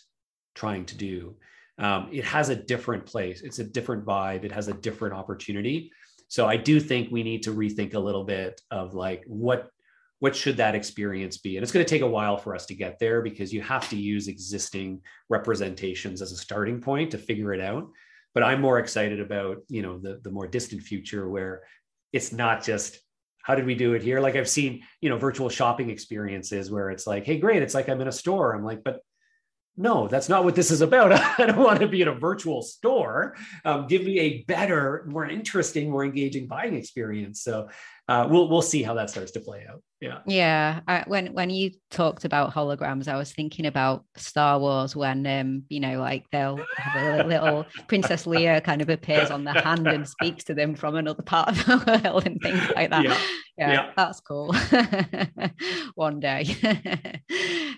trying 0.54 0.84
to 0.84 0.96
do. 0.96 1.34
Um, 1.78 2.10
it 2.12 2.24
has 2.26 2.48
a 2.48 2.54
different 2.54 3.06
place, 3.06 3.42
it's 3.42 3.58
a 3.58 3.64
different 3.64 4.04
vibe, 4.04 4.44
it 4.44 4.52
has 4.52 4.68
a 4.68 4.74
different 4.74 5.16
opportunity. 5.16 5.90
So 6.32 6.46
I 6.46 6.56
do 6.56 6.80
think 6.80 7.10
we 7.10 7.22
need 7.22 7.42
to 7.42 7.54
rethink 7.54 7.92
a 7.92 7.98
little 7.98 8.24
bit 8.24 8.58
of 8.70 8.94
like 8.94 9.22
what 9.26 9.68
what 10.20 10.34
should 10.34 10.56
that 10.56 10.74
experience 10.74 11.36
be 11.36 11.56
and 11.56 11.62
it's 11.62 11.72
going 11.72 11.84
to 11.84 11.90
take 11.90 12.00
a 12.00 12.06
while 12.06 12.38
for 12.38 12.54
us 12.54 12.64
to 12.66 12.74
get 12.74 12.98
there 12.98 13.20
because 13.20 13.52
you 13.52 13.60
have 13.60 13.86
to 13.90 13.96
use 13.96 14.28
existing 14.28 15.02
representations 15.28 16.22
as 16.22 16.32
a 16.32 16.36
starting 16.36 16.80
point 16.80 17.10
to 17.10 17.18
figure 17.18 17.52
it 17.52 17.60
out 17.60 17.86
but 18.32 18.42
i'm 18.42 18.62
more 18.62 18.78
excited 18.78 19.20
about 19.20 19.58
you 19.68 19.82
know 19.82 19.98
the, 19.98 20.20
the 20.22 20.30
more 20.30 20.46
distant 20.46 20.80
future 20.80 21.28
where 21.28 21.64
it's 22.14 22.32
not 22.32 22.64
just 22.64 22.98
how 23.42 23.56
did 23.56 23.66
we 23.66 23.74
do 23.74 23.94
it 23.94 24.02
here? 24.02 24.20
Like 24.20 24.36
I've 24.36 24.48
seen, 24.48 24.84
you 25.00 25.10
know, 25.10 25.18
virtual 25.18 25.48
shopping 25.48 25.90
experiences 25.90 26.70
where 26.70 26.90
it's 26.90 27.08
like, 27.08 27.24
hey, 27.24 27.38
great, 27.38 27.60
it's 27.60 27.74
like 27.74 27.88
I'm 27.88 28.00
in 28.00 28.06
a 28.06 28.12
store. 28.12 28.54
I'm 28.54 28.64
like, 28.64 28.84
but 28.84 29.00
no, 29.76 30.06
that's 30.06 30.28
not 30.28 30.44
what 30.44 30.54
this 30.54 30.70
is 30.70 30.82
about. 30.82 31.12
I 31.38 31.46
don't 31.46 31.58
want 31.58 31.80
to 31.80 31.88
be 31.88 32.02
in 32.02 32.08
a 32.08 32.14
virtual 32.14 32.62
store. 32.62 33.36
Um, 33.64 33.86
give 33.86 34.04
me 34.04 34.20
a 34.20 34.42
better, 34.44 35.04
more 35.08 35.26
interesting, 35.26 35.90
more 35.90 36.04
engaging 36.04 36.46
buying 36.46 36.74
experience. 36.74 37.42
So 37.42 37.68
uh, 38.08 38.26
we'll 38.28 38.48
we'll 38.48 38.62
see 38.62 38.82
how 38.82 38.94
that 38.94 39.08
starts 39.08 39.32
to 39.32 39.40
play 39.40 39.64
out. 39.68 39.82
Yeah, 40.00 40.18
yeah. 40.26 40.80
I, 40.88 41.04
when 41.06 41.32
when 41.32 41.48
you 41.48 41.70
talked 41.90 42.24
about 42.24 42.52
holograms, 42.52 43.06
I 43.08 43.16
was 43.16 43.32
thinking 43.32 43.64
about 43.64 44.04
Star 44.16 44.58
Wars 44.58 44.94
when 44.96 45.26
um 45.26 45.62
you 45.68 45.80
know 45.80 46.00
like 46.00 46.26
they'll 46.32 46.58
have 46.76 47.20
a 47.20 47.28
little 47.28 47.64
Princess 47.86 48.26
Leia 48.26 48.62
kind 48.62 48.82
of 48.82 48.90
appears 48.90 49.30
on 49.30 49.44
the 49.44 49.52
hand 49.52 49.86
and 49.86 50.06
speaks 50.06 50.44
to 50.44 50.54
them 50.54 50.74
from 50.74 50.96
another 50.96 51.22
part 51.22 51.50
of 51.50 51.64
the 51.64 52.02
world 52.04 52.26
and 52.26 52.40
things 52.42 52.60
like 52.74 52.90
that. 52.90 53.04
Yeah, 53.04 53.18
yeah, 53.56 53.72
yeah. 53.72 53.90
that's 53.96 54.20
cool. 54.20 54.54
One 55.94 56.18
day. 56.18 56.56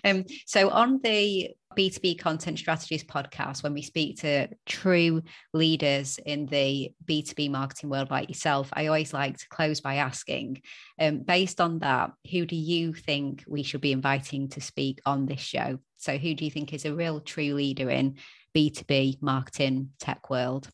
um, 0.03 0.25
so 0.47 0.69
on 0.69 0.99
the 1.03 1.51
B2B 1.75 2.19
Content 2.19 2.57
Strategies 2.57 3.03
podcast, 3.03 3.63
when 3.63 3.73
we 3.73 3.81
speak 3.81 4.19
to 4.21 4.47
true 4.65 5.21
leaders 5.53 6.19
in 6.25 6.45
the 6.45 6.91
B2B 7.05 7.49
marketing 7.51 7.89
world 7.89 8.09
like 8.09 8.29
yourself, 8.29 8.69
I 8.73 8.87
always 8.87 9.13
like 9.13 9.37
to 9.37 9.49
close 9.49 9.81
by 9.81 9.95
asking, 9.95 10.61
um, 10.99 11.19
based 11.19 11.59
on 11.59 11.79
that, 11.79 12.11
who 12.31 12.45
do 12.45 12.55
you 12.55 12.93
think 12.93 13.43
we 13.47 13.63
should 13.63 13.81
be 13.81 13.91
inviting 13.91 14.49
to 14.49 14.61
speak 14.61 14.99
on 15.05 15.25
this 15.25 15.41
show? 15.41 15.79
So, 15.97 16.17
who 16.17 16.33
do 16.33 16.45
you 16.45 16.51
think 16.51 16.73
is 16.73 16.85
a 16.85 16.95
real 16.95 17.19
true 17.19 17.53
leader 17.53 17.89
in 17.89 18.15
B2B 18.55 19.21
marketing 19.21 19.91
tech 19.99 20.29
world? 20.29 20.69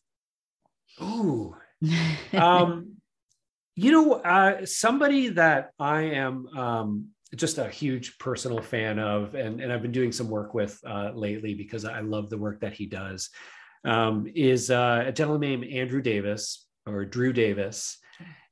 Ooh, 1.00 1.56
um, 2.32 2.96
you 3.74 3.90
know, 3.90 4.12
uh, 4.12 4.66
somebody 4.66 5.30
that 5.30 5.70
I 5.78 6.02
am 6.02 6.46
um, 6.48 7.08
just 7.36 7.58
a 7.58 7.68
huge 7.68 8.18
personal 8.18 8.60
fan 8.60 8.98
of, 8.98 9.34
and, 9.34 9.60
and 9.60 9.72
I've 9.72 9.82
been 9.82 9.92
doing 9.92 10.12
some 10.12 10.28
work 10.28 10.54
with 10.54 10.78
uh, 10.86 11.12
lately 11.14 11.54
because 11.54 11.84
I 11.84 12.00
love 12.00 12.28
the 12.28 12.38
work 12.38 12.60
that 12.60 12.74
he 12.74 12.86
does, 12.86 13.30
um, 13.84 14.26
is 14.34 14.70
uh, 14.70 15.04
a 15.06 15.12
gentleman 15.12 15.60
named 15.60 15.72
Andrew 15.72 16.02
Davis 16.02 16.66
or 16.86 17.04
Drew 17.04 17.32
Davis. 17.32 17.98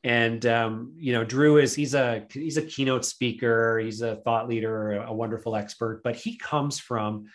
And 0.02 0.46
um, 0.46 0.94
you 0.96 1.12
know, 1.12 1.24
Drew 1.24 1.58
is 1.58 1.74
he's 1.74 1.94
a 1.94 2.26
he's 2.32 2.56
a 2.56 2.62
keynote 2.62 3.04
speaker, 3.04 3.78
he's 3.78 4.00
a 4.00 4.16
thought 4.16 4.48
leader, 4.48 4.92
a 5.02 5.12
wonderful 5.12 5.54
expert, 5.54 6.00
but 6.02 6.16
he 6.16 6.38
comes 6.38 6.80
from 6.80 7.26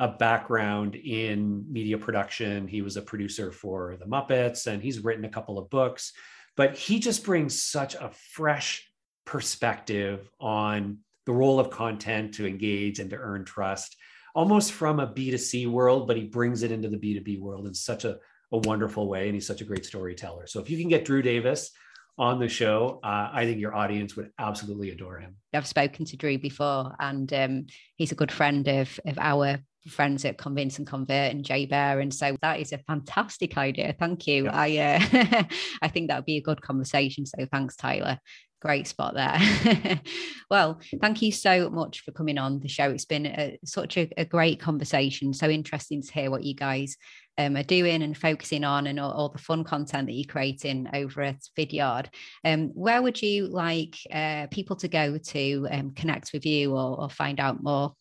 a 0.00 0.08
background 0.08 0.96
in 0.96 1.64
media 1.70 1.96
production. 1.96 2.66
He 2.66 2.82
was 2.82 2.96
a 2.96 3.02
producer 3.02 3.52
for 3.52 3.96
the 3.98 4.06
Muppets, 4.06 4.66
and 4.66 4.82
he's 4.82 5.04
written 5.04 5.24
a 5.24 5.30
couple 5.30 5.58
of 5.58 5.70
books. 5.70 6.12
But 6.56 6.76
he 6.76 6.98
just 6.98 7.24
brings 7.24 7.62
such 7.62 7.94
a 7.94 8.10
fresh 8.32 8.87
perspective 9.28 10.30
on 10.40 10.96
the 11.26 11.32
role 11.32 11.60
of 11.60 11.68
content 11.68 12.32
to 12.32 12.46
engage 12.46 12.98
and 12.98 13.10
to 13.10 13.16
earn 13.16 13.44
trust, 13.44 13.94
almost 14.34 14.72
from 14.72 15.00
a 15.00 15.06
B2C 15.06 15.70
world, 15.70 16.06
but 16.06 16.16
he 16.16 16.24
brings 16.24 16.62
it 16.62 16.72
into 16.72 16.88
the 16.88 16.96
B2B 16.96 17.38
world 17.38 17.66
in 17.66 17.74
such 17.74 18.06
a, 18.06 18.16
a 18.52 18.56
wonderful 18.56 19.06
way. 19.06 19.26
And 19.26 19.34
he's 19.34 19.46
such 19.46 19.60
a 19.60 19.66
great 19.66 19.84
storyteller. 19.84 20.46
So 20.46 20.60
if 20.60 20.70
you 20.70 20.78
can 20.78 20.88
get 20.88 21.04
Drew 21.04 21.20
Davis 21.20 21.72
on 22.16 22.38
the 22.38 22.48
show, 22.48 23.00
uh, 23.04 23.28
I 23.30 23.44
think 23.44 23.60
your 23.60 23.74
audience 23.74 24.16
would 24.16 24.30
absolutely 24.38 24.92
adore 24.92 25.18
him. 25.18 25.36
I've 25.52 25.66
spoken 25.66 26.06
to 26.06 26.16
Drew 26.16 26.38
before, 26.38 26.96
and 26.98 27.30
um, 27.34 27.66
he's 27.96 28.12
a 28.12 28.16
good 28.16 28.32
friend 28.32 28.66
of, 28.66 28.98
of 29.04 29.18
our 29.18 29.58
friends 29.88 30.24
at 30.24 30.38
Convince 30.38 30.78
and 30.78 30.86
Convert 30.86 31.32
and 31.32 31.44
Jay 31.44 31.66
Baer. 31.66 32.00
And 32.00 32.12
so 32.12 32.36
that 32.42 32.60
is 32.60 32.72
a 32.72 32.78
fantastic 32.78 33.56
idea. 33.56 33.94
Thank 33.98 34.26
you. 34.26 34.44
Yeah. 34.44 34.98
I 35.02 35.38
uh, 35.38 35.44
I 35.82 35.88
think 35.88 36.08
that 36.08 36.16
would 36.16 36.24
be 36.24 36.36
a 36.36 36.42
good 36.42 36.62
conversation. 36.62 37.26
So 37.26 37.46
thanks, 37.50 37.76
Tyler 37.76 38.18
great 38.60 38.86
spot 38.86 39.14
there. 39.14 40.00
well, 40.50 40.80
thank 41.00 41.22
you 41.22 41.30
so 41.32 41.70
much 41.70 42.00
for 42.00 42.12
coming 42.12 42.38
on 42.38 42.60
the 42.60 42.68
show. 42.68 42.90
It's 42.90 43.04
been 43.04 43.26
a, 43.26 43.58
such 43.64 43.96
a, 43.96 44.10
a, 44.16 44.24
great 44.24 44.60
conversation. 44.60 45.32
So 45.32 45.48
interesting 45.48 46.02
to 46.02 46.12
hear 46.12 46.30
what 46.30 46.44
you 46.44 46.54
guys 46.54 46.96
um, 47.36 47.56
are 47.56 47.62
doing 47.62 48.02
and 48.02 48.16
focusing 48.16 48.64
on 48.64 48.86
and 48.86 48.98
all, 48.98 49.12
all, 49.12 49.28
the 49.28 49.38
fun 49.38 49.64
content 49.64 50.06
that 50.06 50.14
you're 50.14 50.30
creating 50.30 50.88
over 50.92 51.22
at 51.22 51.40
Vidyard. 51.56 52.06
Um, 52.44 52.68
where 52.74 53.00
would 53.00 53.22
you 53.22 53.46
like 53.46 53.96
uh, 54.12 54.48
people 54.50 54.76
to 54.76 54.88
go 54.88 55.18
to 55.18 55.68
um, 55.70 55.92
connect 55.92 56.32
with 56.32 56.44
you 56.44 56.74
or, 56.74 57.02
or, 57.02 57.08
find 57.08 57.38
out 57.38 57.62
more? 57.62 57.94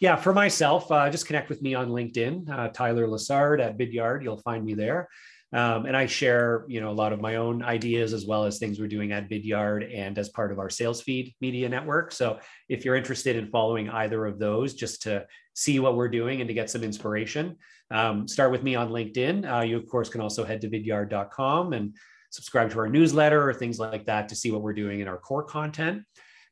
Yeah, 0.00 0.16
for 0.16 0.32
myself, 0.32 0.90
uh, 0.92 1.10
just 1.10 1.26
connect 1.26 1.48
with 1.48 1.60
me 1.60 1.74
on 1.74 1.88
LinkedIn, 1.88 2.48
uh, 2.48 2.68
Tyler 2.68 3.08
Lessard 3.08 3.60
at 3.60 3.76
Vidyard. 3.76 4.22
You'll 4.22 4.38
find 4.38 4.64
me 4.64 4.74
there. 4.74 5.08
Um, 5.52 5.86
and 5.86 5.96
I 5.96 6.06
share, 6.06 6.66
you 6.68 6.80
know, 6.80 6.90
a 6.90 6.92
lot 6.92 7.12
of 7.12 7.20
my 7.20 7.36
own 7.36 7.62
ideas 7.62 8.12
as 8.12 8.26
well 8.26 8.44
as 8.44 8.58
things 8.58 8.78
we're 8.78 8.86
doing 8.86 9.12
at 9.12 9.30
Vidyard 9.30 9.96
and 9.96 10.18
as 10.18 10.28
part 10.28 10.52
of 10.52 10.58
our 10.58 10.68
sales 10.68 11.00
feed 11.00 11.34
media 11.40 11.68
network. 11.68 12.12
So 12.12 12.38
if 12.68 12.84
you're 12.84 12.96
interested 12.96 13.34
in 13.34 13.50
following 13.50 13.88
either 13.88 14.26
of 14.26 14.38
those, 14.38 14.74
just 14.74 15.02
to 15.02 15.26
see 15.54 15.78
what 15.78 15.96
we're 15.96 16.10
doing 16.10 16.42
and 16.42 16.48
to 16.48 16.54
get 16.54 16.68
some 16.68 16.84
inspiration, 16.84 17.56
um, 17.90 18.28
start 18.28 18.52
with 18.52 18.62
me 18.62 18.74
on 18.74 18.90
LinkedIn. 18.90 19.50
Uh, 19.50 19.62
you 19.62 19.78
of 19.78 19.88
course 19.88 20.10
can 20.10 20.20
also 20.20 20.44
head 20.44 20.60
to 20.60 20.68
vidyard.com 20.68 21.72
and 21.72 21.96
subscribe 22.30 22.70
to 22.70 22.78
our 22.78 22.88
newsletter 22.88 23.48
or 23.48 23.54
things 23.54 23.78
like 23.78 24.04
that 24.04 24.28
to 24.28 24.36
see 24.36 24.50
what 24.50 24.60
we're 24.60 24.74
doing 24.74 25.00
in 25.00 25.08
our 25.08 25.16
core 25.16 25.44
content. 25.44 26.02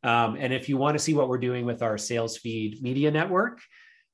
Um, 0.02 0.36
and 0.38 0.52
if 0.52 0.68
you 0.68 0.76
want 0.76 0.96
to 0.96 1.02
see 1.02 1.14
what 1.14 1.28
we're 1.28 1.38
doing 1.38 1.64
with 1.64 1.82
our 1.82 1.98
sales 1.98 2.36
feed 2.36 2.82
media 2.82 3.10
network 3.10 3.60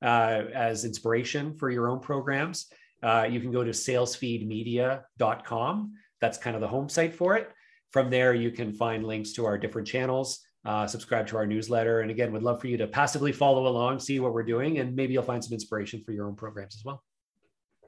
uh, 0.01 0.43
as 0.53 0.85
inspiration 0.85 1.55
for 1.55 1.69
your 1.69 1.89
own 1.89 1.99
programs, 1.99 2.67
uh, 3.01 3.27
you 3.29 3.41
can 3.41 3.51
go 3.51 3.63
to 3.63 3.71
salesfeedmedia.com. 3.71 5.93
That's 6.21 6.37
kind 6.37 6.55
of 6.55 6.61
the 6.61 6.67
home 6.67 6.89
site 6.89 7.13
for 7.13 7.35
it. 7.35 7.51
From 7.91 8.09
there, 8.09 8.33
you 8.33 8.49
can 8.49 8.73
find 8.73 9.05
links 9.05 9.33
to 9.33 9.45
our 9.45 9.57
different 9.57 9.87
channels, 9.87 10.39
uh, 10.65 10.87
subscribe 10.87 11.27
to 11.27 11.37
our 11.37 11.45
newsletter. 11.45 11.99
And 11.99 12.09
again, 12.09 12.31
we'd 12.31 12.43
love 12.43 12.61
for 12.61 12.67
you 12.67 12.77
to 12.77 12.87
passively 12.87 13.31
follow 13.31 13.67
along, 13.67 13.99
see 13.99 14.19
what 14.19 14.33
we're 14.33 14.43
doing, 14.43 14.79
and 14.79 14.95
maybe 14.95 15.13
you'll 15.13 15.23
find 15.23 15.43
some 15.43 15.53
inspiration 15.53 16.01
for 16.03 16.11
your 16.11 16.27
own 16.27 16.35
programs 16.35 16.75
as 16.75 16.83
well. 16.85 17.03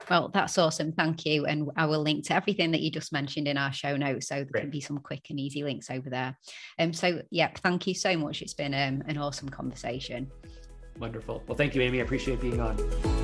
Well, 0.09 0.29
that's 0.29 0.57
awesome. 0.57 0.91
Thank 0.91 1.25
you. 1.25 1.45
And 1.45 1.69
I 1.75 1.85
will 1.85 2.01
link 2.01 2.25
to 2.27 2.35
everything 2.35 2.71
that 2.71 2.81
you 2.81 2.91
just 2.91 3.11
mentioned 3.11 3.47
in 3.47 3.57
our 3.57 3.73
show 3.73 3.95
notes. 3.97 4.27
So 4.27 4.35
there 4.35 4.45
Great. 4.45 4.61
can 4.61 4.69
be 4.69 4.81
some 4.81 4.99
quick 4.99 5.27
and 5.29 5.39
easy 5.39 5.63
links 5.63 5.89
over 5.89 6.09
there. 6.09 6.37
Um, 6.79 6.93
so, 6.93 7.21
yeah, 7.31 7.49
thank 7.57 7.87
you 7.87 7.93
so 7.93 8.15
much. 8.17 8.41
It's 8.41 8.53
been 8.53 8.73
um, 8.73 9.03
an 9.07 9.17
awesome 9.17 9.49
conversation. 9.49 10.31
Wonderful. 10.99 11.43
Well, 11.47 11.57
thank 11.57 11.75
you, 11.75 11.81
Amy. 11.81 11.99
I 11.99 12.03
appreciate 12.03 12.39
being 12.39 12.59
on. 12.61 13.14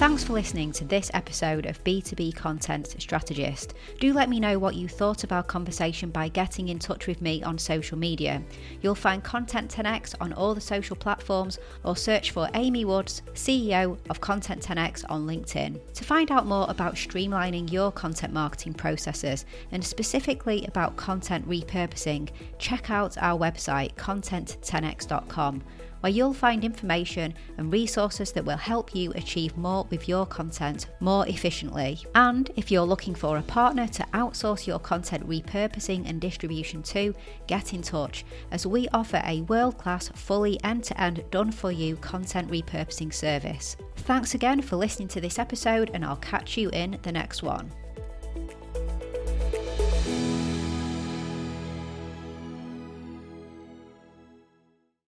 Thanks 0.00 0.24
for 0.24 0.32
listening 0.32 0.72
to 0.72 0.86
this 0.86 1.10
episode 1.12 1.66
of 1.66 1.84
B2B 1.84 2.34
Content 2.34 2.94
Strategist. 2.98 3.74
Do 3.98 4.14
let 4.14 4.30
me 4.30 4.40
know 4.40 4.58
what 4.58 4.74
you 4.74 4.88
thought 4.88 5.24
of 5.24 5.30
our 5.30 5.42
conversation 5.42 6.08
by 6.08 6.28
getting 6.28 6.68
in 6.68 6.78
touch 6.78 7.06
with 7.06 7.20
me 7.20 7.42
on 7.42 7.58
social 7.58 7.98
media. 7.98 8.42
You'll 8.80 8.94
find 8.94 9.22
Content 9.22 9.70
10x 9.70 10.14
on 10.18 10.32
all 10.32 10.54
the 10.54 10.60
social 10.62 10.96
platforms 10.96 11.58
or 11.84 11.96
search 11.96 12.30
for 12.30 12.48
Amy 12.54 12.86
Woods, 12.86 13.20
CEO 13.34 13.98
of 14.08 14.22
Content 14.22 14.62
10x 14.62 15.04
on 15.10 15.26
LinkedIn. 15.26 15.78
To 15.92 16.04
find 16.04 16.30
out 16.30 16.46
more 16.46 16.64
about 16.70 16.94
streamlining 16.94 17.70
your 17.70 17.92
content 17.92 18.32
marketing 18.32 18.72
processes 18.72 19.44
and 19.70 19.84
specifically 19.84 20.64
about 20.64 20.96
content 20.96 21.46
repurposing, 21.46 22.30
check 22.58 22.90
out 22.90 23.18
our 23.18 23.38
website 23.38 23.94
content10x.com 23.96 25.62
where 26.00 26.12
you'll 26.12 26.32
find 26.32 26.64
information 26.64 27.34
and 27.58 27.72
resources 27.72 28.32
that 28.32 28.44
will 28.44 28.56
help 28.56 28.94
you 28.94 29.12
achieve 29.12 29.56
more 29.56 29.86
with 29.90 30.08
your 30.08 30.26
content 30.26 30.86
more 31.00 31.26
efficiently. 31.28 31.98
And 32.14 32.50
if 32.56 32.70
you're 32.70 32.82
looking 32.82 33.14
for 33.14 33.38
a 33.38 33.42
partner 33.42 33.86
to 33.88 34.06
outsource 34.14 34.66
your 34.66 34.78
content 34.78 35.28
repurposing 35.28 36.08
and 36.08 36.20
distribution 36.20 36.82
to, 36.84 37.14
get 37.46 37.74
in 37.74 37.82
touch 37.82 38.24
as 38.50 38.66
we 38.66 38.88
offer 38.88 39.22
a 39.24 39.42
world 39.42 39.78
class, 39.78 40.08
fully 40.08 40.62
end 40.64 40.84
to 40.84 41.00
end, 41.00 41.22
done 41.30 41.52
for 41.52 41.70
you 41.70 41.96
content 41.96 42.50
repurposing 42.50 43.12
service. 43.12 43.76
Thanks 43.96 44.34
again 44.34 44.62
for 44.62 44.76
listening 44.76 45.08
to 45.08 45.20
this 45.20 45.38
episode, 45.38 45.90
and 45.94 46.04
I'll 46.04 46.16
catch 46.16 46.56
you 46.56 46.70
in 46.70 46.98
the 47.02 47.12
next 47.12 47.42
one. 47.42 47.70